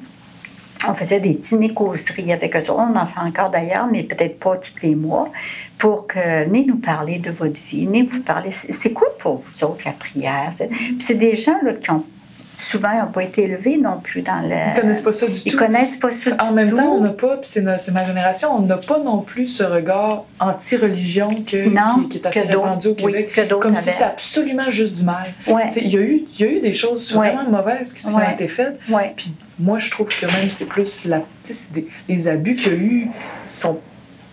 on 0.86 0.94
faisait 0.94 1.20
des 1.20 1.34
dîners 1.34 1.74
causeries 1.74 2.32
avec 2.32 2.54
eux. 2.54 2.70
On 2.70 2.96
en 2.96 3.06
fait 3.06 3.20
encore 3.20 3.50
d'ailleurs, 3.50 3.88
mais 3.90 4.04
peut-être 4.04 4.38
pas 4.38 4.56
tous 4.56 4.82
les 4.82 4.94
mois, 4.94 5.28
pour 5.76 6.06
que 6.06 6.44
venez 6.44 6.64
nous 6.64 6.76
parler 6.76 7.18
de 7.18 7.30
votre 7.30 7.60
vie, 7.60 7.86
venez 7.86 8.02
vous 8.02 8.20
parler. 8.20 8.50
C'est 8.50 8.92
quoi 8.92 9.08
pour 9.18 9.42
vous 9.42 9.64
autres 9.64 9.82
la 9.84 9.92
prière? 9.92 10.50
Puis 10.50 10.96
c'est 11.00 11.14
des 11.14 11.34
gens 11.34 11.58
là, 11.62 11.74
qui 11.74 11.90
ont 11.90 12.04
souvent 12.60 12.92
n'ont 13.00 13.12
pas 13.12 13.22
été 13.22 13.44
élevés 13.44 13.76
non 13.78 14.00
plus 14.02 14.20
dans 14.22 14.40
le. 14.40 14.48
Ils 14.74 14.80
connaissent 14.80 15.00
pas 15.00 15.12
ça 15.12 15.26
du 15.26 15.32
Ils 15.32 15.42
tout. 15.44 15.48
Ils 15.50 15.56
connaissent 15.56 15.96
pas 15.96 16.10
ça 16.10 16.30
En 16.40 16.48
du 16.48 16.54
même 16.54 16.70
tout. 16.70 16.76
temps, 16.76 16.88
on 16.96 17.00
n'a 17.00 17.10
pas, 17.10 17.36
puis 17.36 17.48
c'est 17.50 17.62
ma 17.62 17.76
génération, 18.06 18.50
on 18.54 18.62
n'a 18.62 18.76
pas 18.76 18.98
non 18.98 19.20
plus 19.20 19.46
ce 19.46 19.62
regard 19.62 20.24
anti-religion 20.40 21.28
que- 21.46 21.68
Non, 21.68 22.02
qui, 22.02 22.08
qui 22.08 22.18
est 22.18 22.26
assez 22.26 22.42
que 22.42 22.48
répandu 22.48 22.88
au 22.88 22.90
oui, 22.94 23.12
Québec. 23.12 23.32
que 23.34 23.40
d'autres 23.42 23.62
comme 23.62 23.76
si 23.76 23.90
c'était 23.90 24.04
absolument 24.04 24.70
juste 24.70 24.96
du 24.96 25.04
mal. 25.04 25.26
Ouais, 25.46 25.68
Il 25.76 25.88
y, 25.92 25.96
a 25.96 26.00
eu- 26.00 26.24
y 26.38 26.42
a 26.42 26.46
eu 26.50 26.60
des 26.60 26.72
choses 26.72 27.14
Ouais. 27.14 27.32
vraiment 27.32 27.50
mauvaises 27.50 27.92
qui, 27.92 28.06
Ouais. 28.08 28.14
ont 28.24 28.30
été 28.32 28.48
faites. 28.48 28.78
ouais. 28.90 29.12
Puis 29.16 29.32
moi, 29.60 29.78
je 29.78 29.90
trouve 29.90 30.08
que 30.08 30.26
même 30.26 30.50
c'est 30.50 30.66
plus 30.66 31.04
la, 31.04 31.22
des- 31.72 31.86
les 32.08 32.28
abus 32.28 32.54
qu'il 32.56 32.72
y 32.72 32.74
a 32.74 32.78
eu 32.78 33.08
sont, 33.44 33.78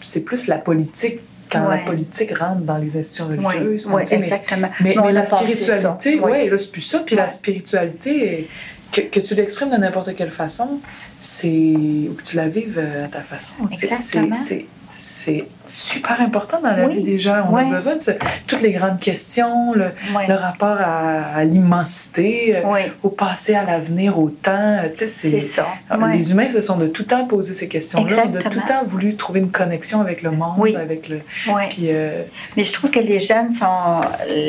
c'est 0.01 0.21
plus 0.25 0.47
la 0.47 0.57
politique 0.57 1.19
quand 1.59 1.69
la 1.69 1.77
politique 1.79 2.37
rentre 2.37 2.61
dans 2.61 2.77
les 2.77 2.97
institutions 2.97 3.27
religieuses. 3.27 3.87
oui, 3.91 4.03
exactement. 4.09 4.69
mais, 4.81 4.95
la 5.11 5.25
spiritualité, 5.25 6.19
oui, 6.21 6.49
là, 6.49 6.57
c'est 6.57 6.71
plus 6.71 6.81
ça. 6.81 6.99
Puis 6.99 7.15
la 7.15 7.29
spiritualité, 7.29 8.49
que, 8.91 9.01
que 9.01 9.19
tu 9.19 9.35
l'exprimes 9.35 9.71
de 9.71 9.77
n'importe 9.77 10.15
quelle 10.15 10.31
façon, 10.31 10.79
c'est. 11.19 11.47
ou 11.49 12.13
que 12.13 12.23
tu 12.23 12.35
la 12.35 12.47
vives 12.47 12.77
euh, 12.77 13.05
à 13.05 13.07
ta 13.07 13.21
façon, 13.21 13.53
Exactement. 13.63 14.31
c'est 14.31 14.65
c'est 14.97 15.45
super 15.75 16.19
important 16.21 16.59
dans 16.61 16.71
la 16.71 16.85
Oui, 16.85 16.95
vie 16.95 17.01
des 17.01 17.19
gens. 17.19 17.43
On 17.51 17.55
a 17.57 17.63
besoin 17.63 17.95
de 17.95 18.01
ce- 18.01 18.11
toutes 18.47 18.61
les 18.61 18.71
grandes 18.71 18.99
questions, 18.99 19.73
le, 19.73 19.91
Oui, 20.15 20.23
le 20.27 20.33
rapport 20.35 20.77
à, 20.79 21.35
à 21.35 21.43
l'immensité, 21.43 22.55
euh, 22.57 22.61
au 23.03 23.09
passé, 23.09 23.55
à 23.55 23.63
l'avenir, 23.63 24.17
au 24.19 24.29
temps. 24.29 24.79
Tu 24.91 24.97
sais, 24.99 25.07
c'est 25.07 25.39
ça. 25.41 25.67
Euh, 25.91 25.97
Ouais. 25.97 26.13
Les 26.17 26.31
humains 26.31 26.49
se 26.49 26.61
sont 26.61 26.77
de 26.77 26.87
tout 26.87 27.03
temps 27.03 27.25
posé 27.25 27.53
ces 27.53 27.67
questions-là. 27.67 28.23
On 28.31 28.35
a 28.35 28.43
tout 28.43 28.61
temps 28.61 28.83
voulu 28.85 29.15
trouver 29.15 29.39
une 29.39 29.51
connexion 29.51 30.01
avec 30.01 30.21
le 30.23 30.31
monde, 30.31 30.75
avec 30.79 31.09
le. 31.09 31.21
Puis, 31.69 31.87
euh, 31.89 32.23
Mais 32.57 32.65
je 32.65 32.73
trouve 32.73 32.91
que 32.91 32.99
les 32.99 33.19
jeunes 33.19 33.51
sont, 33.51 34.01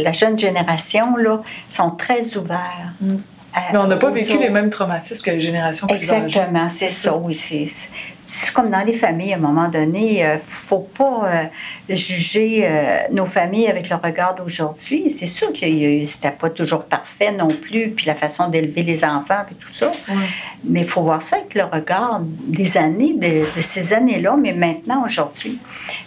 la 0.05 0.13
jeune 0.13 0.39
génération, 0.39 1.17
là, 1.17 1.41
sont 1.71 1.91
très 1.91 2.37
ouverts. 2.37 2.93
Mm. 3.01 3.15
à- 3.55 3.73
mais 3.73 3.79
on 3.79 3.87
n'a 3.87 3.97
pas 3.97 4.11
vécu 4.11 4.33
autres. 4.33 4.43
les 4.43 4.51
mêmes 4.51 4.69
traumatismes 4.69 5.25
que 5.25 5.31
les 5.31 5.41
générations 5.41 5.87
plus. 5.87 5.97
Exactement, 5.97 6.69
c'est 6.69 6.91
ça, 6.91 7.17
oui. 7.17 7.35
C'est, 8.27 8.53
comme 8.53 8.71
dans 8.71 8.83
les 8.83 8.93
familles, 8.93 9.33
à 9.33 9.37
un 9.37 9.41
moment 9.41 9.69
donné, 9.69 10.21
il 10.21 10.29
ne 10.29 10.39
faut 10.39 10.87
pas 10.97 11.23
euh, 11.27 11.97
juger 11.97 12.63
euh, 12.65 12.99
nos 13.13 13.27
familles 13.27 13.69
avec 13.69 13.89
le 13.89 13.97
regard 13.97 14.35
d'aujourd'hui. 14.35 15.11
C'est 15.11 15.27
sûr 15.27 15.53
que 15.53 16.07
c'était 16.07 16.31
pas 16.31 16.51
toujours 16.51 16.85
parfait 16.85 17.33
non 17.33 17.49
plus, 17.49 17.91
puis 17.91 18.07
la 18.07 18.15
façon 18.15 18.49
d'élever 18.49 18.83
les 18.83 19.05
enfants, 19.05 19.43
puis 19.47 19.57
tout 19.57 19.73
ça. 19.73 19.91
Mais 20.65 20.81
il 20.81 20.87
faut 20.87 21.03
voir 21.03 21.23
ça 21.23 21.37
avec 21.37 21.55
le 21.55 21.65
regard 21.65 22.21
des 22.23 22.77
années, 22.77 23.15
de, 23.15 23.57
de 23.57 23.63
ces 23.63 23.93
années-là, 23.93 24.37
mais 24.41 24.53
maintenant, 24.53 25.05
aujourd'hui. 25.05 25.59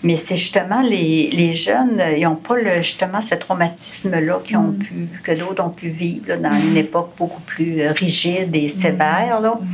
Mais 0.03 0.15
c'est 0.15 0.37
justement 0.37 0.81
les, 0.81 1.29
les 1.31 1.55
jeunes, 1.55 1.99
euh, 1.99 2.17
ils 2.17 2.23
n'ont 2.23 2.35
pas 2.35 2.55
le, 2.55 2.77
justement 2.77 3.21
ce 3.21 3.35
traumatisme-là 3.35 4.39
qu'ils 4.45 4.57
ont 4.57 4.69
Mm. 4.69 4.77
pu, 4.77 5.07
que 5.23 5.31
d'autres 5.31 5.63
ont 5.63 5.69
pu 5.69 5.89
vivre 5.89 6.25
là, 6.29 6.37
dans 6.37 6.59
une 6.59 6.77
époque 6.77 7.11
beaucoup 7.17 7.41
plus 7.41 7.81
euh, 7.81 7.91
rigide 7.91 8.55
et 8.55 8.69
sévère. 8.69 9.39
Là. 9.41 9.55
Mm. 9.59 9.65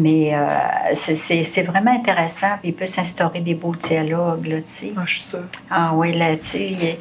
Mais 0.00 0.32
euh, 0.34 0.46
c'est- 0.94 1.62
vraiment 1.62 1.92
intéressant. 1.92 2.52
Puis 2.60 2.70
il 2.70 2.74
peut 2.74 2.86
s'instaurer 2.86 3.40
des 3.40 3.54
beaux 3.54 3.74
dialogues, 3.74 4.46
là, 4.46 4.56
tu 4.58 4.64
sais. 4.66 4.90
Ah, 4.96 5.02
je 5.04 5.12
suis 5.14 5.20
sûre. 5.22 5.44
Ah 5.70 5.90
oui, 5.94 6.12
là, 6.16 6.36
tu 6.36 6.46
sais, 6.46 6.98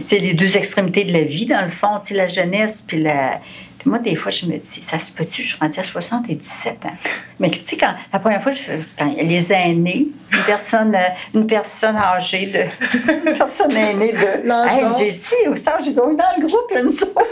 c'est 0.00 0.18
les 0.18 0.34
deux 0.34 0.56
extrémités 0.56 1.04
de 1.04 1.12
la 1.12 1.22
vie, 1.22 1.46
dans 1.46 1.62
le 1.62 1.68
fond, 1.70 1.98
tu 2.00 2.08
sais, 2.08 2.14
la 2.14 2.28
jeunesse, 2.28 2.82
puis 2.86 3.02
la... 3.02 3.40
Puis 3.82 3.90
moi, 3.90 3.98
des 3.98 4.14
fois, 4.14 4.30
je 4.30 4.46
me 4.46 4.56
dis, 4.58 4.80
ça 4.80 5.00
se 5.00 5.10
peut-tu, 5.10 5.42
je 5.42 5.48
suis 5.48 5.58
rendue 5.58 5.80
à 5.80 5.82
77 5.82 6.84
ans? 6.84 6.92
Mais 7.40 7.50
tu 7.50 7.62
sais, 7.62 7.76
quand, 7.76 7.92
la 8.12 8.20
première 8.20 8.40
fois, 8.40 8.52
je, 8.52 8.74
quand 8.96 9.12
les 9.18 9.52
aînés, 9.52 10.06
une 10.32 10.42
personne, 10.46 10.94
euh, 10.94 11.08
une 11.34 11.48
personne 11.48 11.96
âgée, 11.96 12.46
de, 12.46 13.10
une 13.28 13.36
personne 13.36 13.72
aînée 13.72 14.12
de... 14.12 14.48
Hey, 14.48 14.84
j'ai 14.96 15.10
dit, 15.10 15.48
au 15.48 15.56
stage, 15.56 15.82
j'ai 15.86 15.90
dit, 15.90 15.96
dans 15.96 16.06
le 16.06 16.46
groupe, 16.46 16.70
là, 16.72 16.82
nous 16.84 17.02
autres. 17.02 17.22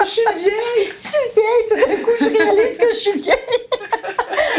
Je 0.00 0.10
suis 0.10 0.22
vieille! 0.36 0.90
Je 0.90 0.96
suis 0.96 1.16
vieille, 1.32 1.68
tout 1.68 1.76
d'un 1.76 2.02
coup, 2.02 2.10
je 2.20 2.24
réalise 2.24 2.78
que 2.78 2.90
je 2.90 2.96
suis 2.96 3.12
vieille. 3.12 3.36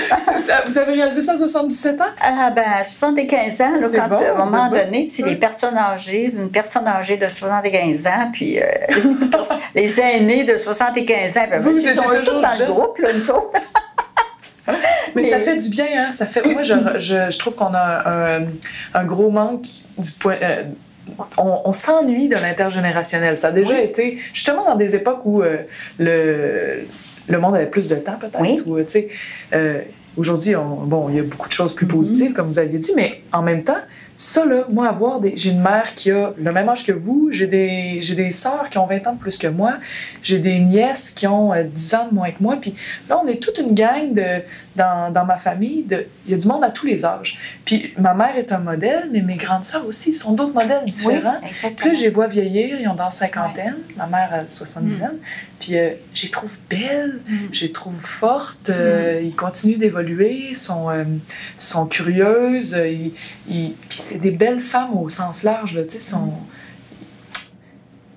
Vous 0.65 0.78
avez 0.78 0.93
réalisé 0.93 1.22
ça 1.22 1.34
à 1.34 1.38
77 1.38 2.01
ans? 2.01 2.05
Ah 2.22 2.49
ben, 2.51 2.84
75 2.84 3.61
ans, 3.61 3.80
là, 3.80 3.88
quand 3.93 4.07
bon, 4.07 4.15
à 4.17 4.30
un 4.30 4.45
moment 4.45 4.70
donné, 4.70 5.05
c'est 5.05 5.24
les 5.24 5.36
personnes 5.36 5.78
âgées, 5.78 6.32
une 6.34 6.49
personne 6.49 6.88
âgée 6.88 7.17
de 7.17 7.28
75 7.28 8.07
ans, 8.07 8.30
puis 8.32 8.59
euh, 8.59 8.63
une 9.03 9.30
les 9.76 9.99
aînés 9.99 10.43
de 10.43 10.57
75 10.57 11.09
ans, 11.16 11.47
ben, 11.49 11.60
Vous, 11.62 11.72
vous 11.72 11.88
étiez 11.88 11.93
toujours 11.95 12.41
dans 12.41 12.55
jeune. 12.55 12.68
le 12.68 12.74
groupe, 12.74 12.97
là, 12.99 13.10
nous 13.14 13.32
autres. 13.32 13.51
Mais, 14.68 14.74
Mais- 15.16 15.30
ça 15.30 15.39
fait 15.39 15.57
du 15.57 15.70
bien, 15.70 15.86
hein? 15.97 16.12
Ça 16.12 16.26
fait... 16.26 16.45
Moi, 16.45 16.62
je, 16.62 16.74
je, 16.97 17.32
je 17.32 17.39
trouve 17.39 17.55
qu'on 17.55 17.74
a 17.74 18.38
un, 18.38 18.43
un 18.93 19.05
gros 19.05 19.30
manque 19.32 19.66
du 19.97 20.12
point... 20.12 20.36
euh, 20.41 20.64
on, 21.38 21.62
on 21.66 21.74
s'ennuie 21.74 22.28
de 22.30 22.36
l'intergénérationnel. 22.36 23.36
Ça 23.36 23.47
a 23.47 23.51
déjà 23.51 23.74
Oui. 23.74 23.82
été, 23.82 24.20
justement, 24.34 24.64
dans 24.66 24.76
des 24.76 24.95
époques 24.95 25.22
où 25.26 25.41
euh, 25.41 25.57
le, 25.97 26.86
le 27.28 27.39
monde 27.39 27.55
avait 27.55 27.66
plus 27.66 27.88
de 27.88 27.95
temps, 27.95 28.18
peut-être. 28.20 28.39
Oui. 28.39 28.62
Ou, 28.66 28.78
euh, 28.78 29.82
Aujourd'hui, 30.18 30.55
on- 30.55 30.84
bon, 30.86 31.07
il 31.10 31.16
y 31.16 31.20
a 31.20 31.24
beaucoup 31.24 31.47
de 31.47 31.53
choses 31.53 31.74
plus 31.74 31.86
positives, 31.88 32.34
comme 32.34 32.47
vous 32.47 32.60
aviez 32.60 32.78
dit, 32.78 32.91
mais 32.95 33.22
en 33.32 33.41
même 33.41 33.64
temps, 33.64 33.78
ça, 34.22 34.45
là, 34.45 34.65
moi, 34.70 34.89
avoir 34.89 35.22
des... 35.22 35.32
J'ai 35.38 35.51
une 35.51 35.61
mère 35.61 35.93
qui 35.95 36.11
a 36.11 36.34
le 36.38 36.51
même 36.51 36.67
âge 36.67 36.84
que 36.84 36.91
vous, 36.91 37.30
j'ai 37.32 37.47
des, 37.47 37.99
j'ai 38.01 38.15
des 38.15 38.32
sœurs 38.32 38.70
qui 38.70 38.78
ont 38.78 38.86
20 38.86 39.07
ans 39.07 39.13
de 39.13 39.17
plus 39.17 39.38
que 39.38 39.47
moi, 39.47 39.76
j'ai 40.22 40.39
des 40.39 40.59
nièces 40.59 41.09
qui 41.11 41.26
ont 41.26 41.53
euh, 41.53 41.63
10 41.63 41.93
ans 41.93 42.07
de 42.09 42.15
moins 42.15 42.30
que 42.30 42.43
moi, 42.43 42.57
puis 42.59 42.76
là, 43.07 43.17
on 43.24 43.28
est 43.28 43.41
toute 43.41 43.59
une 43.59 43.74
gang 43.74 44.11
de, 44.11 44.43
dans, 44.76 45.09
dans 45.13 45.24
ma 45.24 45.38
famille, 45.38 45.84
de, 45.84 46.05
il 46.26 46.32
y 46.32 46.34
a 46.34 46.38
du 46.38 46.47
monde 46.49 46.65
à 46.65 46.70
tous 46.70 46.86
les 46.86 47.05
âges. 47.05 47.38
Puis 47.63 47.93
ma 47.97 48.13
mère 48.13 48.36
est 48.36 48.51
un 48.51 48.59
modèle, 48.59 49.07
mais 49.09 49.22
mes 49.22 49.38
grandes 49.38 49.63
sœurs 49.63 49.86
aussi 49.88 50.11
sont 50.11 50.34
d'autres 50.34 50.53
modèles 50.53 50.84
différents. 50.84 51.36
Oui, 51.36 51.39
Puis 51.43 51.49
exactement. 51.51 51.88
là, 51.88 51.93
je 51.93 52.01
les 52.01 52.09
vois 52.09 52.28
vieillir, 52.28 52.78
ils 52.82 52.89
ont 52.89 52.95
dans 52.95 53.05
la 53.05 53.09
cinquantaine, 53.11 53.78
ma 53.95 54.07
mère 54.07 54.30
a 54.34 54.49
70 54.49 55.01
Mm. 55.01 55.05
ans, 55.05 55.09
puis 55.60 55.78
euh, 55.78 55.91
je 56.14 56.24
les 56.24 56.30
trouve 56.30 56.57
belles, 56.70 57.20
Mm. 57.28 57.36
je 57.51 57.66
les 57.66 57.72
trouve 57.72 57.99
fortes, 57.99 58.70
euh, 58.70 59.20
ils 59.24 59.36
continuent 59.36 59.78
d'évoluer, 59.78 60.55
sont, 60.55 60.89
euh, 60.89 61.03
sont 61.57 61.86
curieuses, 61.86 62.76
ils, 62.86 63.12
ils- 63.49 63.74
puis 63.89 63.97
c'est 63.97 64.20
des 64.20 64.32
belles 64.32 64.62
femmes 64.62 64.97
au 64.97 65.10
sens 65.10 65.43
large, 65.43 65.74
là, 65.74 65.84
sont... 65.99 66.34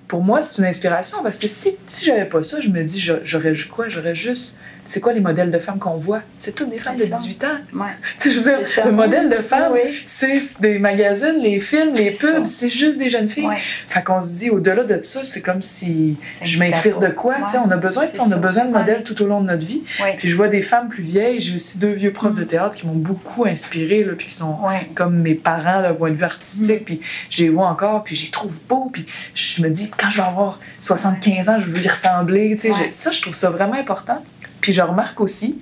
Pour 0.07 0.21
moi, 0.21 0.41
c'est 0.41 0.59
une 0.61 0.67
inspiration, 0.67 1.23
parce 1.23 1.37
que 1.39 1.47
si, 1.47 1.75
si 1.87 2.05
j'avais 2.05 2.25
pas 2.25 2.43
ça, 2.43 2.59
je 2.59 2.69
me 2.69 2.83
dis, 2.83 2.99
j'a- 2.99 3.23
j'aurais 3.23 3.53
quoi? 3.67 3.89
J'aurais 3.89 4.13
juste... 4.15 4.55
C'est 4.85 4.99
quoi 4.99 5.13
les 5.13 5.21
modèles 5.21 5.49
de 5.49 5.59
femmes 5.59 5.79
qu'on 5.79 5.95
voit? 5.95 6.21
C'est 6.37 6.53
toutes 6.53 6.69
des 6.69 6.77
femmes 6.77 6.95
de 6.95 6.99
C'est 6.99 7.09
ça. 7.09 7.17
18 7.17 7.43
ans. 7.45 7.47
Ouais. 7.73 7.85
Je 8.23 8.29
veux 8.29 8.41
dire, 8.41 8.59
C'est 8.67 8.81
ça. 8.81 8.85
le 8.85 8.91
modèle 8.91 9.29
de 9.29 9.37
femme, 9.37 9.71
Oui. 9.73 10.01
c'est 10.05 10.39
des 10.59 10.77
magazines, 10.77 11.37
les 11.41 11.59
films, 11.61 11.93
les 11.95 12.11
pubs, 12.11 12.45
c'est 12.45 12.69
juste 12.69 12.99
des 12.99 13.09
jeunes 13.09 13.29
filles. 13.29 13.47
Ouais. 13.47 13.57
Fait 13.87 14.03
qu'on 14.03 14.19
se 14.19 14.27
dit, 14.39 14.49
au-delà 14.49 14.83
de 14.83 15.01
ça, 15.01 15.21
c'est 15.23 15.41
comme 15.41 15.61
si 15.61 16.17
je 16.43 16.59
m'inspire 16.59 16.99
de 16.99 17.07
quoi. 17.07 17.35
Ouais. 17.35 17.59
On 17.65 17.71
a 17.71 17.77
besoin, 17.77 18.05
on 18.19 18.31
a 18.31 18.35
besoin 18.37 18.65
de 18.65 18.71
modèles 18.71 19.03
tout 19.03 19.21
au 19.21 19.25
long 19.25 19.41
de 19.41 19.47
notre 19.47 19.65
vie. 19.65 19.81
Puis 20.17 20.27
je 20.29 20.35
vois 20.35 20.47
des 20.49 20.61
femmes 20.61 20.89
plus 20.89 21.03
vieilles. 21.03 21.39
J'ai 21.39 21.55
aussi 21.55 21.77
deux 21.77 21.91
vieux 21.93 22.11
profs 22.11 22.31
Mm. 22.31 22.35
de 22.35 22.43
théâtre 22.43 22.75
qui 22.75 22.85
m'ont 22.87 22.93
beaucoup 22.95 23.45
inspiré, 23.45 24.03
là, 24.03 24.13
puis 24.17 24.27
qui 24.27 24.33
sont 24.33 24.57
comme 24.95 25.15
mes 25.19 25.33
parents 25.35 25.81
d'un 25.81 25.93
point 25.93 26.09
de 26.09 26.15
vue 26.15 26.23
artistique. 26.25 26.81
Mm. 26.81 26.85
Puis 26.85 27.01
je 27.29 27.43
les 27.43 27.49
vois 27.49 27.67
encore, 27.67 28.03
puis 28.03 28.15
je 28.15 28.23
les 28.25 28.31
trouve 28.31 28.59
beaux. 28.67 28.89
Puis 28.91 29.05
je 29.33 29.61
me 29.61 29.69
dis, 29.69 29.89
quand 29.97 30.09
je 30.09 30.17
vais 30.17 30.27
avoir 30.27 30.59
75 30.79 31.49
ans, 31.49 31.57
je 31.59 31.65
veux 31.67 31.79
y 31.83 31.87
ressembler. 31.87 32.55
Ça, 32.91 33.11
je 33.11 33.21
trouve 33.21 33.33
ça 33.33 33.49
vraiment 33.49 33.73
important. 33.75 34.21
Puis 34.63 34.71
je 34.73 34.81
remarque 34.81 35.19
aussi, 35.21 35.59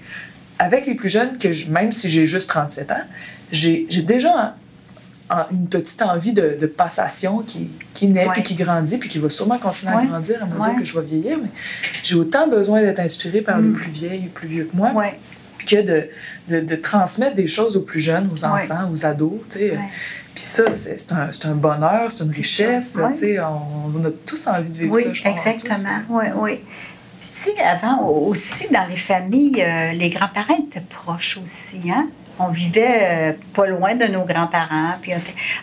avec 0.59 0.85
les 0.85 0.93
plus 0.95 1.09
jeunes, 1.09 1.37
que 1.39 1.51
je- 1.51 1.69
même 1.69 1.91
si 1.91 2.07
j'ai 2.09 2.25
juste 2.25 2.47
37 2.47 2.91
ans, 2.91 3.01
j'ai 3.51 3.85
déjà 4.03 4.31
un- 4.39 4.53
un- 5.35 5.47
une 5.51 5.67
petite 5.67 6.01
envie 6.03 6.33
de, 6.33 6.55
de 6.61 6.65
passation 6.67 7.39
qui, 7.39 7.69
qui 7.95 8.05
naît, 8.07 8.27
Ouais. 8.27 8.33
puis 8.33 8.43
qui 8.43 8.53
grandit, 8.55 8.97
puis 8.99 9.09
qui 9.09 9.17
va 9.17 9.29
sûrement 9.31 9.57
continuer 9.57 9.95
Ouais. 9.95 10.03
à 10.03 10.05
grandir 10.05 10.43
à 10.43 10.45
mesure 10.45 10.69
Ouais. 10.73 10.75
que 10.79 10.85
je 10.85 10.93
vais 10.99 11.05
vieillir. 11.05 11.37
Mais 11.41 11.49
j'ai 12.03 12.15
autant 12.15 12.47
besoin 12.47 12.81
d'être 12.81 12.99
inspirée 12.99 13.41
par 13.41 13.57
les 13.59 13.69
Mm. 13.69 13.73
plus 13.73 13.91
vieilles, 13.91 14.21
les 14.21 14.27
plus 14.27 14.47
vieux 14.47 14.65
que 14.71 14.75
moi, 14.77 14.91
que 15.65 15.81
de, 15.81 16.07
de, 16.49 16.59
de 16.59 16.75
transmettre 16.75 17.35
des 17.35 17.47
choses 17.47 17.75
aux 17.75 17.81
plus 17.81 18.01
jeunes, 18.01 18.29
aux 18.31 18.43
Ouais. 18.45 18.49
enfants, 18.51 18.89
aux 18.91 19.03
ados. 19.05 19.33
Ouais. 19.55 19.79
Puis 20.35 20.43
ça, 20.43 20.69
c'est 20.69 21.11
un, 21.45 21.55
bonheur, 21.55 22.11
c'est 22.11 22.23
une 22.23 22.31
richesse. 22.31 22.97
Ouais. 23.01 23.39
on 23.39 24.05
a 24.05 24.11
tous 24.25 24.47
envie 24.47 24.69
de 24.71 24.77
vivre 24.77 24.93
Oui, 24.95 25.03
ça, 25.03 25.13
je 25.13 25.21
pense. 25.23 25.45
exactement. 25.47 25.99
Oui, 26.09 26.25
oui. 26.35 26.59
Puis, 27.21 27.29
tu 27.29 27.35
sais, 27.35 27.59
avant, 27.59 28.07
aussi, 28.07 28.67
dans 28.71 28.85
les 28.89 28.95
familles, 28.95 29.61
euh, 29.61 29.91
les 29.91 30.09
grands-parents 30.09 30.57
étaient 30.57 30.81
proches 30.81 31.37
aussi, 31.43 31.79
hein? 31.87 32.07
On 32.39 32.47
vivait 32.47 32.99
euh, 33.01 33.33
pas 33.53 33.67
loin 33.67 33.93
de 33.93 34.05
nos 34.05 34.23
grands-parents. 34.23 34.95
Puis 34.99 35.11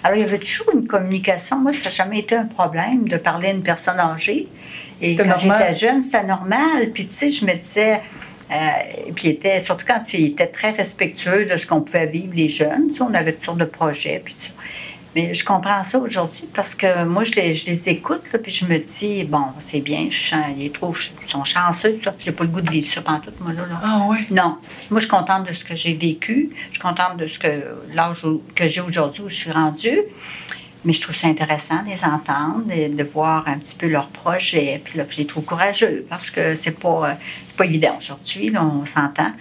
Alors, 0.05 0.17
il 0.17 0.21
y 0.21 0.25
avait 0.25 0.39
toujours 0.39 0.73
une 0.73 0.87
communication. 0.87 1.59
Moi, 1.59 1.73
ça 1.73 1.89
n'a 1.89 1.91
jamais 1.91 2.21
été 2.21 2.37
un 2.37 2.45
problème 2.45 3.09
de 3.09 3.17
parler 3.17 3.49
à 3.49 3.51
une 3.51 3.65
personne 3.65 3.99
âgée. 3.99 4.47
Et 5.01 5.17
quand 5.17 5.25
normal. 5.25 5.59
j'étais 5.59 5.75
jeune, 5.75 6.03
c'était 6.03 6.23
normal. 6.23 6.93
Puis, 6.95 7.09
tu 7.09 7.15
sais, 7.15 7.33
je 7.33 7.45
me 7.45 7.55
disais... 7.55 8.03
euh, 8.53 8.55
puis, 9.17 9.27
il 9.27 9.31
était, 9.31 9.59
surtout 9.59 9.85
quand 9.85 10.01
il 10.13 10.27
était 10.27 10.47
très 10.47 10.71
respectueux 10.71 11.47
de 11.47 11.57
ce 11.57 11.67
qu'on 11.67 11.81
pouvait 11.81 12.07
vivre, 12.07 12.35
les 12.37 12.49
jeunes. 12.49 12.91
Tu 12.91 12.99
sais, 12.99 13.03
on 13.03 13.15
avait 13.15 13.33
toutes 13.33 13.43
sortes 13.43 13.59
de 13.59 13.65
projets. 13.65 14.23
Puis, 14.25 14.37
tu 14.39 14.47
sais. 14.47 14.53
Mais 15.15 15.35
je 15.35 15.45
comprends 15.45 15.83
ça 15.85 15.99
aujourd'hui 15.99 16.47
parce 16.53 16.75
que 16.75 17.05
moi, 17.05 17.25
je 17.25 17.33
les, 17.35 17.55
je 17.55 17.67
les 17.67 17.89
écoute, 17.89 18.23
là, 18.33 18.39
puis 18.39 18.53
je 18.53 18.67
me 18.67 18.79
dis, 18.79 19.25
bon, 19.25 19.45
c'est 19.59 19.81
bien, 19.81 20.09
je, 20.11 20.35
ils, 20.59 20.71
trouvent, 20.71 21.01
ils 21.23 21.31
sont 21.31 21.45
chanceux, 21.45 21.97
ça. 22.03 22.15
J'ai 22.19 22.33
pas 22.33 22.45
le 22.45 22.51
goût 22.51 22.61
de 22.61 22.71
vivre 22.71 22.87
ça 22.87 23.01
pendant 23.01 23.21
tout, 23.21 23.33
moi, 23.41 23.53
là. 23.53 23.63
là. 23.63 23.81
Ah? 23.83 24.09
Non. 24.31 24.59
Moi, 24.91 25.01
je 25.01 25.07
suis 25.07 25.09
contente 25.09 25.49
de 25.49 25.53
ce 25.53 25.65
que 25.65 25.75
j'ai 25.75 25.95
vécu. 25.95 26.51
Je 26.69 26.73
suis 26.73 26.81
contente 26.81 27.17
de 27.17 27.27
ce 27.27 27.39
que 27.39 27.49
l'âge 27.95 28.25
que 28.55 28.69
j'ai 28.69 28.81
aujourd'hui 28.81 29.23
où 29.23 29.29
je 29.31 29.37
suis 29.37 29.53
rendue. 29.53 30.01
Mais 30.89 30.95
je 30.95 31.03
trouve 31.03 31.15
ça 31.15 31.27
intéressant 31.27 31.83
de 31.83 31.91
les 31.91 32.03
entendre, 32.03 32.63
de, 32.65 32.97
de 32.97 33.05
voir 33.05 33.47
un 33.47 33.59
petit 33.59 33.77
peu 33.77 33.89
leurs 33.89 34.09
projets. 34.09 34.81
Puis 34.83 34.97
là, 34.97 35.05
je 35.11 35.19
les 35.19 35.27
trouve 35.27 35.45
courageux 35.45 36.07
parce 36.09 36.31
que 36.31 36.55
c'est 36.55 36.81
pas, 36.81 37.19
pas 37.59 37.67
évident 37.67 37.99
aujourd'hui, 37.99 38.51
on 38.57 38.87
s'entend. 38.87 39.33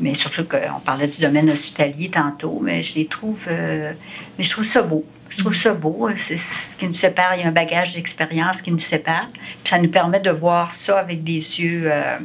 Mais 0.00 0.16
surtout 0.16 0.42
qu'on 0.42 0.80
parlait 0.80 1.06
du 1.06 1.20
domaine 1.20 1.48
hospitalier 1.48 2.10
tantôt, 2.10 2.58
mais 2.60 2.82
je 2.82 2.96
les 2.96 3.06
trouve, 3.06 3.44
euh, 3.46 3.92
mais 4.36 4.42
je 4.42 4.50
trouve 4.50 4.64
ça 4.64 4.82
beau. 4.82 5.04
Je 5.28 5.38
trouve 5.38 5.54
ça 5.54 5.74
beau. 5.74 6.08
C'est 6.16 6.38
ce 6.38 6.76
qui 6.76 6.88
nous 6.88 6.94
sépare. 6.94 7.36
Il 7.36 7.42
y 7.42 7.44
a 7.44 7.46
un 7.46 7.52
bagage 7.52 7.94
d'expérience 7.94 8.60
qui 8.60 8.72
nous 8.72 8.80
sépare. 8.80 9.28
Puis 9.32 9.70
ça 9.70 9.78
nous 9.78 9.90
permet 9.90 10.18
de 10.18 10.30
voir 10.30 10.72
ça 10.72 10.98
avec 10.98 11.22
des 11.22 11.60
yeux, 11.60 11.84
euh, 11.84 12.18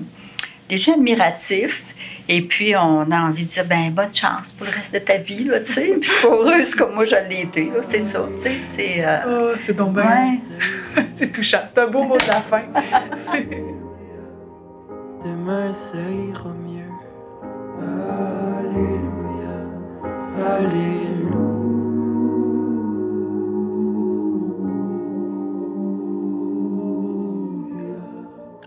des 0.70 0.88
yeux 0.88 0.94
admiratifs. 0.94 1.94
Et 2.30 2.42
puis, 2.48 2.76
on 2.76 3.12
a 3.12 3.20
envie 3.22 3.44
de 3.44 3.50
dire, 3.50 3.66
ben 3.66 3.92
bonne 3.92 4.14
chance 4.14 4.54
pour 4.58 4.66
le 4.68 4.72
reste 4.74 4.94
de 4.94 5.00
ta 5.00 5.18
vie, 5.18 5.44
là, 5.46 5.60
tu 5.60 5.72
sais. 5.74 5.94
Puis, 6.00 6.10
sois 6.10 6.30
heureuse 6.36 6.76
comme 6.76 6.94
moi, 6.96 7.06
je 7.06 7.16
l'ai 7.30 7.42
été, 7.42 7.66
là. 7.66 7.82
C'est 7.84 8.02
ça, 8.04 8.26
tu 8.38 8.42
sais. 8.42 8.60
C'est. 8.60 9.04
euh, 9.06 9.18
Oh, 9.28 9.54
c'est 9.58 9.76
donc 9.76 9.94
bien. 9.94 10.04
ouais. 10.04 11.04
c'est 11.12 11.32
touchant. 11.32 11.62
C'est 11.66 11.80
un 11.80 11.88
beau 11.88 12.04
mot 12.04 12.18
de 12.18 12.28
la 12.28 12.42
fin. 12.42 12.62
Demain 15.24 15.72
ça 15.72 15.98
ira 15.98 16.50
mieux. 16.50 16.90
Alléluia, 18.70 19.56
Alléluia. 20.58 21.11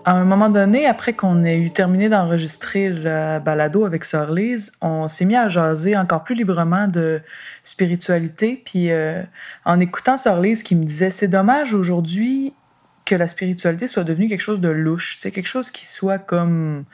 À 0.07 0.13
un 0.13 0.25
moment 0.25 0.51
donné, 0.51 0.85
après 0.85 1.15
qu'on 1.15 1.43
ait 1.45 1.57
eu 1.57 1.71
terminé 1.71 2.11
d'enregistrer 2.11 2.91
le 2.91 3.39
balado 3.39 3.87
avec 3.87 4.05
Sœur 4.05 4.33
Lise, 4.33 4.73
on 4.83 5.09
s'est 5.09 5.25
mis 5.25 5.35
à 5.35 5.49
jaser 5.49 5.97
encore 5.97 6.25
plus 6.25 6.35
librement 6.35 6.89
de 6.89 7.23
spiritualité. 7.63 8.61
Puis 8.63 8.91
euh, 8.91 9.23
en 9.65 9.81
écoutant 9.81 10.19
Sœur 10.19 10.43
Lise 10.43 10.63
qui 10.63 10.77
me 10.77 10.85
disait 10.85 11.09
c'est 11.09 11.29
dommage 11.29 11.73
aujourd'hui 11.73 12.53
que 13.07 13.15
la 13.15 13.29
spiritualité 13.29 13.87
soit 13.87 14.05
devenue 14.05 14.29
quelque 14.29 14.43
chose 14.43 14.61
de 14.61 14.69
louche, 14.69 15.21
quelque 15.21 15.47
chose 15.47 15.71
qui 15.71 15.87
soit 15.87 16.19
comme 16.19 16.85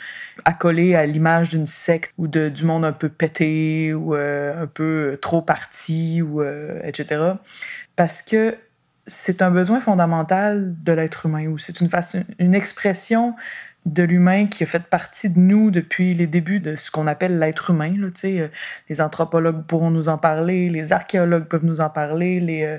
accolé 0.45 0.95
à 0.95 1.05
l'image 1.05 1.49
d'une 1.49 1.67
secte 1.67 2.13
ou 2.17 2.29
de, 2.29 2.49
du 2.49 2.65
monde 2.65 2.85
un 2.85 2.93
peu 2.93 3.09
pété 3.09 3.93
ou 3.93 4.15
euh, 4.15 4.63
un 4.63 4.67
peu 4.69 5.19
trop 5.21 5.43
parti 5.43 6.23
ou 6.23 6.43
euh, 6.43 6.81
etc. 6.85 7.21
Parce 7.97 8.23
que 8.23 8.57
c'est 9.11 9.43
un 9.43 9.51
besoin 9.51 9.81
fondamental 9.81 10.75
de 10.85 10.93
l'être 10.93 11.27
humain 11.27 11.47
ou 11.49 11.59
c'est 11.59 11.81
une 11.81 11.89
une 12.39 12.55
expression 12.55 13.35
de 13.87 14.03
l'humain 14.03 14.47
qui 14.47 14.63
a 14.63 14.67
fait 14.67 14.85
partie 14.85 15.31
de 15.31 15.39
nous 15.39 15.71
depuis 15.71 16.15
les 16.15 16.27
débuts 16.27 16.61
de 16.61 16.77
ce 16.77 16.91
qu'on 16.91 17.07
appelle 17.07 17.39
l'être 17.39 17.71
humain. 17.71 17.93
Là, 17.97 18.09
euh, 18.25 18.49
les 18.89 19.01
anthropologues 19.01 19.65
pourront 19.65 19.91
nous 19.91 20.09
en 20.09 20.19
parler, 20.19 20.69
les 20.69 20.93
archéologues 20.93 21.45
peuvent 21.45 21.65
nous 21.65 21.81
en 21.81 21.89
parler, 21.89 22.41
les, 22.41 22.63
euh, 22.63 22.79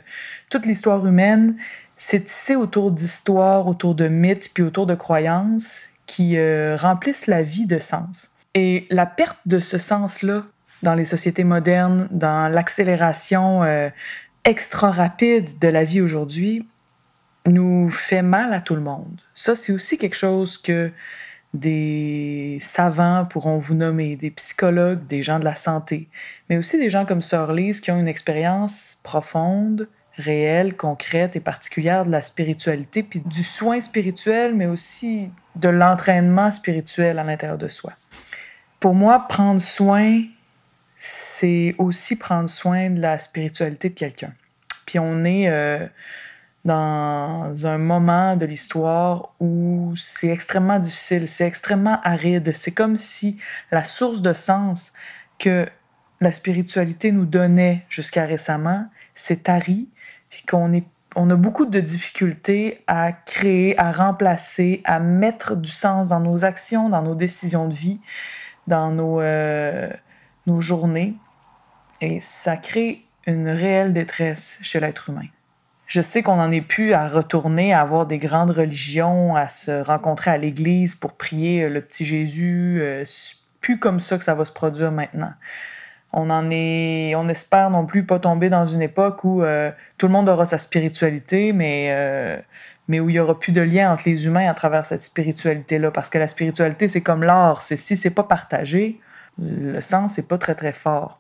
toute 0.50 0.66
l'histoire 0.66 1.06
humaine, 1.06 1.56
c'est 1.98 2.22
tissé 2.22 2.56
autour 2.56 2.92
d'histoires, 2.92 3.68
autour 3.68 3.96
de 3.96 4.08
mythes, 4.08 4.52
puis 4.54 4.64
autour 4.64 4.86
de 4.86 4.96
croyances 4.96 5.88
qui 6.06 6.38
euh, 6.38 6.78
remplissent 6.78 7.28
la 7.28 7.44
vie 7.44 7.66
de 7.66 7.80
sens. 7.80 8.30
Et 8.54 8.88
la 8.90 9.06
perte 9.06 9.40
de 9.46 9.60
ce 9.60 9.78
sens-là 9.78 10.44
dans 10.84 10.96
les 10.96 11.04
sociétés 11.04 11.44
modernes, 11.44 12.08
dans 12.12 12.52
l'accélération 12.52 13.64
extra 14.44 14.92
rapide 14.92 15.60
de 15.60 15.68
la 15.68 15.84
vie 15.84 16.02
aujourd'hui, 16.02 16.68
nous 17.48 17.90
fait 17.90 18.22
mal 18.22 18.54
à 18.54 18.62
tout 18.62 18.76
le 18.76 18.82
monde. 18.82 19.20
Ça, 19.36 19.56
c'est 19.56 19.72
aussi 19.72 19.98
quelque 19.98 20.16
chose 20.16 20.58
que 20.58 20.92
des 21.54 22.58
savants 22.62 23.26
pourront 23.26 23.58
vous 23.58 23.74
nommer, 23.74 24.16
des 24.16 24.32
psychologues, 24.32 25.06
des 25.08 25.22
gens 25.22 25.40
de 25.40 25.44
la 25.44 25.56
santé, 25.56 26.08
mais 26.50 26.58
aussi 26.58 26.78
des 26.78 26.90
gens 26.90 27.06
comme 27.06 27.22
Sœur 27.22 27.52
Lise 27.52 27.82
qui 27.82 27.92
ont 27.92 28.00
une 28.00 28.08
expérience 28.08 29.00
profonde, 29.04 29.90
réelle, 30.16 30.76
concrète 30.76 31.36
et 31.36 31.40
particulière 31.40 32.06
de 32.06 32.12
la 32.12 32.22
spiritualité, 32.22 33.04
puis 33.04 33.22
du 33.22 33.44
soin 33.44 33.80
spirituel, 33.80 34.56
mais 34.56 34.68
aussi 34.68 35.30
de 35.56 35.70
l'entraînement 35.70 36.52
spirituel 36.52 37.20
à 37.20 37.24
l'intérieur 37.24 37.58
de 37.58 37.68
soi. 37.68 37.94
Pour 38.80 38.94
moi, 38.94 39.28
prendre 39.28 39.60
soin, 39.60 40.24
c'est 41.04 41.74
aussi 41.80 42.16
prendre 42.16 42.48
soin 42.48 42.92
de 42.92 43.02
la 43.02 43.18
spiritualité 43.18 43.90
de 43.90 43.96
quelqu'un. 43.96 44.34
Puis 44.86 45.00
on 45.00 45.24
est 45.24 45.50
euh, 45.50 45.88
dans 46.64 47.66
un 47.66 47.80
moment 47.80 48.36
de 48.36 48.46
l'histoire 48.46 49.34
où 49.40 49.94
c'est 49.96 50.28
extrêmement 50.28 50.78
difficile, 50.78 51.28
c'est 51.28 51.48
extrêmement 51.48 52.00
aride. 52.04 52.52
C'est 52.54 52.72
comme 52.72 52.98
si 52.98 53.38
la 53.72 53.84
source 53.84 54.22
de 54.22 54.32
sens 54.34 54.94
que 55.40 55.68
la 56.20 56.32
spiritualité 56.32 57.12
nous 57.12 57.26
donnait 57.26 57.84
jusqu'à 57.90 58.28
récemment 58.28 58.88
s'est 59.16 59.38
tarie, 59.38 59.90
puis 60.30 60.44
qu'on 60.44 60.72
est 60.72 60.86
on 61.16 61.30
a 61.30 61.36
beaucoup 61.36 61.66
de 61.66 61.80
difficultés 61.82 62.84
à 62.88 63.12
créer, 63.12 63.78
à 63.78 63.92
remplacer, 63.92 64.82
à 64.86 65.00
mettre 65.00 65.58
du 65.58 65.70
sens 65.70 66.08
dans 66.08 66.22
nos 66.22 66.46
actions, 66.46 66.88
dans 66.88 67.02
nos 67.02 67.16
décisions 67.16 67.68
de 67.68 67.74
vie, 67.74 68.00
dans 68.68 68.92
nos, 68.92 69.20
euh, 69.20 69.90
nos 70.52 70.62
journées. 70.62 71.14
Et 72.02 72.20
ça 72.20 72.58
crée 72.58 73.06
une 73.28 73.50
réelle 73.50 73.94
détresse 73.94 74.60
chez 74.62 74.80
l'être 74.80 75.10
humain. 75.10 75.28
Je 75.88 76.02
sais 76.02 76.24
qu'on 76.24 76.38
n'en 76.38 76.52
est 76.52 76.62
plus 76.62 76.94
à 76.94 77.08
retourner 77.08 77.74
à 77.74 77.82
avoir 77.82 78.06
des 78.06 78.18
grandes 78.18 78.52
religions, 78.52 79.36
à 79.36 79.48
se 79.48 79.84
rencontrer 79.84 80.32
à 80.32 80.38
l'église 80.38 80.96
pour 80.96 81.14
prier 81.14 81.68
le 81.68 81.82
petit 81.82 82.06
Jésus. 82.06 82.80
Euh, 82.82 83.04
plus 83.60 83.78
comme 83.78 84.00
ça 84.00 84.18
que 84.18 84.24
ça 84.24 84.34
va 84.34 84.46
se 84.46 84.52
produire 84.52 84.92
maintenant. 84.92 85.34
On 86.14 86.30
en 86.30 86.50
est, 86.50 87.14
on 87.16 87.28
espère 87.30 87.70
non 87.70 87.86
plus 87.86 88.06
pas 88.06 88.20
tomber 88.20 88.50
dans 88.50 88.66
une 88.66 88.82
époque 88.82 89.24
où 89.24 89.44
euh, 89.44 89.72
tout 89.98 90.08
le 90.08 90.14
monde 90.14 90.28
aura 90.28 90.46
sa 90.46 90.58
spiritualité, 90.58 91.54
mais, 91.54 91.88
euh, 91.92 92.38
mais 92.88 93.00
où 93.00 93.10
il 93.10 93.16
y 93.16 93.20
aura 93.20 93.38
plus 93.38 93.52
de 93.52 93.62
lien 93.62 93.94
entre 93.94 94.04
les 94.08 94.26
humains 94.26 94.50
à 94.50 94.54
travers 94.54 94.86
cette 94.86 95.04
spiritualité-là. 95.04 95.92
Parce 95.92 96.10
que 96.10 96.18
la 96.18 96.28
spiritualité, 96.28 96.88
c'est 96.88 97.02
comme 97.02 97.24
l'art. 97.24 97.62
C'est 97.62 97.78
si 97.78 97.96
c'est 97.96 98.10
pas 98.10 98.24
partagé, 98.24 99.00
le 99.40 99.82
sens 99.82 100.14
c'est 100.14 100.28
pas 100.28 100.38
très 100.38 100.56
très 100.56 100.74
fort. 100.74 101.20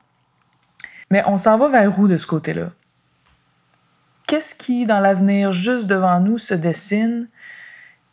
Mais 1.11 1.23
on 1.27 1.37
s'en 1.37 1.57
va 1.57 1.67
vers 1.67 1.99
où 1.99 2.07
de 2.07 2.17
ce 2.17 2.25
côté-là? 2.25 2.69
Qu'est-ce 4.27 4.55
qui, 4.55 4.85
dans 4.85 5.01
l'avenir, 5.01 5.51
juste 5.51 5.87
devant 5.87 6.21
nous, 6.21 6.37
se 6.37 6.53
dessine, 6.53 7.27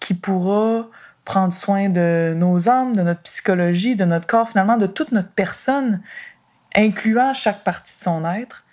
qui 0.01 0.14
pourra 0.14 0.88
prendre 1.24 1.53
soin 1.53 1.88
de 1.88 2.34
nos 2.36 2.68
âmes, 2.68 2.96
de 2.96 3.03
notre 3.03 3.22
psychologie, 3.22 3.94
de 3.94 4.05
notre 4.05 4.26
corps, 4.26 4.49
finalement, 4.49 4.78
de 4.78 4.86
toute 4.86 5.12
notre 5.12 5.30
personne, 5.30 6.03
incluant 6.74 7.34
chaque 7.34 7.62
partie 7.62 7.96
de 7.96 8.03
son 8.03 8.24
être, 8.24 8.64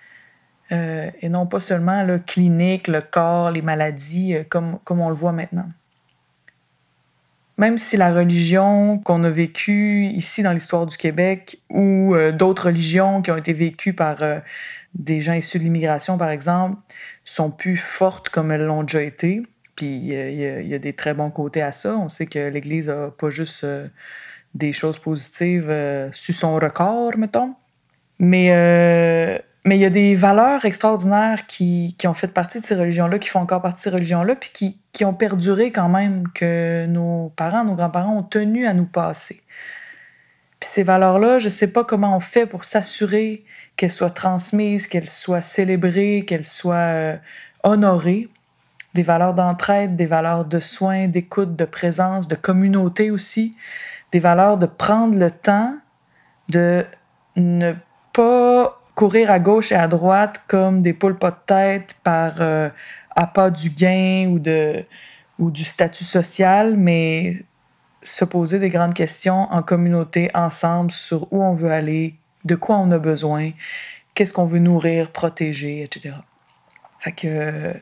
euh, 0.72 1.12
et 1.22 1.30
non 1.30 1.46
pas 1.46 1.60
seulement 1.60 2.02
le 2.02 2.18
clinique, 2.18 2.88
le 2.88 3.02
corps, 3.02 3.52
les 3.52 3.62
maladies, 3.62 4.36
euh, 4.36 4.44
comme, 4.50 4.80
comme 4.84 5.02
on 5.02 5.10
le 5.10 5.16
voit 5.16 5.32
maintenant? 5.32 5.70
Même 7.58 7.78
si 7.78 7.96
la 7.96 8.14
religion 8.14 9.00
qu'on 9.00 9.24
a 9.24 9.30
vécue 9.30 10.06
ici 10.08 10.44
dans 10.44 10.52
l'histoire 10.52 10.86
du 10.86 10.98
Québec 10.98 11.60
ou 11.70 12.14
euh, 12.14 12.32
d'autres 12.32 12.66
religions 12.66 13.22
qui 13.22 13.32
ont 13.32 13.38
été 13.38 13.54
vécues 13.54 13.94
par 13.94 14.22
euh, 14.24 14.40
des 14.94 15.22
gens 15.22 15.34
issus 15.34 15.60
de 15.60 15.64
l'immigration, 15.64 16.18
par 16.18 16.30
exemple, 16.30 16.78
sont 17.24 17.52
plus 17.52 17.78
fortes 17.78 18.30
comme 18.30 18.52
elles 18.52 18.66
l'ont 18.66 18.84
déjà 18.84 19.04
été, 19.04 19.44
puis 19.76 19.88
il 19.88 20.06
y, 20.06 20.68
y 20.68 20.74
a 20.74 20.80
des 20.80 20.94
très 20.94 21.14
bons 21.14 21.32
côtés 21.32 21.62
à 21.62 21.72
ça. 21.72 21.96
On 21.98 22.10
sait 22.10 22.26
que 22.26 22.50
l'Église 22.50 22.90
a 22.90 23.12
pas 23.12 23.30
juste 23.30 23.64
euh, 23.64 23.88
des 24.54 24.74
choses 24.74 24.98
positives 24.98 25.74
sur 26.12 26.34
son 26.34 26.56
record, 26.56 27.18
mettons. 27.18 27.56
Mais 28.20 29.44
mais 29.66 29.78
il 29.78 29.82
y 29.82 29.86
a 29.86 29.90
des 29.90 30.16
valeurs 30.16 30.64
extraordinaires 30.64 31.48
qui, 31.48 31.96
qui 31.98 32.08
ont 32.08 32.14
fait 32.14 32.28
partie 32.28 32.62
de 32.62 32.66
ces 32.66 32.76
religions-là, 32.76 33.18
qui 33.18 33.30
font 33.30 33.40
encore 33.40 33.64
partie 33.64 33.78
de 33.78 33.82
ces 33.82 33.90
religions-là, 33.90 34.36
puis 34.36 34.52
qui, 34.54 34.78
qui 34.92 35.04
ont 35.06 35.14
perduré 35.16 35.72
quand 35.72 35.90
même, 35.90 36.28
que 36.34 36.86
nos 36.86 37.34
parents, 37.36 37.66
nos 37.66 37.74
grands-parents 37.74 38.18
ont 38.18 38.24
tenu 38.24 38.68
à 38.68 38.76
nous 38.76 38.86
passer. 38.86 39.42
Puis 40.60 40.70
ces 40.70 40.84
valeurs-là, 40.84 41.40
je 41.40 41.50
sais 41.50 41.72
pas 41.72 41.84
comment 41.84 42.16
on 42.16 42.20
fait 42.20 42.46
pour 42.46 42.64
s'assurer 42.64 43.44
qu'elles 43.76 43.92
soient 43.92 44.12
transmises, 44.12 44.86
qu'elles 44.86 45.08
soient 45.08 45.42
célébrées, 45.42 46.26
qu'elles 46.28 46.46
soient 46.46 46.76
euh, 46.76 47.18
honorées. 47.64 48.30
Des 48.94 49.04
valeurs 49.04 49.34
d'entraide, 49.34 49.96
des 49.96 50.06
valeurs 50.06 50.46
de 50.46 50.60
soins, 50.60 51.08
d'écoute, 51.08 51.56
de 51.56 51.66
présence, 51.66 52.28
de 52.28 52.36
communauté 52.36 53.10
aussi. 53.10 53.58
Des 54.12 54.20
valeurs 54.20 54.60
de 54.60 54.68
prendre 54.68 55.18
le 55.18 55.32
temps 55.32 55.76
de 56.50 56.86
ne 57.36 57.74
pas 58.14 58.80
courir 58.96 59.30
à 59.30 59.40
gauche 59.40 59.72
et 59.72 59.76
à 59.76 59.88
droite 59.88 60.44
comme 60.48 60.82
des 60.82 60.94
poules 60.94 61.18
pas 61.18 61.32
de 61.32 61.38
tête 61.46 61.96
par 62.04 62.36
euh, 62.40 62.70
appât 63.16 63.52
du 63.52 63.70
gain 63.70 64.30
ou, 64.30 64.40
de, 64.40 64.86
ou 65.38 65.52
du 65.52 65.64
statut 65.64 66.06
social, 66.06 66.76
mais 66.78 67.44
se 68.02 68.26
poser 68.26 68.60
des 68.60 68.70
grandes 68.70 68.94
questions 68.94 69.52
en 69.52 69.62
communauté, 69.62 70.30
ensemble, 70.34 70.92
sur 70.92 71.32
où 71.34 71.44
on 71.44 71.54
veut 71.54 71.72
aller, 71.72 72.16
de 72.46 72.56
quoi 72.56 72.78
on 72.78 72.90
a 72.92 73.00
besoin, 73.00 73.52
qu'est-ce 74.14 74.34
qu'on 74.34 74.46
veut 74.46 74.60
nourrir, 74.60 75.12
protéger, 75.12 75.84
etc. 75.84 76.16
Fait 77.00 77.12
que 77.12 77.74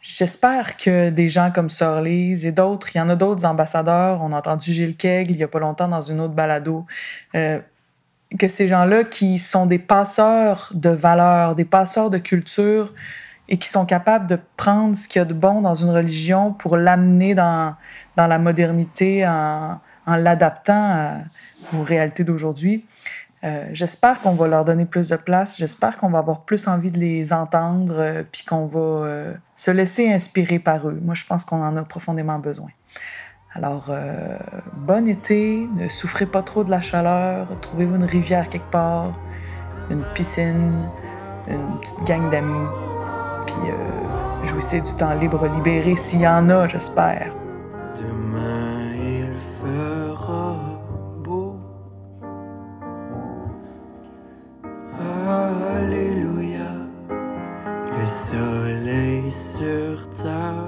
j'espère 0.00 0.76
que 0.76 1.10
des 1.10 1.28
gens 1.28 1.50
comme 1.50 1.70
Sœur 1.70 2.02
Lise 2.02 2.44
et 2.44 2.52
d'autres, 2.52 2.94
il 2.94 2.98
y 2.98 3.00
en 3.00 3.08
a 3.08 3.16
d'autres 3.16 3.44
ambassadeurs, 3.44 4.20
on 4.22 4.32
a 4.32 4.38
entendu 4.38 4.72
Gilles 4.72 4.96
Kegel 4.96 5.30
il 5.30 5.36
y 5.36 5.44
a 5.44 5.48
pas 5.48 5.58
longtemps 5.58 5.88
dans 5.88 6.00
une 6.00 6.20
autre 6.20 6.34
balado, 6.34 6.86
euh, 7.34 7.60
que 8.36 8.48
ces 8.48 8.68
gens-là 8.68 9.04
qui 9.04 9.38
sont 9.38 9.66
des 9.66 9.78
passeurs 9.78 10.70
de 10.74 10.90
valeurs, 10.90 11.54
des 11.54 11.64
passeurs 11.64 12.10
de 12.10 12.18
culture 12.18 12.92
et 13.48 13.56
qui 13.56 13.68
sont 13.68 13.86
capables 13.86 14.26
de 14.26 14.38
prendre 14.56 14.94
ce 14.94 15.08
qu'il 15.08 15.20
y 15.20 15.22
a 15.22 15.24
de 15.24 15.32
bon 15.32 15.62
dans 15.62 15.74
une 15.74 15.90
religion 15.90 16.52
pour 16.52 16.76
l'amener 16.76 17.34
dans, 17.34 17.74
dans 18.16 18.26
la 18.26 18.38
modernité 18.38 19.26
en, 19.26 19.80
en 20.06 20.16
l'adaptant 20.16 21.22
aux 21.74 21.82
réalités 21.82 22.24
d'aujourd'hui. 22.24 22.84
Euh, 23.44 23.66
j'espère 23.72 24.20
qu'on 24.20 24.32
va 24.32 24.48
leur 24.48 24.64
donner 24.64 24.84
plus 24.84 25.08
de 25.08 25.16
place. 25.16 25.56
J'espère 25.56 25.98
qu'on 25.98 26.10
va 26.10 26.18
avoir 26.18 26.42
plus 26.42 26.66
envie 26.66 26.90
de 26.90 26.98
les 26.98 27.32
entendre, 27.32 27.94
euh, 27.98 28.22
puis 28.30 28.44
qu'on 28.44 28.66
va 28.66 28.80
euh, 28.80 29.34
se 29.54 29.70
laisser 29.70 30.12
inspirer 30.12 30.58
par 30.58 30.88
eux. 30.88 30.98
Moi, 31.02 31.14
je 31.14 31.24
pense 31.24 31.44
qu'on 31.44 31.62
en 31.62 31.76
a 31.76 31.82
profondément 31.84 32.38
besoin. 32.38 32.68
Alors, 33.58 33.86
euh, 33.90 34.38
bon 34.86 35.08
été, 35.08 35.68
ne 35.74 35.88
souffrez 35.88 36.26
pas 36.26 36.42
trop 36.42 36.62
de 36.62 36.70
la 36.70 36.80
chaleur, 36.80 37.48
trouvez-vous 37.60 37.96
une 37.96 38.04
rivière 38.04 38.48
quelque 38.48 38.70
part, 38.70 39.12
une 39.90 40.04
piscine, 40.14 40.78
une 41.48 41.80
petite 41.80 42.04
gang 42.04 42.30
d'amis, 42.30 42.68
puis 43.46 43.56
euh, 43.68 44.46
jouissez 44.46 44.80
du 44.80 44.94
temps 44.94 45.12
libre 45.14 45.48
libéré 45.48 45.96
s'il 45.96 46.20
y 46.20 46.28
en 46.28 46.48
a, 46.50 46.68
j'espère. 46.68 47.32
Demain 47.96 48.92
il 48.94 49.34
fera 49.60 50.54
beau. 51.24 51.56
Alléluia, 55.74 56.70
le 57.10 58.06
soleil 58.06 59.32
sur 59.32 60.08
peau. 60.10 60.67